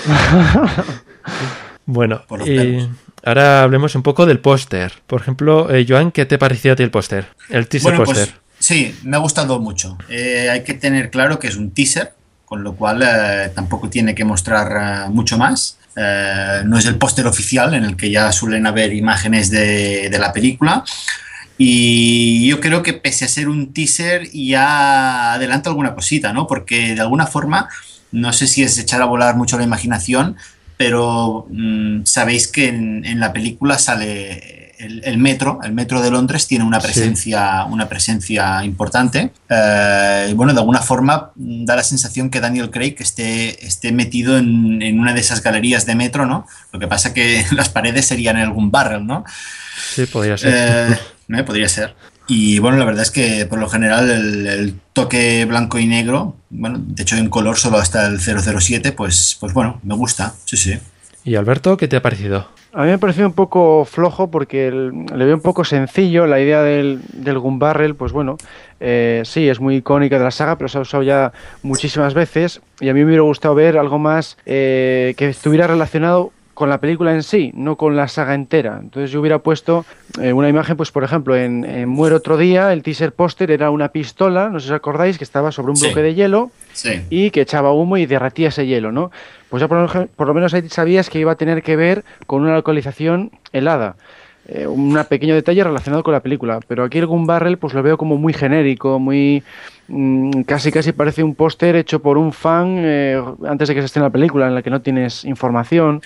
bueno, 1.86 2.24
y 2.48 2.88
ahora 3.24 3.62
hablemos 3.62 3.94
un 3.94 4.02
poco 4.02 4.26
del 4.26 4.40
póster. 4.40 4.92
Por 5.06 5.22
ejemplo, 5.22 5.72
eh, 5.72 5.86
Joan, 5.88 6.12
¿qué 6.12 6.26
te 6.26 6.40
pareció 6.40 6.74
a 6.74 6.76
ti 6.76 6.82
el 6.82 6.90
póster? 6.90 7.28
El 7.50 7.68
teaser 7.68 7.92
bueno, 7.92 8.06
póster. 8.06 8.30
Pues, 8.30 8.40
sí, 8.58 8.96
me 9.04 9.18
ha 9.18 9.20
gustado 9.20 9.60
mucho. 9.60 10.00
Eh, 10.10 10.50
hay 10.50 10.64
que 10.64 10.74
tener 10.74 11.12
claro 11.12 11.38
que 11.38 11.48
es 11.48 11.58
un 11.58 11.70
teaser, 11.70 12.14
con 12.48 12.64
lo 12.64 12.78
cual 12.78 13.04
eh, 13.04 13.52
tampoco 13.54 13.90
tiene 13.90 14.16
que 14.16 14.24
mostrar 14.24 15.10
uh, 15.10 15.12
mucho 15.12 15.38
más. 15.38 15.78
Eh, 15.98 16.62
no 16.64 16.78
es 16.78 16.86
el 16.86 16.96
póster 16.96 17.28
oficial 17.28 17.74
en 17.74 17.84
el 17.84 17.98
que 17.98 18.10
ya 18.10 18.32
suelen 18.32 18.66
haber 18.66 18.94
imágenes 18.94 19.52
de, 19.52 20.10
de, 20.10 20.18
la 20.18 20.32
película. 20.32 20.86
Y 21.58 22.48
yo 22.48 22.62
creo 22.62 22.84
que 22.84 22.94
pese 22.94 23.26
a 23.26 23.28
ser 23.28 23.50
un 23.50 23.74
teaser 23.74 24.32
ya 24.32 25.34
adelanta 25.34 25.70
alguna 25.70 25.94
cosita, 25.94 26.32
¿no? 26.32 26.48
Porque 26.48 26.96
de 26.96 27.02
alguna 27.02 27.28
forma, 27.28 27.68
no 28.14 28.32
sé 28.32 28.48
si 28.48 28.64
es 28.64 28.78
echar 28.78 29.02
a 29.02 29.06
volar 29.06 29.36
mucho 29.36 29.58
la 29.58 29.66
imaginación, 29.66 30.38
pero 30.78 31.48
mmm, 31.50 32.06
sabéis 32.06 32.48
que 32.48 32.70
en, 32.70 33.04
en, 33.04 33.20
la 33.20 33.34
película 33.34 33.78
sale 33.78 34.57
el, 34.80 35.02
el 35.06 35.18
metro, 35.18 35.60
el 35.64 35.72
metro 35.74 36.02
de 36.02 36.12
Londres 36.12 36.48
tiene 36.48 36.64
una 36.66 36.80
Sí. 36.80 36.88
presencia, 36.88 37.66
una 37.66 37.88
presencia 37.90 38.64
importante. 38.64 39.32
Eh, 39.50 40.28
y 40.32 40.34
bueno, 40.34 40.54
de 40.54 40.60
alguna 40.60 40.80
forma 40.82 41.32
mm, 41.36 41.66
da 41.66 41.76
la 41.76 41.84
sensación 41.84 42.30
que 42.30 42.40
Daniel 42.40 42.70
Craig 42.70 42.96
esté, 43.00 43.66
esté 43.66 43.92
metido 43.92 44.38
en, 44.38 44.82
en 44.82 45.00
una 45.00 45.14
de 45.14 45.20
esas 45.20 45.42
galerías 45.42 45.86
de 45.86 45.96
metro, 45.96 46.26
¿no? 46.26 46.46
Lo 46.72 46.80
que 46.80 46.88
pasa 46.88 47.14
que 47.14 47.46
las 47.52 47.70
paredes 47.70 48.06
serían 48.06 48.38
en 48.38 48.44
algún 48.44 48.72
barrel, 48.72 49.06
¿no? 49.06 49.24
Sí, 49.96 50.06
podría 50.06 50.38
ser. 50.38 50.54
Eh, 50.92 50.98
¿eh? 51.40 51.44
Podría 51.44 51.70
ser. 51.70 51.96
Y 52.30 52.60
bueno, 52.60 52.78
la 52.78 52.84
verdad 52.84 53.04
es 53.04 53.12
que 53.12 53.46
por 53.46 53.58
lo 53.58 53.70
general 53.70 54.10
el, 54.10 54.48
el 54.48 54.80
toque 54.92 55.46
blanco 55.46 55.80
y 55.80 55.88
negro, 55.88 56.36
bueno, 56.50 56.78
de 56.86 57.04
hecho 57.04 57.16
en 57.16 57.30
color 57.30 57.58
solo 57.58 57.78
hasta 57.78 58.06
el 58.08 58.20
007, 58.20 58.92
pues, 58.92 59.38
pues 59.40 59.54
bueno, 59.54 59.80
me 59.84 59.96
gusta, 59.96 60.34
sí, 60.44 60.58
sí. 60.58 60.78
¿Y 61.28 61.36
Alberto, 61.36 61.76
qué 61.76 61.90
te 61.90 61.98
ha 61.98 62.02
parecido? 62.02 62.48
A 62.72 62.84
mí 62.84 62.88
me 62.88 62.98
pareció 63.00 63.26
un 63.26 63.34
poco 63.34 63.84
flojo 63.84 64.32
porque 64.32 64.72
le 64.72 65.26
veo 65.26 65.36
un 65.36 65.42
poco 65.42 65.66
sencillo 65.66 66.26
la 66.26 66.40
idea 66.40 66.64
del, 66.64 67.02
del 67.12 67.38
gun 67.38 67.60
barrel, 67.60 67.96
pues 67.96 68.14
bueno, 68.14 68.38
eh, 68.80 69.24
sí, 69.26 69.50
es 69.50 69.60
muy 69.60 69.76
icónica 69.76 70.18
de 70.18 70.24
la 70.24 70.32
saga, 70.32 70.58
pero 70.58 70.70
se 70.70 70.78
ha 70.78 70.82
usado 70.82 71.04
ya 71.04 71.34
muchísimas 71.64 72.14
veces 72.14 72.62
y 72.80 72.88
a 72.88 72.94
mí 72.94 73.02
me 73.02 73.08
hubiera 73.08 73.24
gustado 73.24 73.56
ver 73.56 73.78
algo 73.78 74.00
más 74.00 74.38
eh, 74.46 75.16
que 75.18 75.28
estuviera 75.28 75.68
relacionado 75.68 76.32
con 76.58 76.70
la 76.70 76.80
película 76.80 77.14
en 77.14 77.22
sí, 77.22 77.52
no 77.54 77.76
con 77.76 77.96
la 77.96 78.08
saga 78.08 78.34
entera. 78.34 78.80
Entonces 78.82 79.12
yo 79.12 79.20
hubiera 79.22 79.38
puesto 79.38 79.86
eh, 80.20 80.34
una 80.34 80.50
imagen, 80.50 80.76
pues 80.76 80.90
por 80.92 81.04
ejemplo, 81.04 81.36
en, 81.36 81.64
en 81.64 81.88
Muere 81.88 82.16
otro 82.16 82.36
día, 82.36 82.74
el 82.74 82.82
teaser 82.82 83.12
póster 83.12 83.52
era 83.52 83.70
una 83.70 83.90
pistola, 83.90 84.50
no 84.50 84.60
sé 84.60 84.66
si 84.66 84.74
os 84.74 84.78
acordáis, 84.78 85.20
que 85.20 85.24
estaba 85.24 85.52
sobre 85.52 85.70
un 85.70 85.76
Sí. 85.78 85.86
bloque 85.86 86.02
de 86.02 86.16
hielo 86.16 86.50
Sí. 86.74 87.04
y 87.12 87.30
que 87.30 87.42
echaba 87.42 87.72
humo 87.74 87.98
y 87.98 88.08
derretía 88.08 88.48
ese 88.48 88.66
hielo, 88.66 88.92
¿no? 88.92 89.12
Pues 89.50 89.62
ya 89.62 89.68
por, 89.68 89.78
lo- 89.96 90.08
por 90.08 90.26
lo 90.26 90.34
menos 90.34 90.52
ahí 90.56 90.68
sabías 90.68 91.12
que 91.12 91.20
iba 91.20 91.34
a 91.34 91.36
tener 91.36 91.62
que 91.62 91.76
ver 91.76 92.04
con 92.26 92.42
una 92.42 92.56
localización 92.56 93.30
helada. 93.54 93.96
Eh, 94.50 94.66
un 94.66 94.98
pequeño 95.10 95.36
detalle 95.36 95.62
relacionado 95.64 96.02
con 96.04 96.14
la 96.14 96.22
película. 96.22 96.60
Pero 96.68 96.86
aquí 96.86 96.98
el 96.98 97.06
Gun 97.06 97.28
Barrel 97.28 97.58
pues 97.58 97.74
lo 97.74 97.84
veo 97.84 97.98
como 97.98 98.16
muy 98.18 98.32
genérico, 98.34 98.98
muy... 98.98 99.44
mm, 99.90 100.44
casi 100.44 100.72
casi 100.72 100.94
parece 100.94 101.22
un 101.22 101.36
póster 101.36 101.76
hecho 101.76 102.00
por 102.02 102.18
un 102.18 102.32
fan 102.32 102.78
eh, 102.80 103.22
antes 103.46 103.68
de 103.68 103.76
que 103.76 103.82
se 103.82 103.88
esté 103.88 104.00
en 104.00 104.04
la 104.06 104.10
película, 104.10 104.48
en 104.48 104.56
la 104.56 104.62
que 104.64 104.70
no 104.70 104.82
tienes 104.82 105.26
información. 105.26 106.02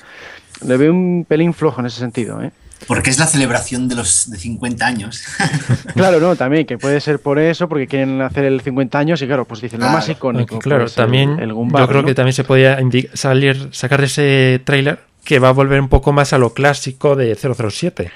Le 0.66 0.78
veo 0.78 0.92
un 0.92 1.26
pelín 1.28 1.54
flojo 1.54 1.80
en 1.82 1.88
ese 1.88 2.00
sentido, 2.00 2.42
¿eh? 2.42 2.52
Porque 2.88 3.12
es 3.12 3.20
la 3.20 3.28
celebración 3.28 3.88
de 3.88 3.96
los 3.96 4.30
de 4.32 4.38
50 4.38 4.86
años. 4.86 5.22
Claro, 5.94 6.20
no, 6.20 6.36
también, 6.36 6.66
que 6.66 6.78
puede 6.78 7.00
ser 7.02 7.20
por 7.20 7.38
eso, 7.38 7.68
porque 7.70 7.86
quieren 7.86 8.22
hacer 8.22 8.46
el 8.46 8.62
50 8.62 8.98
años 8.98 9.22
y 9.22 9.28
claro, 9.28 9.46
pues 9.46 9.62
dicen 9.62 9.80
lo 9.82 9.88
más 9.90 10.08
icónico. 10.10 10.58
Claro, 10.60 10.84
pues, 10.86 10.94
el- 10.94 10.96
también 11.04 11.40
el 11.40 11.54
Gun 11.54 11.70
yo 11.70 11.88
creo 11.88 12.02
¿no? 12.02 12.08
que 12.08 12.16
también 12.16 12.34
se 12.34 12.44
podía 12.44 12.80
salir, 13.14 13.70
sacar 13.72 14.00
de 14.00 14.08
ese 14.08 14.62
tráiler 14.64 15.00
que 15.24 15.38
va 15.40 15.50
a 15.50 15.52
volver 15.52 15.80
un 15.80 15.90
poco 15.90 16.12
más 16.14 16.34
a 16.34 16.38
lo 16.40 16.54
clásico 16.54 17.16
de 17.16 17.36
007. 17.36 18.12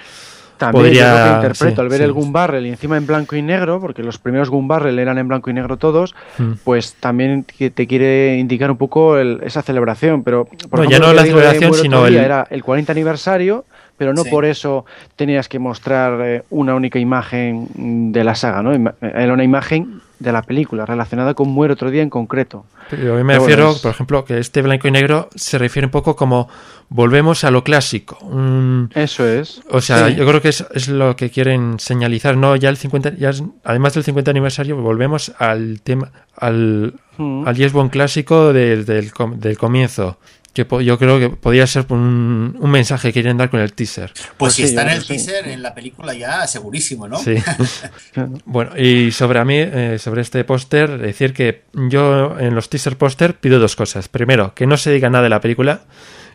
También 0.58 0.84
podría- 0.86 1.03
yo 1.03 1.18
lo 1.18 1.24
que 1.32 1.36
interpreto 1.36 1.76
sí, 1.76 1.82
al 1.82 1.89
ver 1.89 1.97
sí. 1.99 2.03
el 2.06 2.12
Gun 2.14 2.32
Barrel 2.32 2.66
y 2.66 2.70
encima 2.70 2.97
en 2.97 3.06
blanco 3.06 3.36
y 3.36 3.41
negro, 3.41 3.80
porque 3.82 4.03
los 4.03 4.18
primeros 4.18 4.49
Gun 4.49 4.68
Barrel 4.68 4.97
eran 4.99 5.18
en 5.18 5.28
blanco 5.28 5.49
y 5.49 5.53
negro 5.53 5.78
todos, 5.78 6.16
Mm. 6.38 6.51
pues 6.64 6.93
también 6.95 7.43
te 7.43 7.88
quiere 7.88 8.38
indicar 8.38 8.72
un 8.72 8.78
poco 8.78 9.18
el- 9.18 9.41
esa 9.43 9.62
celebración. 9.62 10.24
Pero 10.24 10.45
por 10.45 10.80
No, 10.80 10.86
ejemplo, 10.86 10.89
ya 10.89 10.99
no 10.99 11.14
la 11.14 11.24
celebración, 11.24 11.74
sino 11.74 12.06
el- 12.08 12.16
era 12.18 12.47
el 12.49 12.64
40 12.64 12.91
aniversario, 12.91 13.66
pero 13.98 14.14
no 14.14 14.24
Sí. 14.24 14.30
por 14.30 14.46
eso 14.46 14.86
tenías 15.16 15.48
que 15.48 15.60
mostrar 15.60 16.20
eh, 16.22 16.43
una 16.50 16.76
única 16.76 17.00
imagen 17.00 17.68
mm, 17.76 18.12
de 18.12 18.24
la 18.24 18.36
saga, 18.36 18.62
¿no? 18.64 18.74
Ima- 18.74 18.96
Era 19.02 19.34
una 19.34 19.43
imagen 19.43 20.02
de 20.20 20.32
la 20.32 20.41
película 20.41 20.86
relacionada 20.86 21.34
con 21.34 21.50
Muere 21.50 21.74
otro 21.74 21.91
día 21.91 22.02
en 22.02 22.10
concreto. 22.10 22.66
Pero 22.89 23.04
yo 23.04 23.14
me 23.16 23.18
Pero 23.18 23.26
bueno, 23.26 23.39
refiero, 23.41 23.72
es- 23.72 23.80
por 23.80 23.91
ejemplo, 23.91 24.24
que 24.26 24.38
este 24.39 24.62
blanco 24.62 24.88
y 24.88 24.91
negro 24.91 25.30
se 25.36 25.58
refiere 25.58 25.86
un 25.88 25.91
poco 25.91 26.16
como 26.16 26.48
volvemos 26.88 27.43
a 27.43 27.52
lo 27.52 27.64
clásico. 27.64 28.18
un- 28.22 28.89
Eso 28.96 29.28
es. 29.28 29.62
o 29.70 29.82
sea, 29.82 30.08
Sí. 30.08 30.16
yo 30.16 30.26
creo 30.26 30.41
que 30.41 30.50
es, 30.50 30.66
es 30.74 30.88
lo 30.88 31.16
que 31.16 31.30
quieren 31.32 31.80
señalizar, 31.80 32.38
¿no? 32.38 32.56
Ya 32.56 32.70
el 32.70 32.78
50, 32.78 33.14
ya 33.18 33.32
es- 33.32 33.43
además 33.64 33.93
del 33.96 34.04
50 34.04 34.32
aniversario, 34.32 34.78
volvemos 34.78 35.34
al 35.39 35.82
tema, 35.82 36.12
al, 36.38 36.93
Mm. 37.18 37.48
al 37.48 37.56
James 37.56 37.74
Bond 37.74 37.91
clásico 37.91 38.54
desde 38.54 39.00
el 39.00 39.12
com- 39.14 39.38
del 39.39 39.58
comienzo. 39.58 40.18
Que 40.56 40.66
yo 40.84 40.97
creo 40.97 41.20
que 41.20 41.30
podría 41.30 41.68
ser 41.68 41.86
un, 41.89 42.58
un 42.60 42.72
mensaje 42.72 43.10
que 43.10 43.22
quieren 43.22 43.38
dar 43.38 43.51
con 43.51 43.60
el 43.60 43.74
teaser. 43.74 44.12
Pues, 44.14 44.30
Pues 44.38 44.53
si 44.53 44.62
sí, 44.64 44.70
está 44.70 44.82
en 44.84 44.89
el 44.89 45.01
sí. 45.01 45.10
teaser, 45.10 45.47
en 45.49 45.62
la 45.62 45.76
película 45.76 46.16
ya 46.16 46.47
segurísimo, 46.47 47.08
¿no? 47.08 47.20
Sí. 47.20 47.36
Bueno, 48.45 48.72
y 48.78 49.12
sobre 49.12 49.39
a 49.39 49.45
mí, 49.45 49.58
eh, 49.58 49.97
sobre 49.99 50.22
este 50.22 50.43
póster, 50.45 50.97
decir 50.97 51.34
que 51.34 51.64
yo 51.74 52.39
en 52.39 52.56
los 52.56 52.70
teaser 52.70 52.97
póster 52.97 53.36
pido 53.36 53.60
dos 53.60 53.76
cosas. 53.76 54.08
Primero, 54.08 54.53
que 54.56 54.66
no 54.66 54.78
se 54.78 54.91
diga 54.91 55.10
nada 55.10 55.24
de 55.26 55.30
la 55.30 55.41
película. 55.41 55.82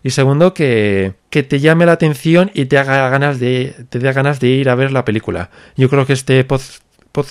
Y 0.02 0.10
segundo, 0.10 0.54
que, 0.54 1.14
que 1.28 1.42
te 1.42 1.60
llame 1.60 1.84
la 1.86 1.92
atención 1.92 2.50
y 2.54 2.66
te 2.66 2.78
haga 2.78 3.08
ganas 3.10 3.38
de, 3.38 3.74
te 3.90 3.98
dé 3.98 4.12
ganas 4.12 4.40
de 4.40 4.48
ir 4.48 4.68
a 4.70 4.74
ver 4.74 4.92
la 4.92 5.04
película. 5.04 5.50
Yo 5.76 5.88
creo 5.90 6.06
que 6.06 6.14
este 6.14 6.40
eh, 6.40 6.46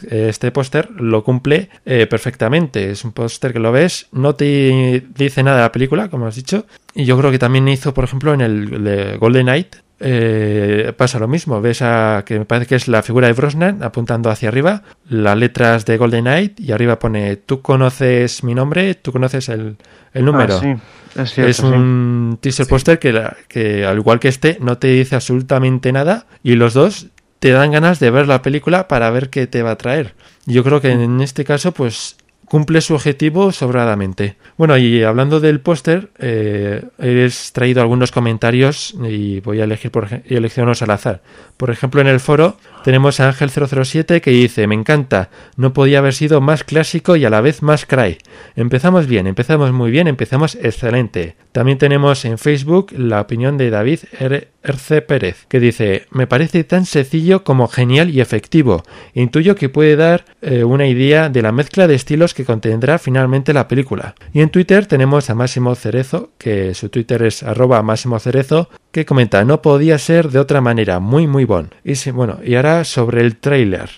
este 0.10 0.52
póster 0.52 0.90
lo 0.92 1.24
cumple 1.24 1.70
eh, 1.86 2.08
perfectamente. 2.08 2.92
Es 2.92 3.04
un 3.04 3.12
póster 3.12 3.54
que 3.54 3.60
lo 3.60 3.72
ves, 3.72 4.08
no 4.12 4.36
te 4.36 5.06
dice 5.16 5.44
nada 5.44 5.58
de 5.58 5.64
la 5.64 5.72
película, 5.72 6.10
como 6.10 6.28
has 6.28 6.36
dicho. 6.36 6.66
Y 6.94 7.06
yo 7.06 7.18
creo 7.18 7.32
que 7.32 7.40
también 7.40 7.68
hizo, 7.68 7.94
por 7.94 8.04
ejemplo, 8.04 8.34
en 8.34 8.42
el 8.42 8.84
de 8.84 9.18
Golden 9.18 9.46
Knight, 9.46 9.76
eh, 10.02 10.94
pasa 10.96 11.20
lo 11.20 11.28
mismo. 11.28 11.62
Ves 11.62 11.82
a 11.82 12.24
que 12.26 12.40
me 12.40 12.46
parece 12.46 12.68
que 12.68 12.76
es 12.76 12.88
la 12.88 13.04
figura 13.04 13.28
de 13.28 13.34
Brosnan 13.34 13.84
apuntando 13.84 14.30
hacia 14.30 14.50
arriba, 14.50 14.84
las 15.10 15.38
letras 15.38 15.86
de 15.86 15.98
Golden 15.98 16.24
Knight 16.24 16.60
y 16.60 16.72
arriba 16.72 17.00
pone 17.00 17.36
tú 17.36 17.62
conoces 17.62 18.44
mi 18.44 18.56
nombre, 18.56 18.96
tú 18.96 19.12
conoces 19.12 19.50
el, 19.50 19.78
el 20.14 20.26
número. 20.26 20.56
Ah, 20.56 20.60
sí, 20.62 20.76
es 21.22 21.34
cierto. 21.34 21.50
es 21.50 21.58
sí. 21.58 21.66
un 21.66 22.38
teaser 22.40 22.68
póster 22.68 23.00
que, 23.00 23.28
que 23.48 23.86
al 23.86 23.98
igual 23.98 24.20
que 24.20 24.30
este 24.30 24.58
no 24.62 24.78
te 24.78 24.88
dice 24.88 25.16
absolutamente 25.16 25.92
nada 25.92 26.28
y 26.44 26.56
los 26.56 26.74
dos 26.74 27.08
te 27.40 27.52
dan 27.52 27.72
ganas 27.72 28.00
de 28.00 28.12
ver 28.12 28.28
la 28.28 28.42
película 28.42 28.88
para 28.88 29.10
ver 29.10 29.30
qué 29.30 29.48
te 29.48 29.64
va 29.64 29.72
a 29.72 29.78
traer. 29.78 30.14
Yo 30.46 30.64
creo 30.64 30.82
que 30.82 30.92
en 30.92 31.22
este 31.22 31.46
caso 31.46 31.72
pues 31.72 32.18
cumple 32.50 32.82
su 32.82 32.96
objetivo 32.96 33.52
sobradamente. 33.52 34.36
Bueno, 34.58 34.76
y 34.78 35.04
hablando 35.04 35.40
del 35.40 35.62
póster, 35.62 36.10
eh, 36.18 36.84
he 36.98 37.24
extraído 37.24 37.82
algunos 37.82 38.12
comentarios 38.12 38.96
y 39.08 39.40
voy 39.40 39.62
a 39.62 39.66
elegir 39.66 39.92
por 39.92 40.08
y 40.28 40.36
eleccionos 40.36 40.82
al 40.82 40.90
azar. 40.92 41.22
Por 41.56 41.70
ejemplo, 41.70 42.02
en 42.02 42.08
el 42.08 42.20
foro 42.20 42.58
tenemos 42.84 43.20
a 43.20 43.28
Ángel 43.28 43.50
007 43.50 44.22
que 44.22 44.32
dice, 44.32 44.68
me 44.68 44.76
encanta, 44.76 45.30
no 45.56 45.74
podía 45.74 46.00
haber 46.00 46.14
sido 46.14 46.42
más 46.42 46.64
clásico 46.64 47.16
y 47.16 47.26
a 47.26 47.30
la 47.30 47.42
vez 47.42 47.62
más 47.62 47.86
cry. 47.86 48.18
Empezamos 48.56 49.08
bien, 49.08 49.28
empezamos 49.28 49.72
muy 49.72 49.92
bien, 49.92 50.08
empezamos 50.08 50.56
excelente. 50.56 51.36
También 51.52 51.78
tenemos 51.78 52.26
en 52.26 52.38
Facebook 52.38 52.92
la 52.96 53.22
opinión 53.22 53.58
de 53.58 53.70
David 53.70 54.00
R. 54.20 54.48
RC 54.62 55.02
Pérez, 55.02 55.46
que 55.48 55.60
dice, 55.60 56.06
me 56.12 56.28
parece 56.28 56.64
tan 56.64 56.86
sencillo 56.86 57.44
como 57.44 57.68
genial 57.68 58.10
y 58.10 58.20
efectivo. 58.20 58.84
Intuyo 59.14 59.56
que 59.56 59.70
puede 59.70 59.96
dar 59.96 60.26
eh, 60.42 60.64
una 60.64 60.88
idea 60.88 61.30
de 61.30 61.42
la 61.42 61.52
mezcla 61.52 61.88
de 61.88 61.96
estilos 61.96 62.34
que 62.34 62.46
contendrá 62.46 63.00
finalmente 63.00 63.54
la 63.54 63.68
película. 63.68 64.16
Y 64.34 64.42
en 64.42 64.50
Twitter 64.50 64.86
tenemos 64.86 65.30
a 65.30 65.36
Máximo 65.36 65.76
Cerezo, 65.76 66.32
que 66.38 66.74
su 66.74 66.90
Twitter 66.90 67.24
es 67.24 67.42
arroba 67.44 67.82
Máximo 67.84 68.20
Cerezo, 68.20 68.70
que 68.92 69.06
comenta, 69.06 69.44
no 69.46 69.62
podía 69.62 69.98
ser 69.98 70.30
de 70.30 70.40
otra 70.40 70.62
manera, 70.62 71.00
muy 71.00 71.28
muy 71.28 71.46
bon. 71.46 71.70
Y 71.84 72.10
bueno, 72.12 72.40
y 72.44 72.56
ahora 72.56 72.84
sobre 72.84 73.22
el 73.22 73.38
tráiler. 73.38 73.90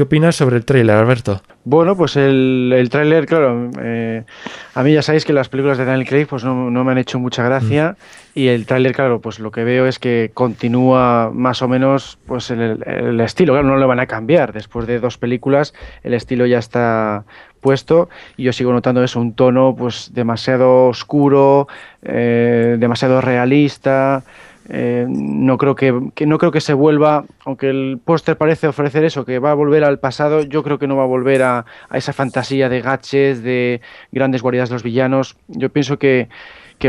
¿Qué 0.00 0.04
opinas 0.04 0.34
sobre 0.34 0.56
el 0.56 0.64
tráiler, 0.64 0.96
Alberto? 0.96 1.42
Bueno, 1.64 1.94
pues 1.94 2.16
el, 2.16 2.72
el 2.74 2.88
tráiler, 2.88 3.26
claro, 3.26 3.68
eh, 3.82 4.24
a 4.74 4.82
mí 4.82 4.94
ya 4.94 5.02
sabéis 5.02 5.26
que 5.26 5.34
las 5.34 5.50
películas 5.50 5.76
de 5.76 5.84
Daniel 5.84 6.08
Craig 6.08 6.24
pues 6.26 6.42
no, 6.42 6.70
no 6.70 6.84
me 6.84 6.92
han 6.92 6.96
hecho 6.96 7.18
mucha 7.18 7.42
gracia 7.42 7.98
y 8.34 8.46
el 8.48 8.64
tráiler, 8.64 8.94
claro, 8.94 9.20
pues 9.20 9.40
lo 9.40 9.50
que 9.50 9.62
veo 9.62 9.86
es 9.86 9.98
que 9.98 10.30
continúa 10.32 11.30
más 11.34 11.60
o 11.60 11.68
menos 11.68 12.18
pues 12.26 12.50
el, 12.50 12.82
el 12.86 13.20
estilo, 13.20 13.52
claro, 13.52 13.68
no 13.68 13.76
lo 13.76 13.86
van 13.86 14.00
a 14.00 14.06
cambiar, 14.06 14.54
después 14.54 14.86
de 14.86 15.00
dos 15.00 15.18
películas 15.18 15.74
el 16.02 16.14
estilo 16.14 16.46
ya 16.46 16.60
está 16.60 17.24
puesto 17.60 18.08
y 18.38 18.44
yo 18.44 18.54
sigo 18.54 18.72
notando 18.72 19.04
eso, 19.04 19.20
un 19.20 19.34
tono 19.34 19.76
pues 19.76 20.14
demasiado 20.14 20.86
oscuro, 20.86 21.68
eh, 22.00 22.76
demasiado 22.78 23.20
realista, 23.20 24.22
eh, 24.72 25.04
no 25.08 25.58
creo 25.58 25.74
que, 25.74 25.92
que 26.14 26.26
no 26.26 26.38
creo 26.38 26.52
que 26.52 26.60
se 26.60 26.74
vuelva, 26.74 27.24
aunque 27.44 27.68
el 27.68 27.98
póster 28.04 28.36
parece 28.36 28.68
ofrecer 28.68 29.04
eso, 29.04 29.24
que 29.24 29.40
va 29.40 29.50
a 29.50 29.54
volver 29.54 29.82
al 29.82 29.98
pasado, 29.98 30.42
yo 30.42 30.62
creo 30.62 30.78
que 30.78 30.86
no 30.86 30.96
va 30.96 31.02
a 31.02 31.06
volver 31.06 31.42
a, 31.42 31.64
esa 31.92 32.12
fantasía 32.12 32.68
de 32.68 32.80
gaches, 32.80 33.42
de 33.42 33.80
grandes 34.12 34.42
guaridas 34.42 34.68
de 34.68 34.76
los 34.76 34.84
villanos. 34.84 35.36
Yo 35.48 35.70
pienso 35.70 35.98
que, 35.98 36.28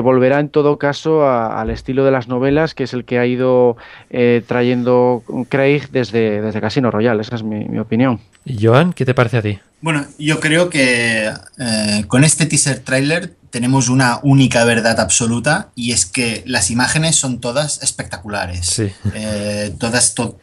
volverá 0.01 0.39
en 0.39 0.49
todo 0.49 0.77
caso 0.77 1.23
a- 1.23 1.59
al 1.59 1.69
estilo 1.71 2.05
de 2.05 2.11
las 2.11 2.27
novelas, 2.27 2.75
que 2.75 2.83
es 2.83 2.93
el 2.93 3.03
que 3.03 3.17
ha 3.19 3.25
ido 3.25 3.75
eh, 4.09 4.41
trayendo 4.47 5.23
Craig 5.49 5.89
desde, 5.91 6.41
desde 6.41 6.61
Casino 6.61 6.91
Royale, 6.91 7.21
esa 7.21 7.35
es 7.35 7.43
mi, 7.43 7.65
mi 7.65 7.79
opinión. 7.79 8.19
Joan, 8.47 8.93
¿qué 8.93 9.05
te 9.05 9.13
parece 9.13 9.37
a 9.37 9.41
ti? 9.41 9.59
Bueno, 9.81 10.05
yo 10.19 10.39
creo 10.39 10.69
que 10.69 11.31
eh, 11.57 12.03
con 12.07 12.23
este 12.23 12.45
teaser 12.45 12.79
trailer 12.79 13.35
tenemos 13.49 13.89
una 13.89 14.19
única 14.23 14.63
verdad 14.63 14.99
absoluta 15.01 15.71
y 15.75 15.91
es 15.91 16.05
que 16.05 16.41
las 16.45 16.71
imágenes 16.71 17.17
son 17.17 17.41
todas 17.41 17.81
espectaculares. 17.83 18.65
Sí. 18.65 18.91
Eh, 19.13 19.75
todas, 19.77 20.13
to- 20.13 20.39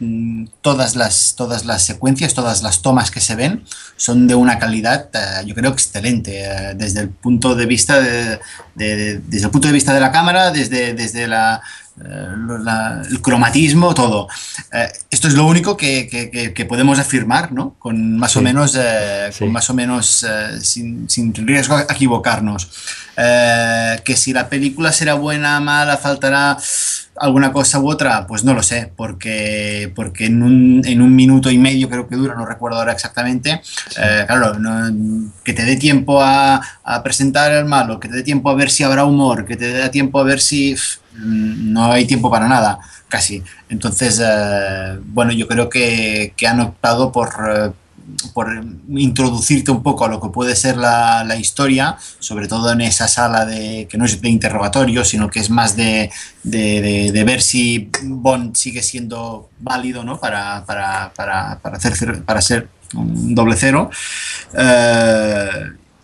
todas, 0.60 0.94
las, 0.94 1.34
todas 1.36 1.64
las 1.64 1.82
secuencias, 1.84 2.34
todas 2.34 2.62
las 2.62 2.82
tomas 2.82 3.10
que 3.10 3.20
se 3.20 3.34
ven 3.34 3.64
son 3.96 4.26
de 4.26 4.34
una 4.34 4.58
calidad, 4.58 5.08
eh, 5.14 5.44
yo 5.46 5.54
creo, 5.54 5.70
excelente. 5.70 6.74
desde 6.76 7.00
el 7.00 7.08
punto 7.08 7.54
de 7.54 7.64
vista 7.66 7.98
de, 8.00 8.40
de- 8.74 9.20
desde 9.26 9.46
el 9.46 9.50
punto 9.52 9.68
de 9.68 9.72
vista 9.74 9.94
de 9.94 10.00
la 10.00 10.12
cámara, 10.12 10.50
desde, 10.50 10.92
desde 10.92 11.28
la 11.28 11.62
la- 12.62 13.02
el 13.08 13.20
cromatismo, 13.20 13.94
todo. 13.94 14.28
Eh, 14.72 14.88
esto 15.10 15.28
es 15.28 15.34
lo 15.34 15.46
único 15.46 15.76
que, 15.76 16.06
que- 16.08 16.64
podemos 16.66 16.98
afirmar, 16.98 17.52
¿no? 17.52 17.74
Con 17.78 18.16
más 18.18 18.36
o 18.36 18.42
menos, 18.42 18.76
eh, 18.78 19.30
Sí. 19.32 19.40
con 19.40 19.52
más 19.52 19.68
o 19.70 19.74
menos 19.74 20.24
eh, 20.28 20.60
sin, 20.60 21.08
sin 21.08 21.32
riesgo 21.34 21.76
a 21.76 21.82
equivocarnos. 21.82 22.68
Que 23.16 24.14
si 24.16 24.32
la 24.32 24.48
película 24.48 24.92
será 24.92 25.14
buena, 25.14 25.58
mala, 25.60 25.96
faltará 25.96 26.56
alguna 27.20 27.52
cosa 27.52 27.78
u 27.80 27.88
otra, 27.90 28.26
pues 28.26 28.44
no 28.44 28.54
lo 28.54 28.62
sé, 28.62 28.92
porque, 28.96 29.92
porque 29.94 30.26
en, 30.26 30.42
un, 30.42 30.82
en 30.84 31.00
un 31.02 31.14
minuto 31.14 31.50
y 31.50 31.58
medio 31.58 31.88
creo 31.88 32.08
que 32.08 32.16
dura, 32.16 32.34
no 32.34 32.46
recuerdo 32.46 32.78
ahora 32.78 32.92
exactamente, 32.92 33.60
eh, 34.00 34.24
claro, 34.26 34.58
no- 34.58 35.32
que 35.44 35.52
te 35.52 35.64
dé 35.64 35.76
tiempo 35.76 36.20
a, 36.22 36.60
a 36.84 37.02
presentar 37.02 37.52
el 37.52 37.64
malo, 37.64 37.98
que 38.00 38.08
te 38.08 38.16
dé 38.16 38.22
tiempo 38.22 38.50
a 38.50 38.54
ver 38.54 38.70
si 38.70 38.82
habrá 38.84 39.04
humor, 39.04 39.44
que 39.46 39.56
te 39.56 39.66
dé 39.72 39.88
tiempo 39.88 40.20
a 40.20 40.24
ver 40.24 40.40
si 40.40 40.74
pff, 40.74 40.98
mm, 41.16 41.72
no 41.72 41.92
hay 41.92 42.06
tiempo 42.06 42.30
para 42.30 42.48
nada, 42.48 42.78
casi. 43.08 43.42
Entonces, 43.68 44.20
eh, 44.24 44.98
bueno, 45.04 45.32
yo 45.32 45.46
creo 45.48 45.68
que, 45.68 46.32
que 46.36 46.46
han 46.46 46.60
optado 46.60 47.10
por... 47.12 47.74
por 48.34 48.48
introducirte 48.88 49.70
un 49.70 49.82
poco 49.82 50.04
a 50.04 50.08
lo 50.08 50.20
que 50.20 50.28
puede 50.28 50.54
ser 50.56 50.76
la, 50.76 51.24
la 51.24 51.36
historia, 51.36 51.96
sobre 52.18 52.48
todo 52.48 52.72
en 52.72 52.80
esa 52.80 53.08
sala 53.08 53.44
de 53.44 53.86
que 53.90 53.98
no 53.98 54.04
es 54.04 54.20
de 54.20 54.28
interrogatorio, 54.28 55.04
sino 55.04 55.28
que 55.30 55.40
es 55.40 55.50
más 55.50 55.76
de, 55.76 56.10
de- 56.42 57.10
de- 57.12 57.24
ver 57.24 57.42
si 57.42 57.90
Bond 58.04 58.56
sigue 58.56 58.82
siendo 58.82 59.50
válido 59.60 60.04
¿no? 60.04 60.18
para, 60.18 60.64
para, 60.64 61.12
para, 61.14 61.58
para, 61.60 61.76
hacer, 61.76 61.92
cer- 61.94 62.22
para 62.24 62.40
ser 62.40 62.68
un 62.94 63.34
doble 63.34 63.54
cero. 63.56 63.90
Eh, 64.54 65.48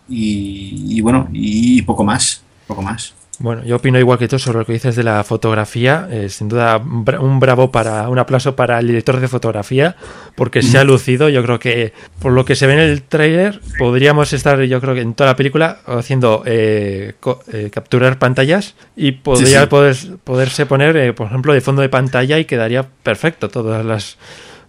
y, 0.07 0.97
y 0.97 1.01
bueno, 1.01 1.27
y 1.33 1.81
poco 1.81 2.03
más, 2.03 2.41
poco 2.67 2.81
más. 2.81 3.13
Bueno, 3.39 3.63
yo 3.65 3.75
opino 3.75 3.99
igual 3.99 4.17
que 4.17 4.27
tú 4.27 4.39
sobre 4.39 4.59
lo 4.59 4.65
que 4.65 4.73
dices 4.73 4.95
de 4.95 5.03
la 5.03 5.23
fotografía. 5.23 6.07
Eh, 6.09 6.29
sin 6.29 6.47
duda, 6.47 6.77
un 6.77 7.03
bra- 7.03 7.19
un 7.19 7.39
bravo 7.39 7.69
para 7.71 8.07
un 8.09 8.17
aplauso 8.17 8.55
para 8.55 8.79
el 8.79 8.87
director 8.87 9.19
de 9.19 9.27
fotografía, 9.27 9.95
porque 10.35 10.61
se 10.61 10.77
ha 10.77 10.83
lucido. 10.83 11.27
Yo 11.27 11.43
creo 11.43 11.59
que 11.59 11.91
por 12.19 12.31
lo 12.31 12.45
que 12.45 12.55
se 12.55 12.65
ve 12.65 12.73
en 12.73 12.79
el 12.79 13.01
tráiler, 13.01 13.59
podríamos 13.77 14.31
estar, 14.31 14.61
yo 14.63 14.79
creo 14.79 14.93
que 14.95 15.01
en 15.01 15.13
toda 15.15 15.31
la 15.31 15.35
película 15.35 15.79
haciendo 15.85 16.43
eh, 16.45 17.13
eh, 17.51 17.69
capturar 17.73 18.19
pantallas 18.19 18.75
y 18.95 19.11
podría 19.13 19.61
sí. 19.61 19.67
Poder, 19.67 19.95
poderse 20.23 20.65
poner, 20.65 20.95
eh, 20.95 21.13
por 21.13 21.27
ejemplo, 21.27 21.53
de 21.53 21.61
fondo 21.61 21.81
de 21.81 21.89
pantalla 21.89 22.39
y 22.39 22.45
quedaría 22.45 22.85
perfecto 23.03 23.49
todas 23.49 23.83
las 23.85 24.17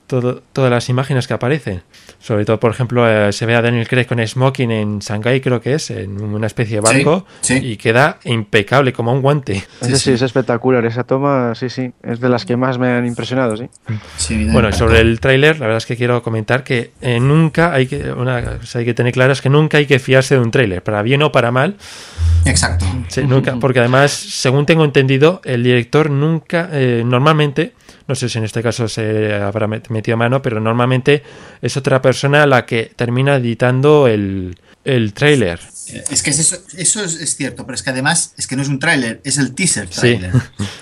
todo- 0.07 0.43
todas 0.53 0.71
las 0.71 0.89
imágenes 0.89 1.27
que 1.27 1.35
aparecen. 1.35 1.83
Sobre 2.19 2.45
todo, 2.45 2.59
por 2.59 2.71
ejemplo, 2.73 3.09
eh, 3.09 3.33
se 3.33 3.47
ve 3.47 3.55
a 3.55 3.63
Daniel 3.63 3.87
Craig 3.87 4.07
con 4.07 4.25
smoking 4.27 4.71
en 4.71 4.99
Shanghai, 5.01 5.41
creo 5.41 5.61
que 5.61 5.75
es, 5.75 5.91
en 5.91 6.21
una 6.23 6.47
especie 6.47 6.81
de 6.81 6.87
Sí, 6.89 6.95
barco, 7.05 7.27
sí. 7.41 7.55
y 7.63 7.77
queda 7.77 8.19
impecable, 8.25 8.93
como 8.93 9.13
un 9.13 9.21
guante. 9.23 9.65
Ese 9.81 9.99
sí, 9.99 10.11
es 10.13 10.23
espectacular. 10.23 10.85
Esa 10.87 11.05
toma, 11.05 11.55
sí, 11.55 11.69
sí, 11.69 11.93
es 12.03 12.19
de 12.21 12.29
las 12.29 12.45
que 12.45 12.57
más 12.57 12.79
me 12.79 12.89
han 12.89 13.07
impresionado, 13.07 13.57
sí. 13.57 13.69
Sí, 14.17 14.49
Bueno, 14.51 14.73
sobre 14.73 15.01
el 15.01 15.21
tráiler, 15.21 15.57
la 15.61 15.67
verdad 15.67 15.79
es 15.79 15.87
que 15.87 15.97
quiero 15.97 16.23
comentar 16.23 16.65
que 16.65 16.93
eh, 17.01 17.21
nunca 17.21 17.73
hay 17.73 17.87
que, 17.87 18.11
una 18.13 18.59
cosa 18.59 18.79
hay 18.81 18.85
que 18.85 18.95
tener 18.95 19.13
clara 19.13 19.33
es 19.33 19.41
que 19.43 19.51
nunca 19.51 19.79
hay 19.79 19.87
que 19.87 19.99
fiarse 19.99 20.35
de 20.37 20.41
un 20.41 20.51
tráiler, 20.51 20.83
para 20.83 21.03
bien 21.03 21.23
o 21.23 21.31
para 21.33 21.51
mal, 21.51 21.77
Exacto. 22.45 22.85
Sí, 23.09 23.23
nunca, 23.25 23.57
porque 23.61 23.81
además, 23.81 24.13
según 24.13 24.67
tengo 24.67 24.85
entendido, 24.85 25.41
el 25.45 25.63
director 25.65 26.11
nunca, 26.11 26.69
eh, 26.73 27.03
normalmente, 27.05 27.73
no 28.09 28.15
sé 28.15 28.29
si 28.29 28.39
en 28.39 28.45
este 28.45 28.63
caso 28.63 28.89
se 28.89 29.35
habrá 29.35 29.67
met- 29.67 29.89
metido 29.89 30.17
mano, 30.17 30.43
pero 30.43 30.61
normalmente 30.61 31.23
es 31.63 31.77
otra 31.77 32.01
persona 32.03 32.47
la 32.47 32.65
que 32.67 32.93
termina 32.97 33.37
editando 33.37 34.07
el, 34.09 34.59
el 34.85 35.13
tráiler. 35.13 35.59
Eh, 35.89 36.03
Es 36.11 36.23
que 36.25 36.31
es 36.31 36.39
eso, 36.41 36.57
eso 36.77 37.05
es, 37.05 37.37
cierto, 37.37 37.65
pero 37.65 37.77
es 37.77 37.83
que 37.85 37.91
además 37.91 38.33
es 38.37 38.49
que 38.49 38.57
no 38.57 38.63
es 38.63 38.69
un 38.69 38.81
tráiler, 38.81 39.21
es 39.23 39.39
el 39.39 39.55
teaser 39.55 39.87
Sí. 39.89 40.01
tráiler. 40.01 40.33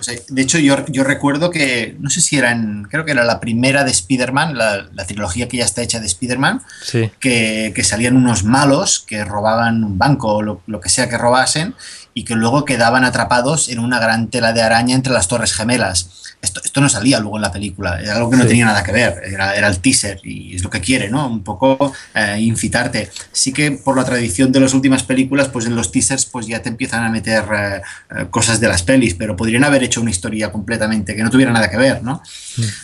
O 0.00 0.02
sea, 0.02 0.14
de 0.28 0.42
hecho, 0.42 0.58
yo, 0.58 0.82
yo 0.86 1.04
recuerdo 1.04 1.50
que, 1.50 1.94
no 2.00 2.08
sé 2.08 2.22
si 2.22 2.38
era 2.38 2.52
en, 2.52 2.84
creo 2.90 3.04
que 3.04 3.10
era 3.12 3.24
la 3.24 3.38
primera 3.38 3.84
de 3.84 3.90
Spider-Man, 3.90 4.56
la, 4.56 4.88
la 4.94 5.06
trilogía 5.06 5.46
que 5.46 5.58
ya 5.58 5.64
está 5.66 5.82
hecha 5.82 6.00
de 6.00 6.06
Spider-Man, 6.06 6.62
Sí, 6.82 7.10
que, 7.20 7.72
que 7.74 7.84
salían 7.84 8.16
unos 8.16 8.44
malos 8.44 9.04
que 9.06 9.24
robaban 9.26 9.84
un 9.84 9.98
banco 9.98 10.34
o 10.36 10.42
lo, 10.42 10.62
lo 10.66 10.80
que 10.80 10.88
sea 10.88 11.08
que 11.10 11.18
robasen 11.18 11.74
y 12.14 12.24
que 12.24 12.34
luego 12.36 12.64
quedaban 12.64 13.04
atrapados 13.04 13.68
en 13.68 13.80
una 13.80 13.98
gran 13.98 14.28
tela 14.28 14.52
de 14.52 14.62
araña 14.62 14.94
entre 14.94 15.12
las 15.12 15.26
torres 15.28 15.52
gemelas. 15.52 16.08
Esto, 16.40 16.60
esto 16.62 16.80
no 16.82 16.88
salía 16.90 17.18
luego 17.20 17.36
en 17.36 17.42
la 17.42 17.50
película, 17.50 17.98
era 18.00 18.16
algo 18.16 18.28
que 18.30 18.36
no 18.36 18.42
Sí. 18.42 18.48
tenía 18.50 18.66
nada 18.66 18.82
que 18.82 18.92
ver, 18.92 19.22
era, 19.24 19.56
era 19.56 19.66
el 19.66 19.78
teaser 19.78 20.20
y 20.24 20.54
es 20.54 20.62
lo 20.62 20.68
que 20.68 20.80
quiere, 20.82 21.08
¿no? 21.08 21.26
Un 21.26 21.42
poco 21.42 21.92
eh, 22.14 22.36
incitarte. 22.38 23.10
Sí 23.32 23.50
que 23.52 23.70
por 23.72 23.96
la 23.96 24.04
tradición 24.04 24.52
de 24.52 24.60
las 24.60 24.74
últimas 24.74 25.02
películas, 25.04 25.48
pues 25.48 25.64
en 25.64 25.74
los 25.74 25.90
teasers 25.90 26.26
pues 26.26 26.46
ya 26.46 26.60
te 26.60 26.68
empiezan 26.68 27.02
a 27.02 27.08
meter 27.08 27.44
eh, 27.56 27.80
eh, 28.10 28.26
cosas 28.30 28.60
de 28.60 28.68
las 28.68 28.82
pelis, 28.82 29.14
pero 29.14 29.36
podrían 29.36 29.64
haber 29.64 29.82
hecho 29.84 30.02
una 30.02 30.10
historia 30.10 30.52
completamente 30.52 31.16
que 31.16 31.22
no 31.22 31.30
tuviera 31.30 31.50
nada 31.50 31.70
que 31.70 31.78
ver, 31.78 32.02
¿no? 32.02 32.22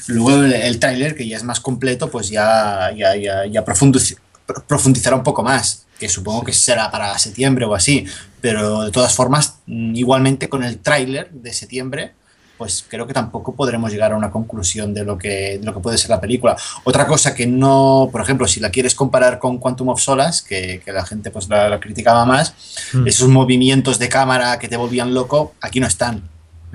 Luego 0.07 0.37
el, 0.43 0.55
el 0.55 0.79
tráiler, 0.79 1.15
que 1.15 1.29
ya 1.29 1.37
es 1.37 1.45
más 1.45 1.61
completo, 1.61 2.11
pues 2.11 2.31
ya, 2.31 2.91
ya, 2.97 3.15
ya, 3.15 3.45
ya 3.47 3.63
profundiz- 3.65 4.17
pro- 4.17 4.30
profundizará 4.67 5.17
un 5.17 5.23
poco 5.23 5.43
más, 5.43 5.87
que 5.99 6.09
supongo 6.09 6.45
que 6.45 6.53
será 6.53 6.91
para 6.91 7.19
septiembre 7.19 7.65
o 7.65 7.75
así, 7.75 8.07
pero 8.41 8.83
de 8.83 8.91
todas 8.91 9.15
formas, 9.15 9.57
mm, 9.67 9.95
igualmente 9.97 10.49
con 10.49 10.65
el 10.65 10.79
tráiler 10.79 11.31
de 11.31 11.53
septiembre, 11.53 12.13
pues 12.57 12.85
creo 12.87 13.07
que 13.07 13.15
tampoco 13.15 13.55
podremos 13.55 13.91
llegar 13.91 14.13
a 14.13 14.17
una 14.17 14.31
conclusión 14.31 14.93
de 14.93 15.03
lo 15.03 15.17
que, 15.17 15.59
de 15.59 15.65
lo 15.65 15.73
que 15.73 15.81
puede 15.81 15.97
ser 15.97 16.11
la 16.11 16.21
película. 16.21 16.57
Otra 16.85 17.07
cosa 17.07 17.35
que 17.35 17.47
no, 17.47 18.11
por 18.13 18.21
ejemplo, 18.21 18.47
si 18.47 18.61
la 18.61 18.71
quieres 18.71 18.95
comparar 18.95 19.39
con 19.39 19.57
Quantum 19.57 19.89
of 19.89 20.01
Solace, 20.01 20.45
que, 20.47 20.83
que 20.85 20.93
la 20.93 21.07
gente 21.07 21.31
pues 21.31 21.49
la, 21.49 21.71
la 21.71 21.81
criticaba 21.81 22.27
más, 22.27 22.55
Mm. 22.93 23.07
esos 23.07 23.29
movimientos 23.29 23.99
de 23.99 24.11
cámara 24.11 24.59
que 24.59 24.69
te 24.69 24.77
volvían 24.77 25.15
loco, 25.15 25.55
aquí 25.63 25.81
no 25.81 25.87
están. 25.87 26.29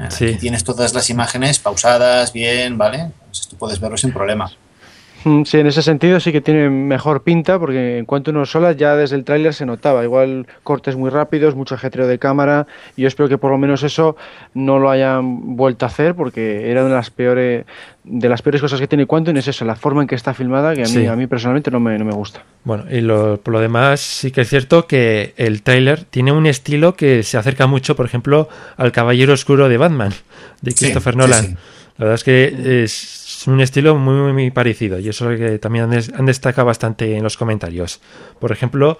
Sí. 0.09 0.25
Aquí 0.25 0.35
tienes 0.37 0.63
todas 0.63 0.93
las 0.93 1.09
imágenes 1.09 1.59
pausadas, 1.59 2.33
bien, 2.33 2.77
¿vale? 2.77 2.99
Entonces 2.99 3.47
tú 3.47 3.55
puedes 3.55 3.79
verlo 3.79 3.95
sin 3.95 4.11
problema. 4.11 4.51
Mm, 5.25 5.43
Sí, 5.43 5.57
en 5.59 5.67
ese 5.67 5.81
sentido 5.81 6.19
sí 6.19 6.31
que 6.31 6.39
tiene 6.39 6.69
mejor 6.69 7.23
pinta, 7.23 7.57
porque 7.59 7.97
en 7.97 8.05
cuanto 8.05 8.29
uno 8.31 8.45
solas 8.45 8.77
ya 8.77 8.95
desde 8.95 9.15
el 9.15 9.23
tráiler 9.23 9.53
se 9.53 9.65
notaba, 9.65 10.03
igual 10.03 10.45
cortes 10.63 10.95
muy 10.95 11.09
rápidos, 11.09 11.55
mucho 11.55 11.75
ajetreo 11.75 12.05
de 12.07 12.19
cámara, 12.19 12.67
y 12.95 13.01
yo 13.01 13.07
espero 13.07 13.27
que 13.27 13.37
por 13.39 13.49
lo 13.51 13.57
menos 13.57 13.81
eso 13.83 14.15
no 14.53 14.77
lo 14.79 14.89
hayan 14.91 15.55
vuelto 15.57 15.85
a 15.85 15.89
hacer, 15.89 16.13
porque 16.15 16.69
era 16.69 16.81
una 16.81 16.91
de 16.91 16.95
las 16.95 17.09
peores, 17.09 17.65
de 18.03 18.29
las 18.29 18.41
peores 18.43 18.61
cosas 18.61 18.79
que 18.79 18.87
tiene 18.87 19.07
Quantum, 19.07 19.35
es 19.37 19.47
eso, 19.47 19.65
la 19.65 19.75
forma 19.75 20.03
en 20.03 20.07
que 20.07 20.13
está 20.15 20.33
filmada, 20.35 20.75
que 20.75 20.81
a 20.81 20.85
mí, 20.85 20.89
Sí. 20.91 21.07
a 21.07 21.15
mí 21.15 21.25
personalmente 21.25 21.71
no 21.71 21.79
me, 21.79 21.97
no 21.97 22.05
me 22.05 22.13
gusta. 22.13 22.43
Bueno, 22.63 22.85
y 22.89 23.01
lo- 23.01 23.37
por 23.41 23.51
lo 23.53 23.59
demás 23.59 23.99
sí 24.01 24.29
que 24.31 24.41
es 24.41 24.49
cierto 24.49 24.85
que 24.85 25.33
el 25.37 25.63
tráiler 25.63 26.03
tiene 26.03 26.31
un 26.33 26.45
estilo 26.45 26.93
que 26.93 27.23
se 27.23 27.37
acerca 27.37 27.65
mucho, 27.65 27.95
por 27.95 28.05
ejemplo, 28.05 28.47
al 28.77 28.91
Caballero 28.91 29.33
Oscuro 29.33 29.69
de 29.69 29.77
Batman, 29.77 30.11
de 30.61 30.73
Christopher 30.73 31.13
sí, 31.13 31.17
Nolan. 31.17 31.45
sí. 31.45 31.55
La 31.97 32.05
verdad 32.05 32.15
es 32.15 32.23
que 32.23 32.83
es 32.83 33.43
un 33.47 33.61
estilo 33.61 33.95
muy, 33.95 34.15
muy, 34.15 34.33
muy 34.33 34.51
parecido 34.51 34.99
y 34.99 35.07
eso 35.09 35.31
es 35.31 35.39
lo 35.39 35.45
que 35.47 35.59
también 35.59 35.85
han, 35.85 35.91
des- 35.91 36.11
han 36.13 36.25
destacado 36.25 36.65
bastante 36.67 37.15
en 37.15 37.23
los 37.23 37.37
comentarios. 37.37 38.01
Por 38.39 38.51
ejemplo, 38.51 38.97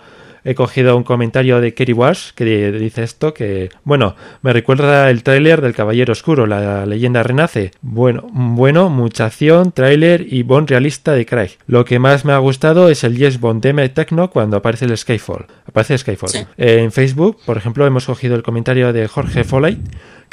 he 0.47 0.53
cogido 0.55 0.95
un 0.95 1.03
comentario 1.03 1.59
de 1.59 1.73
Kerry 1.73 1.91
Walsh 1.93 2.31
que 2.35 2.45
di- 2.45 2.77
dice 2.79 3.03
esto, 3.03 3.33
que, 3.33 3.69
bueno, 3.83 4.15
me 4.43 4.53
recuerda 4.53 5.09
el 5.09 5.23
tráiler 5.23 5.59
del 5.61 5.73
Caballero 5.73 6.13
Oscuro, 6.13 6.45
la 6.45 6.85
leyenda 6.85 7.23
renace. 7.23 7.71
Bueno, 7.81 8.27
bueno, 8.31 8.89
mucha 8.89 9.25
acción, 9.25 9.71
tráiler 9.71 10.25
y 10.31 10.43
Bond 10.43 10.69
realista 10.69 11.13
de 11.13 11.25
Craig. 11.25 11.57
Lo 11.67 11.83
que 11.83 11.97
más 11.99 12.23
me 12.25 12.31
ha 12.33 12.37
gustado 12.37 12.89
es 12.89 13.03
el 13.03 13.17
Yes 13.17 13.39
Bond 13.39 13.61
Deme 13.63 13.89
Techno 13.89 14.29
cuando 14.29 14.57
aparece 14.57 14.85
el 14.85 14.95
Skyfall. 14.97 15.47
Aparece 15.67 15.97
Skyfall. 15.97 16.29
Sí. 16.29 16.45
En 16.57 16.91
Facebook, 16.91 17.39
por 17.45 17.57
ejemplo, 17.57 17.85
hemos 17.85 18.05
cogido 18.05 18.35
el 18.35 18.43
comentario 18.43 18.93
de 18.93 19.07
Jorge 19.07 19.43
Foley 19.43 19.79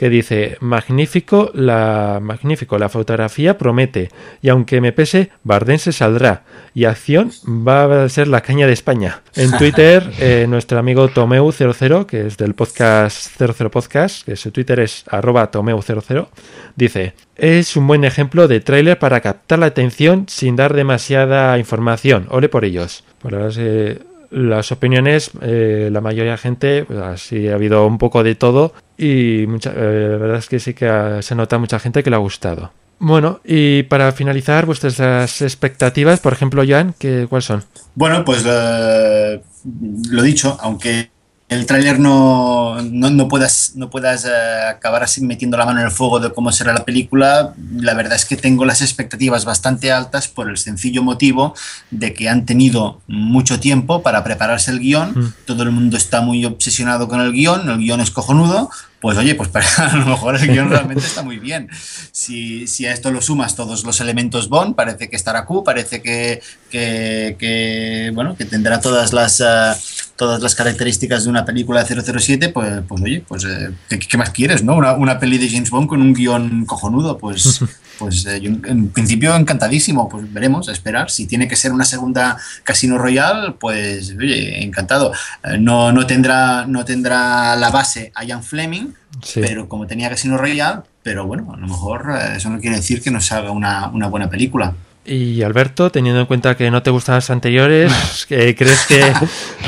que 0.02 0.10
dice 0.10 0.56
magnífico 0.58 1.52
la 1.54 2.18
magnífico 2.20 2.76
la 2.76 2.88
fotografía 2.88 3.56
promete 3.56 4.08
y 4.42 4.48
aunque 4.48 4.80
me 4.80 4.90
pese 4.90 5.30
Bardem 5.44 5.78
se 5.78 5.92
saldrá 5.92 6.42
y 6.74 6.86
acción 6.86 7.30
va 7.46 8.02
a 8.02 8.08
ser 8.08 8.26
la 8.26 8.40
caña 8.40 8.66
de 8.66 8.72
España 8.72 9.22
en 9.36 9.52
Twitter 9.58 10.10
eh, 10.18 10.46
nuestro 10.48 10.80
amigo 10.80 11.08
Tomeu00 11.08 12.06
que 12.06 12.26
es 12.26 12.36
del 12.36 12.54
podcast 12.54 13.30
00 13.38 13.70
podcast 13.70 14.26
que 14.26 14.34
su 14.34 14.50
Twitter 14.50 14.80
es 14.80 15.04
arroba 15.06 15.52
Tomeu00 15.52 16.26
dice 16.74 17.14
es 17.36 17.76
un 17.76 17.86
buen 17.86 18.02
ejemplo 18.02 18.48
de 18.48 18.58
tráiler 18.58 18.98
para 18.98 19.20
captar 19.20 19.60
la 19.60 19.66
atención 19.66 20.26
sin 20.28 20.54
dar 20.54 20.74
demasiada 20.74 21.56
información. 21.58 22.26
Ole 22.28 22.48
por 22.48 22.64
ellos 22.64 23.04
verdad 23.22 23.48
es 23.48 23.56
que 23.56 24.11
las 24.32 24.72
opiniones, 24.72 25.30
eh, 25.42 25.90
la 25.92 26.00
mayoría 26.00 26.32
de 26.32 26.38
gente, 26.38 26.84
pues 26.84 26.98
ha 26.98 27.54
habido 27.54 27.86
un 27.86 27.98
poco 27.98 28.22
de 28.22 28.34
todo 28.34 28.72
y 28.96 29.44
mucha, 29.46 29.72
eh, 29.76 30.08
la 30.12 30.16
verdad 30.16 30.38
es 30.38 30.48
que 30.48 30.58
sí 30.58 30.74
que 30.74 31.18
se 31.20 31.34
nota 31.34 31.58
mucha 31.58 31.78
gente 31.78 32.02
que 32.02 32.10
le 32.10 32.16
ha 32.16 32.20
gustado. 32.20 32.72
Bueno, 32.98 33.40
y 33.44 33.82
para 33.84 34.12
finalizar, 34.12 34.64
vuestras 34.64 35.42
expectativas, 35.42 36.20
por 36.20 36.32
ejemplo, 36.32 36.62
Jan, 36.66 36.94
¿qué, 36.98 37.26
¿cuáles 37.28 37.46
son? 37.46 37.64
Bueno, 37.94 38.24
pues 38.24 38.44
eh, 38.46 39.42
lo 40.08 40.22
dicho, 40.22 40.56
aunque 40.60 41.11
el 41.52 41.66
tráiler 41.66 41.98
no, 41.98 42.80
no, 42.82 43.10
no 43.10 43.28
puedas, 43.28 43.72
no 43.74 43.90
puedas 43.90 44.24
eh, 44.24 44.30
acabar 44.68 45.02
así 45.02 45.20
metiendo 45.22 45.56
la 45.56 45.66
mano 45.66 45.80
en 45.80 45.86
el 45.86 45.92
fuego 45.92 46.20
de 46.20 46.32
cómo 46.32 46.50
será 46.52 46.72
la 46.72 46.84
película, 46.84 47.54
la 47.76 47.94
verdad 47.94 48.16
es 48.16 48.24
que 48.24 48.36
tengo 48.36 48.64
las 48.64 48.80
expectativas 48.82 49.44
bastante 49.44 49.92
altas 49.92 50.28
por 50.28 50.48
el 50.48 50.56
sencillo 50.58 51.02
motivo 51.02 51.54
de 51.90 52.14
que 52.14 52.28
han 52.28 52.46
tenido 52.46 53.00
mucho 53.06 53.60
tiempo 53.60 54.02
para 54.02 54.24
prepararse 54.24 54.70
el 54.70 54.78
guion, 54.80 55.12
Mm. 55.14 55.34
todo 55.46 55.62
el 55.64 55.70
mundo 55.70 55.96
está 55.96 56.20
muy 56.20 56.44
obsesionado 56.44 57.08
con 57.08 57.20
el 57.20 57.32
guion, 57.32 57.68
el 57.68 57.78
guion 57.78 58.00
es 58.00 58.10
cojonudo, 58.10 58.70
pues 59.00 59.18
oye, 59.18 59.34
pues 59.34 59.48
para, 59.50 59.66
a 59.78 59.96
lo 59.96 60.06
mejor 60.06 60.36
el 60.36 60.46
guion 60.48 60.70
realmente 60.70 61.04
está 61.04 61.22
muy 61.22 61.38
bien. 61.38 61.68
Si, 62.12 62.66
si 62.68 62.86
a 62.86 62.92
esto 62.92 63.10
lo 63.10 63.20
sumas 63.20 63.56
todos 63.56 63.84
los 63.84 64.00
elementos 64.00 64.48
Bond, 64.48 64.74
parece 64.76 65.10
que 65.10 65.16
estará 65.16 65.44
Q, 65.44 65.64
parece 65.64 66.00
que, 66.00 66.40
que, 66.70 67.36
que, 67.38 68.10
bueno, 68.14 68.36
que 68.36 68.44
tendrá 68.44 68.80
todas 68.80 69.12
las, 69.12 69.40
eh, 69.40 69.72
todas 70.16 70.40
las 70.42 70.54
características 70.54 71.24
de 71.24 71.30
una 71.30 71.44
película 71.44 71.84
de 71.84 72.02
007, 72.20 72.48
pues, 72.50 72.82
pues 72.86 73.02
oye, 73.02 73.24
pues 73.26 73.44
eh, 73.44 73.70
¿qué, 73.88 73.98
qué 73.98 74.16
más 74.16 74.30
quieres, 74.30 74.62
no? 74.62 74.76
Una, 74.76 74.92
una 74.92 75.18
peli 75.18 75.38
de 75.38 75.48
James 75.48 75.70
Bond 75.70 75.88
con 75.88 76.00
un 76.00 76.12
guion 76.12 76.64
cojonudo, 76.66 77.18
pues, 77.18 77.60
pues 77.98 78.26
eh, 78.26 78.40
yo 78.40 78.50
en, 78.50 78.88
principio 78.88 79.34
encantadísimo, 79.34 80.08
pues 80.08 80.32
veremos, 80.32 80.68
a 80.68 80.72
esperar. 80.72 81.10
Si 81.10 81.26
tiene 81.26 81.48
que 81.48 81.56
ser 81.56 81.72
una 81.72 81.84
segunda 81.84 82.36
Casino 82.64 82.98
Royale, 82.98 83.52
pues 83.58 84.14
oye, 84.18 84.62
encantado. 84.62 85.12
Eh, 85.44 85.58
no, 85.58 85.92
no, 85.92 86.06
tendrá, 86.06 86.66
no 86.66 86.84
tendrá 86.84 87.56
la 87.56 87.70
base 87.70 88.12
a 88.14 88.24
Ian 88.24 88.42
Fleming, 88.42 88.94
Sí. 89.22 89.40
pero 89.40 89.68
como 89.68 89.86
tenía 89.86 90.08
Casino 90.08 90.38
Royale, 90.38 90.82
pero 91.02 91.26
bueno, 91.26 91.52
a 91.52 91.58
lo 91.58 91.66
mejor 91.66 92.14
eh, 92.18 92.36
eso 92.36 92.48
no 92.48 92.60
quiere 92.60 92.76
decir 92.76 93.02
que 93.02 93.10
nos 93.10 93.30
haga 93.32 93.50
una, 93.50 93.88
una 93.88 94.08
buena 94.08 94.30
película. 94.30 94.74
Y 95.04 95.42
Alberto, 95.42 95.90
teniendo 95.90 96.20
en 96.20 96.26
cuenta 96.26 96.56
que 96.56 96.70
no 96.70 96.84
te 96.84 96.90
gustan 96.90 97.16
las 97.16 97.28
anteriores, 97.30 98.24
¿que 98.28 98.54
¿crees 98.54 98.86
que 98.86 99.02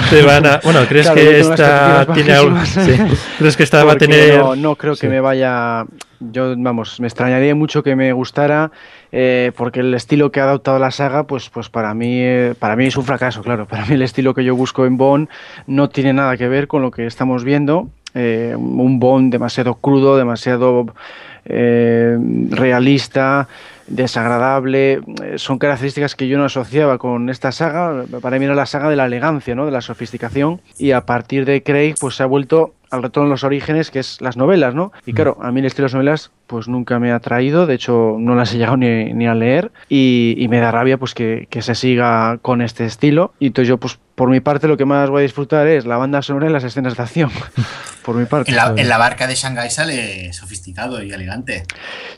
te 0.08 0.22
van 0.22 0.46
a... 0.46 0.60
Bueno, 0.62 0.80
¿crees 0.88 1.06
Claro, 1.06 1.20
que 1.20 1.40
esta 1.40 2.06
tiene 2.14 2.32
algo... 2.32 2.64
sí. 2.64 2.96
¿Crees 3.38 3.56
que 3.56 3.64
esta 3.64 3.82
va 3.82 3.94
a 3.94 3.96
tener... 3.96 4.38
No, 4.38 4.54
no 4.54 4.76
creo 4.76 4.94
que 4.94 5.08
me 5.08 5.20
vaya. 5.20 5.86
Yo, 6.20 6.54
vamos, 6.56 7.00
me 7.00 7.08
extrañaría 7.08 7.52
mucho 7.54 7.82
que 7.82 7.96
me 7.96 8.12
gustara, 8.12 8.70
eh, 9.10 9.50
porque 9.56 9.80
el 9.80 9.92
estilo 9.94 10.30
que 10.30 10.38
ha 10.38 10.44
adoptado 10.44 10.78
la 10.78 10.92
saga, 10.92 11.26
pues, 11.26 11.50
pues 11.50 11.68
para 11.68 11.92
mí, 11.94 12.20
eh, 12.20 12.54
para 12.56 12.76
mí 12.76 12.86
es 12.86 12.96
un 12.96 13.04
fracaso, 13.04 13.42
claro. 13.42 13.66
Para 13.66 13.84
mí 13.86 13.94
el 13.94 14.02
estilo 14.02 14.34
que 14.34 14.44
yo 14.44 14.54
busco 14.54 14.86
en 14.86 14.96
Bond 14.96 15.28
no 15.66 15.88
tiene 15.88 16.12
nada 16.12 16.36
que 16.36 16.46
ver 16.46 16.68
con 16.68 16.80
lo 16.80 16.92
que 16.92 17.06
estamos 17.06 17.42
viendo. 17.42 17.88
Eh, 18.14 18.54
un 18.56 19.00
Bond 19.00 19.32
demasiado 19.32 19.74
crudo, 19.74 20.16
demasiado 20.16 20.94
realista, 21.46 23.48
desagradable. 23.86 25.00
Eh, 25.22 25.34
Son 25.36 25.58
características 25.58 26.14
que 26.14 26.28
yo 26.28 26.38
no 26.38 26.44
asociaba 26.44 26.98
con 26.98 27.28
esta 27.30 27.52
saga. 27.52 28.04
Para 28.20 28.38
mí 28.38 28.44
era 28.44 28.54
la 28.54 28.66
saga 28.66 28.88
de 28.88 28.96
la 28.96 29.06
elegancia, 29.06 29.54
¿no? 29.54 29.66
de 29.66 29.72
la 29.72 29.80
sofisticación. 29.80 30.60
Y 30.78 30.92
a 30.92 31.02
partir 31.06 31.44
de 31.44 31.62
Craig, 31.62 31.94
pues 32.00 32.16
se 32.16 32.22
ha 32.22 32.26
vuelto 32.26 32.74
al 32.90 33.02
retorno 33.02 33.26
a 33.26 33.30
los 33.30 33.42
orígenes, 33.42 33.90
que 33.90 33.98
es 33.98 34.20
las 34.20 34.36
novelas, 34.36 34.72
¿no? 34.74 34.92
Y 35.04 35.14
claro, 35.14 35.36
a 35.42 35.50
mí 35.50 35.58
el 35.58 35.66
estilo 35.66 35.84
de 35.84 35.86
las 35.88 35.94
novelas, 35.94 36.30
pues 36.46 36.68
nunca 36.68 37.00
me 37.00 37.10
ha 37.10 37.16
atraído, 37.16 37.66
de 37.66 37.74
hecho 37.74 38.16
no 38.20 38.36
las 38.36 38.54
he 38.54 38.58
llegado 38.58 38.76
ni, 38.76 39.12
ni 39.12 39.26
a 39.26 39.34
leer, 39.34 39.72
y, 39.88 40.36
y 40.38 40.46
me 40.46 40.60
da 40.60 40.70
rabia 40.70 40.96
pues 40.96 41.12
que, 41.12 41.48
que 41.50 41.60
se 41.60 41.74
siga 41.74 42.38
con 42.40 42.62
este 42.62 42.84
estilo. 42.84 43.32
Y 43.40 43.48
entonces 43.48 43.68
yo, 43.68 43.78
pues 43.78 43.98
por 44.14 44.30
mi 44.30 44.38
parte, 44.38 44.68
lo 44.68 44.76
que 44.76 44.84
más 44.84 45.10
voy 45.10 45.20
a 45.20 45.22
disfrutar 45.22 45.66
es 45.66 45.86
la 45.86 45.96
banda 45.96 46.22
sonora 46.22 46.48
y 46.48 46.52
las 46.52 46.62
escenas 46.62 46.96
de 46.96 47.02
acción. 47.02 47.30
por 48.04 48.14
mi 48.16 48.26
parte. 48.26 48.50
En 48.50 48.56
la, 48.56 48.74
en 48.76 48.88
la 48.88 48.98
barca 48.98 49.26
de 49.26 49.34
Shanghai 49.34 49.70
sale 49.70 50.32
sofisticado 50.32 51.02
y 51.02 51.10
elegante. 51.12 51.64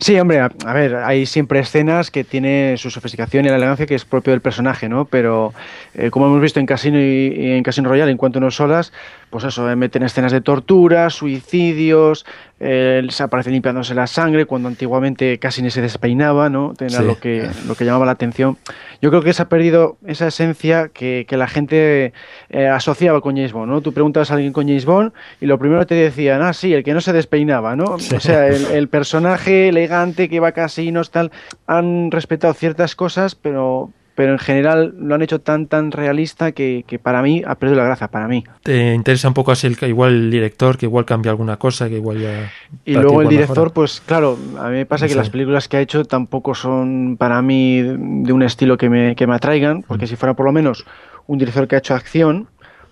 Sí, 0.00 0.18
hombre, 0.20 0.40
a, 0.40 0.50
a 0.66 0.72
ver, 0.74 0.96
hay 0.96 1.24
siempre 1.26 1.60
escenas 1.60 2.10
que 2.10 2.24
tiene 2.24 2.74
su 2.76 2.90
sofisticación 2.90 3.46
y 3.46 3.48
la 3.48 3.56
elegancia 3.56 3.86
que 3.86 3.94
es 3.94 4.04
propio 4.04 4.32
del 4.32 4.40
personaje, 4.40 4.88
¿no? 4.88 5.04
Pero 5.06 5.54
eh, 5.94 6.10
como 6.10 6.26
hemos 6.26 6.40
visto 6.42 6.60
en 6.60 6.66
Casino 6.66 6.98
y, 7.00 7.28
y 7.34 7.50
en 7.52 7.62
Casino 7.62 7.88
Royale, 7.88 8.10
en 8.10 8.18
cuanto 8.18 8.38
a 8.38 8.40
unos 8.40 8.56
solas, 8.56 8.92
pues 9.30 9.44
eso, 9.44 9.70
eh, 9.70 9.76
meten 9.76 10.02
escenas 10.02 10.32
de 10.32 10.40
tortura, 10.40 11.08
suicidios, 11.10 12.26
eh, 12.58 13.06
se 13.10 13.22
aparece 13.22 13.50
limpiándose 13.50 13.94
la 13.94 14.06
sangre 14.06 14.46
cuando 14.46 14.68
antiguamente 14.68 15.38
casi 15.38 15.62
ni 15.62 15.70
se 15.70 15.82
despeinaba, 15.82 16.48
¿no? 16.48 16.72
Era 16.80 16.90
Sí. 17.00 17.04
lo, 17.04 17.18
que, 17.20 17.48
lo 17.66 17.74
que 17.74 17.84
llamaba 17.84 18.06
la 18.06 18.12
atención. 18.12 18.56
Yo 19.02 19.10
creo 19.10 19.22
que 19.22 19.32
se 19.34 19.42
ha 19.42 19.48
perdido 19.48 19.98
esa 20.06 20.26
esencia 20.28 20.88
que, 20.92 21.26
que 21.28 21.36
la 21.36 21.46
gente 21.48 22.12
eh, 22.50 22.66
asociaba 22.68 23.20
con 23.20 23.36
James 23.36 23.52
Bond, 23.52 23.70
¿no? 23.70 23.80
Tú 23.82 23.92
preguntabas 23.92 24.30
a 24.30 24.34
alguien 24.34 24.52
con 24.52 24.66
James 24.66 24.84
Bond 24.86 25.12
y 25.40 25.46
lo 25.46 25.58
primero 25.58 25.75
te 25.84 25.96
decían, 25.96 26.40
ah, 26.42 26.52
sí, 26.52 26.72
el 26.72 26.84
que 26.84 26.94
no 26.94 27.00
se 27.00 27.12
despeinaba, 27.12 27.74
¿no? 27.76 27.98
Sí. 27.98 28.14
O 28.14 28.20
sea, 28.20 28.46
el, 28.46 28.64
el 28.66 28.88
personaje 28.88 29.68
elegante 29.68 30.28
que 30.28 30.38
va 30.40 30.48
a 30.48 30.52
casinos, 30.52 31.10
tal, 31.10 31.32
han 31.66 32.10
respetado 32.12 32.54
ciertas 32.54 32.94
cosas, 32.94 33.34
pero, 33.34 33.90
pero 34.14 34.32
en 34.32 34.38
general 34.38 34.94
lo 34.98 35.14
han 35.14 35.20
hecho 35.22 35.40
tan, 35.40 35.66
tan 35.66 35.92
realista 35.92 36.52
que, 36.52 36.84
que 36.86 36.98
para 36.98 37.20
mí 37.20 37.42
ha 37.46 37.56
perdido 37.56 37.78
la 37.80 37.84
gracia, 37.84 38.08
para 38.08 38.28
mí. 38.28 38.44
¿Te 38.62 38.94
interesa 38.94 39.28
un 39.28 39.34
poco 39.34 39.52
así 39.52 39.66
el, 39.66 39.76
igual 39.88 40.12
el 40.12 40.30
director, 40.30 40.78
que 40.78 40.86
igual 40.86 41.04
cambia 41.04 41.30
alguna 41.32 41.58
cosa, 41.58 41.88
que 41.90 41.96
igual 41.96 42.20
ya... 42.20 42.50
Y 42.86 42.94
luego 42.94 43.20
el 43.20 43.28
director, 43.28 43.56
mejora? 43.56 43.74
pues 43.74 44.00
claro, 44.06 44.38
a 44.58 44.68
mí 44.68 44.76
me 44.76 44.86
pasa 44.86 45.04
No 45.04 45.08
que 45.08 45.12
sé. 45.14 45.18
las 45.18 45.28
películas 45.30 45.68
que 45.68 45.76
ha 45.76 45.80
hecho 45.80 46.04
tampoco 46.04 46.54
son 46.54 47.16
para 47.18 47.42
mí 47.42 47.82
de 47.82 48.32
un 48.32 48.42
estilo 48.42 48.78
que 48.78 48.88
me, 48.88 49.14
que 49.16 49.26
me 49.26 49.34
atraigan, 49.34 49.82
porque 49.82 50.06
Mm. 50.06 50.08
si 50.08 50.16
fuera 50.16 50.34
por 50.34 50.46
lo 50.46 50.52
menos 50.52 50.86
un 51.26 51.38
director 51.38 51.66
que 51.68 51.74
ha 51.74 51.78
hecho 51.78 51.94
acción, 51.94 52.46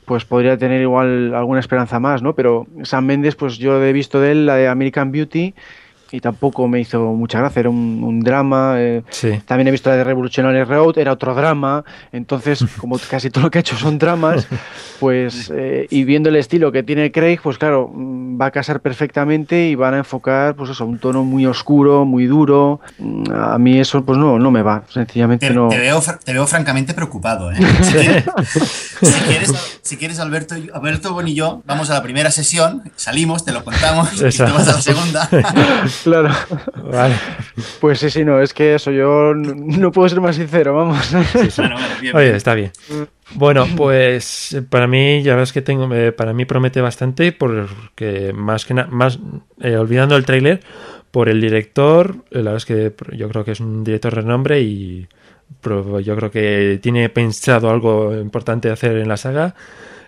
pues 0.04 0.24
podría 0.24 0.56
tener 0.58 0.80
igual 0.80 1.34
alguna 1.34 1.60
esperanza 1.60 2.00
más, 2.00 2.22
¿no? 2.22 2.34
Pero 2.34 2.66
Sam 2.82 3.06
Mendes, 3.06 3.36
pues 3.36 3.58
yo 3.58 3.82
he 3.82 3.92
visto 3.92 4.20
de 4.20 4.32
él 4.32 4.46
la 4.46 4.56
de 4.56 4.68
American 4.68 5.12
Beauty 5.12 5.54
y 6.10 6.20
tampoco 6.20 6.68
me 6.68 6.80
hizo 6.80 7.00
mucha 7.12 7.38
gracia, 7.40 7.60
era 7.60 7.70
un, 7.70 8.02
un 8.04 8.20
drama. 8.20 8.74
eh, 8.78 9.02
Sí. 9.10 9.40
También 9.46 9.68
he 9.68 9.70
visto 9.70 9.90
la 9.90 9.96
de 9.96 10.04
Revolutionary 10.04 10.62
Road, 10.64 10.98
era 10.98 11.12
otro 11.12 11.34
drama. 11.34 11.84
Entonces, 12.12 12.64
como 12.78 12.98
casi 13.10 13.30
todo 13.30 13.44
lo 13.44 13.50
que 13.50 13.58
ha 13.58 13.60
hecho 13.60 13.76
son 13.76 13.98
dramas, 13.98 14.46
pues, 15.00 15.50
eh, 15.54 15.86
y 15.90 16.04
viendo 16.04 16.28
el 16.28 16.36
estilo 16.36 16.70
que 16.72 16.82
tiene 16.82 17.10
Craig, 17.12 17.38
pues 17.42 17.58
claro, 17.58 17.90
mm, 17.92 18.40
va 18.40 18.46
a 18.46 18.50
casar 18.50 18.80
perfectamente 18.80 19.66
y 19.68 19.74
van 19.74 19.94
a 19.94 19.98
enfocar, 19.98 20.54
pues 20.54 20.70
eso, 20.70 20.84
un 20.86 20.98
tono 20.98 21.24
muy 21.24 21.46
oscuro, 21.46 22.04
muy 22.04 22.26
duro. 22.26 22.80
Mm, 22.98 23.24
A 23.32 23.58
mí 23.58 23.78
eso, 23.78 24.04
pues 24.04 24.18
no, 24.18 24.38
no 24.38 24.50
me 24.50 24.62
va, 24.62 24.84
sencillamente 24.88 25.48
Te, 25.48 25.54
no. 25.54 25.68
te 25.68 25.78
veo, 25.78 26.00
te 26.24 26.32
veo 26.32 26.46
francamente 26.46 26.94
preocupado. 26.94 27.50
¿eh? 27.52 27.56
Si, 27.84 27.92
quieres, 27.92 28.24
si 29.02 29.12
quieres- 29.24 29.80
si 29.82 29.96
quieres, 29.96 30.18
Alberto, 30.20 30.56
y- 30.56 30.70
Alberto 30.72 31.12
Bon 31.12 31.26
y 31.28 31.34
yo, 31.34 31.62
vamos 31.66 31.90
a 31.90 31.94
la 31.94 32.02
primera 32.02 32.30
sesión, 32.30 32.82
salimos, 32.96 33.44
te 33.44 33.52
lo 33.52 33.64
contamos, 33.64 34.12
y 34.14 34.18
tú 34.18 34.24
Exacto. 34.26 34.54
vas 34.54 34.68
a 34.68 34.72
la 34.72 34.80
segunda. 34.80 35.28
Claro. 36.02 36.28
Vale. 36.90 37.14
Pues 37.80 37.98
sí, 38.00 38.10
sí, 38.10 38.24
no, 38.24 38.40
es 38.40 38.52
que 38.52 38.74
eso, 38.74 38.90
yo 38.90 39.32
no 39.34 39.92
puedo 39.92 40.08
ser 40.08 40.20
más 40.20 40.36
sincero, 40.36 40.74
vamos. 40.74 40.98
Bueno, 41.12 41.76
bueno, 41.76 41.76
bien, 42.00 42.16
Oye, 42.16 42.24
bien. 42.26 42.36
está 42.36 42.54
bien. 42.54 42.72
Bueno, 43.34 43.66
pues 43.76 44.56
para 44.70 44.86
mí, 44.86 45.22
ya 45.22 45.36
ves 45.36 45.52
que 45.52 45.62
tengo, 45.62 45.92
eh, 45.94 46.12
para 46.12 46.32
mí 46.32 46.44
promete 46.44 46.80
bastante 46.80 47.32
porque 47.32 48.32
más 48.34 48.64
que 48.66 48.74
nada, 48.74 48.88
más 48.90 49.18
eh, 49.60 49.76
olvidando 49.76 50.16
el 50.16 50.24
tráiler, 50.24 50.60
por 51.10 51.28
el 51.28 51.40
director, 51.40 52.16
eh, 52.30 52.38
la 52.42 52.52
verdad 52.52 52.56
es 52.56 52.66
que 52.66 52.92
yo 53.16 53.28
creo 53.28 53.44
que 53.44 53.52
es 53.52 53.60
un 53.60 53.84
director 53.84 54.14
de 54.14 54.20
renombre 54.22 54.60
y 54.60 55.06
pro- 55.60 56.00
yo 56.00 56.16
creo 56.16 56.30
que 56.30 56.78
tiene 56.82 57.08
pensado 57.08 57.70
algo 57.70 58.14
importante 58.16 58.70
hacer 58.70 58.96
en 58.96 59.08
la 59.08 59.16
saga. 59.16 59.54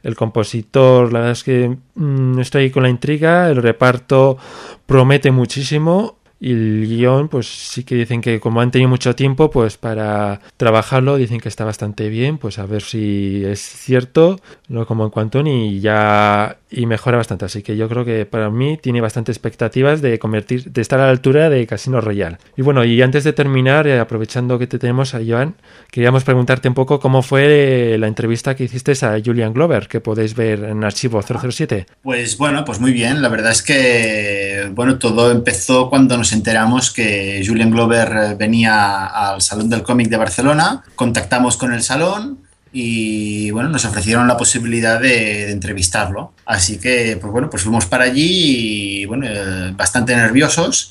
El 0.07 0.14
compositor, 0.14 1.12
la 1.12 1.18
verdad 1.18 1.32
es 1.32 1.42
que 1.42 1.76
mm, 1.96 2.38
estoy 2.38 2.70
con 2.70 2.84
la 2.84 2.88
intriga, 2.88 3.50
el 3.50 3.57
reparto 3.57 4.38
promete 4.86 5.32
muchísimo 5.32 6.18
y 6.39 6.53
el 6.53 6.87
guion, 6.87 7.28
pues 7.28 7.47
sí 7.47 7.84
que 7.84 7.95
dicen 7.95 8.20
que 8.20 8.41
como 8.41 8.61
han 8.61 8.70
tenido 8.70 8.89
mucho 8.89 9.14
tiempo, 9.14 9.51
pues 9.51 9.76
para 9.76 10.41
trabajarlo, 10.57 11.16
dicen 11.16 11.41
que 11.41 11.49
está 11.49 11.64
bastante 11.64 12.09
bien, 12.09 12.39
pues 12.39 12.59
a 12.59 12.66
ver 12.66 12.82
si 12.82 13.43
es 13.45 13.61
cierto, 13.61 14.39
no 14.68 14.87
como 14.87 15.05
en 15.05 15.11
Quantum 15.11 15.47
y 15.47 15.80
ya 15.80 16.59
y 16.70 16.87
mejora 16.87 17.16
bastante. 17.16 17.45
Así 17.45 17.62
que 17.62 17.76
yo 17.76 17.89
creo 17.89 18.05
que 18.05 18.26
para 18.26 18.51
mí 18.51 18.78
tiene 18.80 19.01
bastantes 19.01 19.37
expectativas 19.37 20.03
de 20.03 20.18
convertir, 20.18 20.64
de 20.70 20.82
estar 20.82 21.01
a 21.01 21.05
la 21.05 21.11
altura 21.11 21.49
de 21.49 21.66
Casino 21.66 22.01
Royale. 22.01 22.39
Y 22.57 22.62
bueno, 22.62 22.84
y 22.84 23.01
antes 23.03 23.24
de 23.24 23.32
terminar, 23.32 23.87
eh, 23.87 23.99
aprovechando 23.99 24.59
que 24.59 24.66
te 24.66 24.78
tenemos 24.78 25.14
a 25.14 25.20
Joan, 25.26 25.55
queríamos 25.91 26.24
preguntarte 26.24 26.68
un 26.68 26.74
poco 26.74 27.01
cómo 27.01 27.22
fue 27.22 27.95
eh, 27.95 27.99
la 27.99 28.09
entrevista 28.09 28.55
que 28.55 28.64
hiciste 28.64 28.93
a 29.03 29.20
Julian 29.24 29.53
Glover, 29.53 29.89
que 29.89 30.01
podéis 30.01 30.34
ver 30.34 30.64
en 30.64 30.84
archivo 30.84 31.22
007. 31.22 31.87
Pues 32.03 32.37
bueno, 32.37 32.64
pues 32.64 32.80
muy 32.80 32.93
bien. 32.93 33.22
La 33.22 33.28
verdad 33.28 33.53
es 33.53 33.62
que 33.62 34.70
bueno, 34.74 34.99
todo 34.99 35.30
empezó 35.30 35.89
cuando 35.89 36.16
nos 36.16 36.26
enteramos 36.33 36.91
que 36.91 37.43
Julian 37.47 37.70
Glover 37.70 38.09
eh, 38.09 38.35
venía 38.35 39.07
al 39.07 39.41
Salón 39.41 39.68
del 39.68 39.83
Cómic 39.83 40.09
de 40.09 40.16
Barcelona. 40.16 40.83
Contactamos 40.95 41.57
con 41.57 41.72
el 41.72 41.83
salón 41.83 42.41
y 42.72 43.51
bueno, 43.51 43.68
nos 43.68 43.85
ofrecieron 43.85 44.29
la 44.29 44.37
posibilidad 44.37 45.01
de 45.01 45.51
entrevistarlo. 45.51 46.33
Así 46.47 46.78
que, 46.78 47.18
pues 47.20 47.32
bueno, 47.32 47.51
pues 47.51 47.64
fuimos 47.64 47.86
para 47.86 48.05
allí 48.05 49.01
y 49.03 49.05
bueno, 49.07 49.26
eh, 49.28 49.72
bastante 49.76 50.14
nerviosos. 50.14 50.90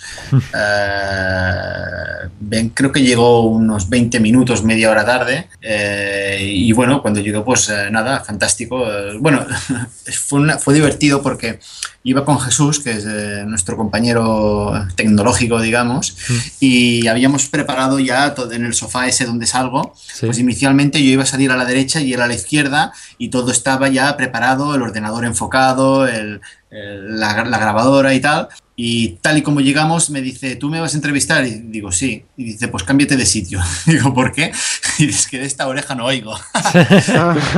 Eh, 0.53 2.29
ven, 2.39 2.69
creo 2.69 2.91
que 2.91 3.01
llegó 3.01 3.41
unos 3.47 3.89
20 3.89 4.19
minutos, 4.19 4.63
media 4.63 4.91
hora 4.91 5.05
tarde. 5.05 5.47
eh, 5.61 6.39
y 6.43 6.71
bueno, 6.73 7.01
cuando 7.01 7.19
llegó, 7.21 7.43
pues 7.45 7.69
eh, 7.69 7.87
nada, 7.91 8.19
fantástico. 8.21 8.85
Eh, 8.91 9.17
bueno, 9.19 9.45
fue, 10.27 10.39
una- 10.41 10.57
fue 10.57 10.73
divertido 10.73 11.21
porque 11.21 11.59
iba 12.03 12.23
con 12.23 12.39
Jesús, 12.39 12.79
que 12.81 12.91
es 12.91 13.05
eh, 13.07 13.43
nuestro 13.47 13.77
compañero 13.77 14.73
tecnológico, 14.95 15.59
digamos, 15.59 16.15
y 16.59 17.07
habíamos 17.07 17.47
preparado 17.47 17.99
ya 17.99 18.35
todo 18.35 18.51
en 18.51 18.63
el 18.65 18.73
sofá 18.75 19.07
ese 19.07 19.25
donde 19.25 19.47
salgo. 19.47 19.95
Pues 20.27 20.37
inicialmente 20.39 21.01
yo 21.03 21.09
iba 21.09 21.23
a 21.23 21.25
salir 21.25 21.49
a 21.51 21.57
la 21.57 21.65
derecha 21.65 22.01
y 22.01 22.13
él 22.13 22.21
a 22.21 22.27
la 22.27 22.35
izquierda 22.35 22.91
y 23.17 23.29
todo 23.29 23.51
estaba 23.51 23.87
ya 23.89 24.15
preparado, 24.17 24.75
el 24.75 24.81
ordenador 24.83 25.25
enfocado 25.25 25.44
enfocado, 25.45 26.07
el- 26.07 26.41
el- 26.71 27.19
la, 27.19 27.43
la 27.45 27.57
grabadora 27.57 28.13
y 28.13 28.19
tal. 28.19 28.47
Y 28.77 29.11
tal 29.21 29.37
y 29.37 29.41
como 29.41 29.61
llegamos, 29.61 30.09
me 30.09 30.21
dice, 30.21 30.57
¿tú 30.57 30.69
me 30.69 30.81
vas 30.81 30.93
a 30.93 30.97
entrevistar? 30.97 31.45
Y 31.45 31.51
digo, 31.67 31.93
sí. 31.93 32.25
Y 32.35 32.43
dice, 32.43 32.67
pues 32.67 32.83
cámbiate 32.83 33.15
de 33.15 33.25
sitio. 33.25 33.61
digo, 33.85 34.13
¿por 34.13 34.31
qué? 34.33 34.51
Y 34.97 35.07
dice, 35.07 35.19
es 35.19 35.27
que 35.27 35.39
de 35.39 35.45
esta 35.45 35.67
oreja 35.67 35.93
no 35.95 36.05
oigo. 36.05 36.33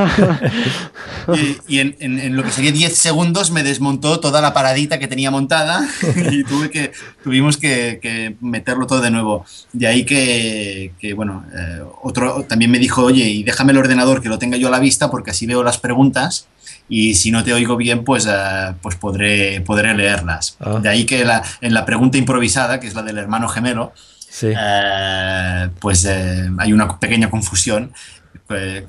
y 1.35 1.57
y 1.75 1.79
en, 1.79 1.95
en- 1.99 2.19
en 2.19 2.35
lo 2.35 2.43
que 2.43 2.51
sería 2.51 2.71
10 2.71 2.95
segundos 2.95 3.51
me 3.51 3.63
desmontó 3.63 4.19
toda 4.19 4.41
la 4.41 4.53
paradita 4.53 4.99
que 4.99 5.07
tenía 5.07 5.31
montada 5.31 5.87
y 6.31 6.43
tuve 6.43 6.69
que, 6.71 6.91
tuvimos 7.23 7.57
que, 7.57 7.99
que 8.01 8.35
meterlo 8.41 8.87
todo 8.87 9.01
de 9.01 9.11
nuevo. 9.11 9.45
De 9.73 9.87
ahí 9.87 10.05
que, 10.05 10.93
que, 10.99 11.13
bueno, 11.13 11.45
eh, 11.55 11.81
otro 12.01 12.45
también 12.47 12.71
me 12.71 12.79
dijo, 12.79 13.03
oye, 13.03 13.25
y 13.25 13.43
déjame 13.43 13.71
el 13.71 13.77
ordenador 13.79 14.21
que 14.21 14.29
lo 14.29 14.39
tenga 14.39 14.57
yo 14.57 14.67
a 14.67 14.71
la 14.71 14.79
vista 14.79 15.09
porque 15.11 15.31
así 15.31 15.45
veo 15.45 15.63
las 15.63 15.77
preguntas 15.77 16.47
y 16.89 17.15
si 17.15 17.31
no 17.31 17.43
te 17.43 17.53
oigo 17.53 17.75
bien, 17.77 18.03
pues, 18.03 18.25
eh, 18.29 18.73
pues 18.81 18.95
podré, 18.95 19.61
podré 19.61 19.93
leerlas. 19.93 20.55
Ah. 20.59 20.79
De 20.81 20.89
ahí 20.89 21.05
que 21.05 21.25
la- 21.25 21.43
en 21.61 21.73
la 21.73 21.85
pregunta 21.85 22.17
improvisada, 22.17 22.79
que 22.79 22.87
es 22.87 22.93
la 22.95 23.03
del 23.03 23.17
hermano 23.17 23.47
gemelo, 23.49 23.93
Sí. 24.29 24.47
eh, 24.57 25.69
pues 25.79 26.05
eh, 26.05 26.49
hay 26.59 26.73
una 26.73 26.99
pequeña 26.99 27.29
confusión. 27.29 27.91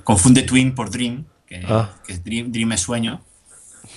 Confunde 0.05 0.43
twin 0.43 0.75
por 0.75 0.91
dream, 0.91 1.25
que, 1.47 1.63
Ah. 1.69 1.91
que 2.07 2.13
es 2.13 2.23
dream, 2.25 2.53
dream 2.53 2.73
es 2.73 2.81
sueño. 2.81 3.21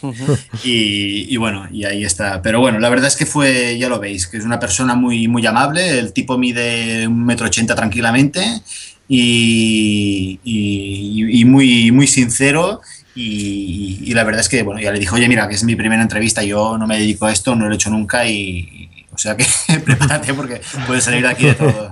Y, 0.63 1.33
y 1.33 1.37
bueno, 1.37 1.67
y 1.71 1.83
ahí 1.85 2.03
está. 2.03 2.41
Pero 2.41 2.59
bueno, 2.59 2.79
la 2.79 2.89
verdad 2.89 3.07
es 3.07 3.15
que 3.15 3.25
fue, 3.25 3.77
ya 3.77 3.89
lo 3.89 3.99
veis, 3.99 4.25
que 4.27 4.37
es 4.37 4.45
una 4.45 4.59
persona 4.59 4.95
muy, 4.95 5.27
muy 5.27 5.45
amable. 5.45 5.99
El 5.99 6.13
tipo 6.13 6.37
mide 6.37 7.05
un 7.07 7.23
metro 7.25 7.45
ochenta 7.47 7.75
tranquilamente 7.75 8.61
y, 9.07 10.39
y- 10.43 11.41
y 11.41 11.45
muy, 11.45 11.91
muy 11.91 12.07
sincero. 12.07 12.81
Y, 13.15 13.99
y 14.03 14.13
la 14.13 14.23
verdad 14.23 14.41
es 14.41 14.49
que, 14.49 14.63
bueno, 14.63 14.79
ya 14.79 14.91
le 14.91 14.99
dije, 14.99 15.13
oye, 15.13 15.27
mira, 15.27 15.47
que 15.47 15.55
es 15.55 15.63
mi 15.63 15.75
primera 15.75 16.01
entrevista, 16.01 16.43
yo 16.43 16.77
no 16.77 16.87
me 16.87 16.97
dedico 16.97 17.25
a 17.25 17.31
esto, 17.31 17.55
no 17.55 17.65
lo 17.67 17.71
he 17.73 17.75
hecho 17.75 17.89
nunca 17.89 18.25
y, 18.27 18.89
o 19.13 19.17
sea 19.17 19.35
que 19.35 19.45
prepárate 19.85 20.33
porque 20.33 20.61
puede 20.87 21.01
salir 21.01 21.21
de 21.21 21.27
aquí 21.27 21.45
de 21.47 21.53
todo. 21.55 21.91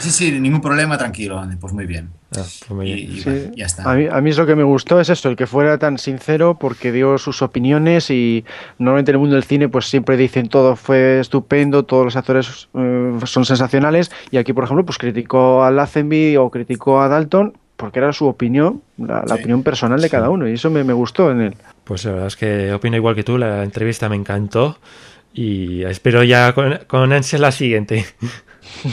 Sí, 0.00 0.10
sí, 0.10 0.32
ningún 0.38 0.60
problema, 0.60 0.98
tranquilo. 0.98 1.42
Pues 1.58 1.72
muy 1.72 1.86
bien. 1.86 2.10
Ah, 2.36 2.44
pues 2.44 2.70
muy 2.70 2.90
Y, 2.90 2.94
bien. 2.94 3.10
y 3.10 3.20
Sí. 3.20 3.30
bueno, 3.30 3.52
ya 3.56 3.64
está. 3.66 3.90
A 3.90 3.94
mí, 3.94 4.06
a 4.10 4.20
mí 4.20 4.30
es 4.30 4.36
lo 4.36 4.46
que 4.46 4.54
me 4.54 4.62
gustó, 4.62 5.00
es 5.00 5.08
esto, 5.08 5.30
el 5.30 5.36
que 5.36 5.46
fuera 5.46 5.78
tan 5.78 5.96
sincero 5.98 6.58
porque 6.60 6.92
dio 6.92 7.16
sus 7.16 7.40
opiniones 7.42 8.10
y 8.10 8.44
normalmente 8.78 9.10
en 9.10 9.14
el 9.16 9.20
mundo 9.20 9.34
del 9.36 9.44
cine 9.44 9.68
pues 9.70 9.86
siempre 9.86 10.16
dicen 10.18 10.48
todo 10.48 10.76
fue 10.76 11.20
estupendo, 11.20 11.84
todos 11.84 12.04
los 12.04 12.16
actores 12.16 12.68
eh, 12.74 13.18
son 13.24 13.44
sensacionales 13.46 14.10
y 14.30 14.36
aquí 14.36 14.52
por 14.52 14.64
ejemplo 14.64 14.84
pues 14.84 14.98
criticó 14.98 15.64
a 15.64 15.70
Lazenby 15.70 16.36
o 16.36 16.50
criticó 16.50 17.00
a 17.00 17.08
Dalton 17.08 17.54
porque 17.80 17.98
era 17.98 18.12
su 18.12 18.26
opinión, 18.26 18.82
la, 18.98 19.22
la 19.26 19.34
Sí. 19.34 19.40
opinión 19.40 19.62
personal 19.64 20.00
de 20.00 20.06
Sí. 20.08 20.10
cada 20.12 20.28
uno 20.30 20.46
y 20.46 20.52
eso 20.52 20.70
me, 20.70 20.84
me 20.84 20.92
gustó 20.92 21.30
en 21.32 21.40
él. 21.40 21.56
Pues 21.84 22.04
la 22.04 22.12
verdad 22.12 22.26
es 22.28 22.36
que 22.36 22.72
opino 22.72 22.96
igual 22.96 23.14
que 23.16 23.24
tú, 23.24 23.38
la 23.38 23.64
entrevista 23.64 24.08
me 24.08 24.16
encantó 24.16 24.78
y 25.34 25.82
espero 25.84 26.22
ya 26.22 26.52
con, 26.52 26.78
con 26.86 27.12
ansia 27.12 27.38
la 27.38 27.50
siguiente. 27.52 28.04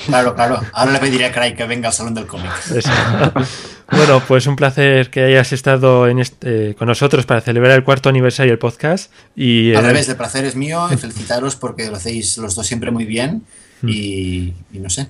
Claro, 0.08 0.34
claro. 0.34 0.60
Ahora 0.74 0.94
le 0.94 0.98
pediré 1.00 1.26
a 1.26 1.32
Craig 1.32 1.54
que 1.56 1.66
venga 1.68 1.90
al 1.90 1.94
salón 1.94 2.16
del 2.16 2.26
cómic. 2.26 2.50
Bueno, 3.92 4.22
pues 4.28 4.48
un 4.48 4.56
placer 4.56 5.10
que 5.10 5.24
hayas 5.24 5.54
estado 5.54 6.08
en 6.08 6.20
este- 6.20 6.76
con 6.76 6.88
nosotros 6.88 7.26
para 7.26 7.42
celebrar 7.42 7.72
el 7.74 7.84
cuarto 7.84 8.10
aniversario 8.10 8.52
del 8.52 8.60
podcast. 8.60 9.12
Y 9.36 9.74
Al 9.76 9.86
eh, 9.86 9.88
revés, 9.90 10.10
el 10.10 10.16
placer 10.18 10.44
es 10.46 10.56
mío 10.56 10.88
y 10.92 10.98
felicitaros 10.98 11.56
porque 11.56 11.88
lo 11.90 11.96
hacéis 11.96 12.38
los 12.38 12.56
dos 12.56 12.66
siempre 12.68 12.92
muy 12.92 13.06
bien 13.06 13.44
y, 13.84 14.54
y 14.74 14.80
no 14.80 14.90
sé. 14.90 15.08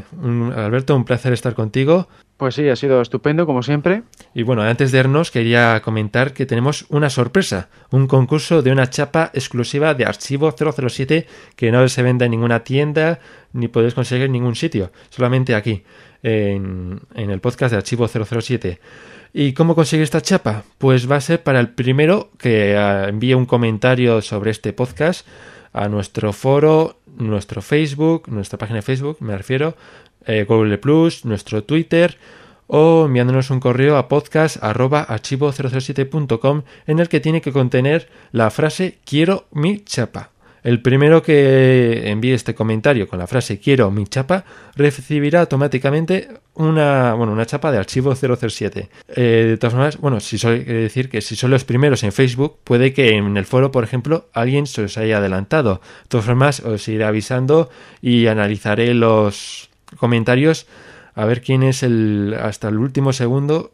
Alberto, 0.55 0.95
un 0.97 1.05
placer 1.05 1.33
estar 1.33 1.55
contigo. 1.55 2.09
Pues 2.39 2.55
sí, 2.55 2.69
ha 2.69 2.77
sido 2.77 3.03
estupendo 3.03 3.47
como 3.47 3.65
siempre. 3.65 4.05
Y 4.33 4.45
bueno, 4.45 4.63
antes 4.63 4.93
de 4.93 5.01
irnos 5.01 5.33
quería 5.33 5.83
comentar 5.83 6.33
que 6.33 6.47
tenemos 6.47 6.87
una 6.89 7.11
sorpresa, 7.11 7.69
un 7.91 8.07
concurso 8.07 8.63
de 8.63 8.71
una 8.71 8.89
chapa 8.89 9.33
exclusiva 9.35 9.93
de 9.95 10.05
archivo 10.05 10.55
007 10.57 11.27
que 11.57 11.73
no 11.73 11.87
se 11.89 12.03
vende 12.05 12.27
en 12.27 12.31
ninguna 12.31 12.63
tienda 12.63 13.19
ni 13.53 13.67
podéis 13.67 13.95
conseguir 13.95 14.27
en 14.27 14.33
ningún 14.33 14.55
sitio, 14.55 14.93
solamente 15.11 15.57
aquí, 15.57 15.83
en, 16.23 17.01
el 17.17 17.41
podcast 17.41 17.73
de 17.73 17.79
archivo 17.79 18.07
007. 18.07 18.79
¿Y 19.33 19.53
cómo 19.53 19.75
conseguir 19.75 20.05
esta 20.05 20.21
chapa? 20.21 20.63
Pues 20.79 21.11
va 21.11 21.17
a 21.17 21.21
ser 21.21 21.43
para 21.43 21.59
el 21.59 21.71
primero 21.71 22.31
que 22.39 22.77
ah, 22.77 23.09
envíe 23.09 23.35
un 23.35 23.47
comentario 23.47 24.23
sobre 24.23 24.53
este 24.53 24.73
podcast 24.73 25.27
a 25.73 25.89
nuestro 25.89 26.33
foro, 26.33 26.99
nuestro 27.19 27.63
Facebook, 27.63 28.29
nuestra 28.29 28.59
página 28.59 28.77
de 28.77 28.83
Facebook, 28.83 29.17
me 29.21 29.37
refiero, 29.37 29.77
eh, 30.27 30.45
Google 30.49 30.79
Plus, 30.79 31.25
nuestro 31.25 31.65
Twitter 31.65 32.17
o 32.69 33.07
enviándonos 33.07 33.51
un 33.51 33.59
correo 33.61 33.97
a 33.97 34.09
podcast@archivo007.com 34.09 36.63
en 36.87 36.99
el 36.99 37.09
que 37.09 37.21
tiene 37.21 37.41
que 37.41 37.53
contener 37.53 38.09
la 38.31 38.51
frase 38.51 38.99
quiero 39.05 39.47
mi 39.53 39.83
chapa. 39.85 40.33
El 40.63 40.83
primero 40.83 41.23
que 41.23 42.11
envíe 42.11 42.35
este 42.35 42.55
comentario 42.55 43.09
con 43.09 43.19
la 43.19 43.27
frase 43.27 43.59
quiero 43.59 43.91
mi 43.91 44.07
chapa 44.07 44.45
recibirá 44.77 45.41
automáticamente 45.41 46.29
una, 46.55 47.15
bueno, 47.15 47.33
una 47.33 47.47
chapa 47.47 47.71
de 47.71 47.79
archivo 47.79 48.15
007. 48.15 48.89
Eh, 49.09 49.47
de 49.49 49.57
todas 49.57 49.73
formas, 49.73 49.97
bueno, 49.99 50.21
si 50.21 50.39
soy, 50.39 50.65
quiere 50.65 50.81
decir 50.81 51.09
que 51.09 51.21
si 51.21 51.37
son 51.37 51.53
los 51.53 51.65
primeros 51.65 52.03
en 52.03 52.11
Facebook, 52.13 52.59
puede 52.65 52.93
que 52.93 53.17
en 53.17 53.37
el 53.37 53.47
foro, 53.47 53.71
por 53.71 53.85
ejemplo, 53.85 54.27
alguien 54.33 54.67
se 54.67 54.83
os 54.83 54.99
haya 54.99 55.19
adelantado. 55.19 55.81
De 56.03 56.09
todas 56.09 56.27
formas, 56.27 56.59
os 56.61 56.89
iré 56.89 57.05
avisando 57.05 57.71
y 58.03 58.27
analizaré 58.27 58.93
los 58.93 59.68
comentarios 59.97 60.67
a 61.15 61.25
ver 61.25 61.43
quién 61.43 61.63
es 61.63 61.83
el, 61.83 62.37
hasta 62.41 62.69
el 62.69 62.79
último 62.79 63.13
segundo, 63.13 63.73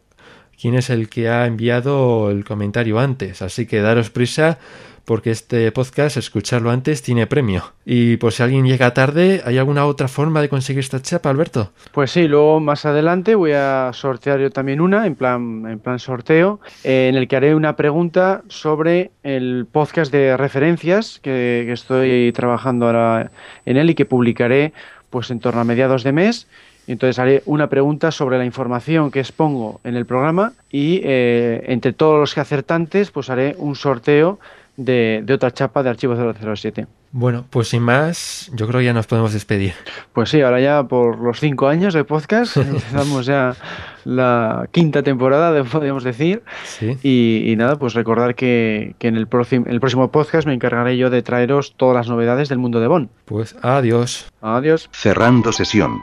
quién 0.59 0.73
es 0.75 0.89
el 0.89 1.09
que 1.09 1.29
ha 1.29 1.45
enviado 1.45 2.31
el 2.31 2.43
comentario 2.43 2.99
antes. 2.99 3.41
Así 3.41 3.67
que 3.67 3.81
daros 3.81 4.09
prisa 4.09 4.57
porque 5.05 5.29
este 5.29 5.71
podcast, 5.71 6.17
escucharlo 6.17 6.71
antes, 6.71 7.03
tiene 7.03 7.27
premio. 7.27 7.73
Y 7.85 8.17
por 8.17 8.33
si 8.33 8.41
alguien 8.41 8.65
llega 8.65 8.93
tarde, 8.93 9.41
¿hay 9.45 9.59
alguna 9.59 9.85
otra 9.85 10.07
forma 10.07 10.41
de 10.41 10.49
conseguir 10.49 10.79
esta 10.79 11.01
chapa, 11.01 11.29
Alberto? 11.29 11.71
Pues 11.91 12.11
sí, 12.11 12.27
luego 12.27 12.59
más 12.59 12.85
adelante 12.85 13.35
voy 13.35 13.51
a 13.51 13.91
sortear 13.93 14.39
yo 14.39 14.49
también 14.49 14.81
una, 14.81 15.05
en 15.05 15.15
plan, 15.15 15.65
en 15.67 15.79
plan 15.79 15.99
sorteo, 15.99 16.59
eh, 16.83 17.07
en 17.09 17.15
el 17.15 17.27
que 17.27 17.35
haré 17.35 17.53
una 17.53 17.75
pregunta 17.75 18.41
sobre 18.47 19.11
el 19.21 19.67
podcast 19.71 20.11
de 20.11 20.35
referencias 20.35 21.19
que, 21.21 21.63
que 21.67 21.73
estoy 21.73 22.31
trabajando 22.33 22.87
ahora 22.87 23.31
en 23.65 23.77
él 23.77 23.91
y 23.91 23.95
que 23.95 24.05
publicaré 24.05 24.73
pues 25.15 25.31
en 25.31 25.39
torno 25.39 25.61
a 25.61 25.63
mediados 25.63 26.03
de 26.03 26.11
mes. 26.11 26.45
Y 26.87 26.91
Entonces 26.91 27.19
haré 27.19 27.41
una 27.45 27.69
pregunta 27.69 28.11
sobre 28.11 28.37
la 28.37 28.43
información 28.43 29.11
que 29.11 29.21
expongo 29.21 29.79
en 29.85 29.95
el 29.95 30.05
programa 30.05 30.51
y 30.69 30.99
eh, 31.05 31.63
entre 31.67 31.93
todos 31.93 32.19
los 32.19 32.33
que 32.33 32.41
acertantes 32.41 33.11
pues 33.11 33.29
haré 33.29 33.55
un 33.57 33.77
sorteo 33.77 34.39
de, 34.77 35.21
de 35.23 35.33
otra 35.33 35.51
chapa 35.51 35.83
de 35.83 35.89
archivo 35.89 36.15
007. 36.15 36.87
Bueno, 37.17 37.45
pues 37.49 37.69
sin 37.69 37.81
más, 37.81 38.51
yo 38.53 38.67
creo 38.67 38.79
que 38.79 38.85
ya 38.87 38.93
nos 38.93 39.07
podemos 39.07 39.31
despedir. 39.31 39.73
Pues 40.11 40.29
sí, 40.29 40.41
ahora 40.41 40.59
ya 40.59 40.83
por 40.83 41.17
los 41.19 41.39
cinco 41.39 41.69
años 41.69 41.93
de 41.93 42.03
podcast, 42.03 42.57
empezamos 42.57 43.25
ya 43.25 43.55
la 44.03 44.67
quinta 44.71 45.01
temporada, 45.01 45.63
podríamos 45.63 46.03
decir. 46.03 46.43
Sí. 46.65 46.97
Y, 47.03 47.49
y 47.49 47.55
nada, 47.55 47.77
pues 47.77 47.93
recordar 47.93 48.35
que, 48.35 48.95
que 48.99 49.07
en 49.07 49.15
el, 49.15 49.27
próximo, 49.27 49.65
el 49.67 49.79
próximo 49.79 50.11
podcast 50.11 50.45
me 50.45 50.53
encargaré 50.53 50.97
yo 50.97 51.09
de 51.09 51.21
traeros 51.21 51.75
todas 51.77 51.95
las 51.95 52.09
novedades 52.09 52.49
del 52.49 52.57
mundo 52.57 52.81
de 52.81 52.87
Bond. 52.87 53.07
Pues 53.23 53.55
adiós. 53.61 54.29
Adiós. 54.41 54.89
Cerrando 54.91 55.53
sesión. 55.53 56.01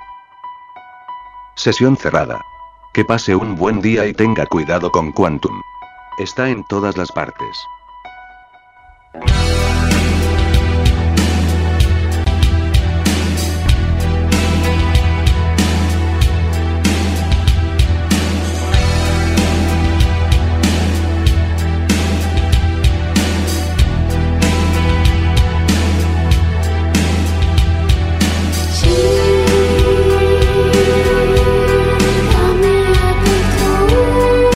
Sesión 1.56 1.98
cerrada. 1.98 2.40
Que 2.94 3.04
pase 3.04 3.34
un 3.34 3.56
buen 3.56 3.82
día 3.82 4.06
y 4.06 4.14
tenga 4.14 4.46
cuidado 4.46 4.90
con 4.90 5.12
Quantum. 5.12 5.60
Está 6.18 6.48
en 6.48 6.64
todas 6.68 6.96
las 6.96 7.12
partes. 7.12 7.58
Bye. 9.12 9.41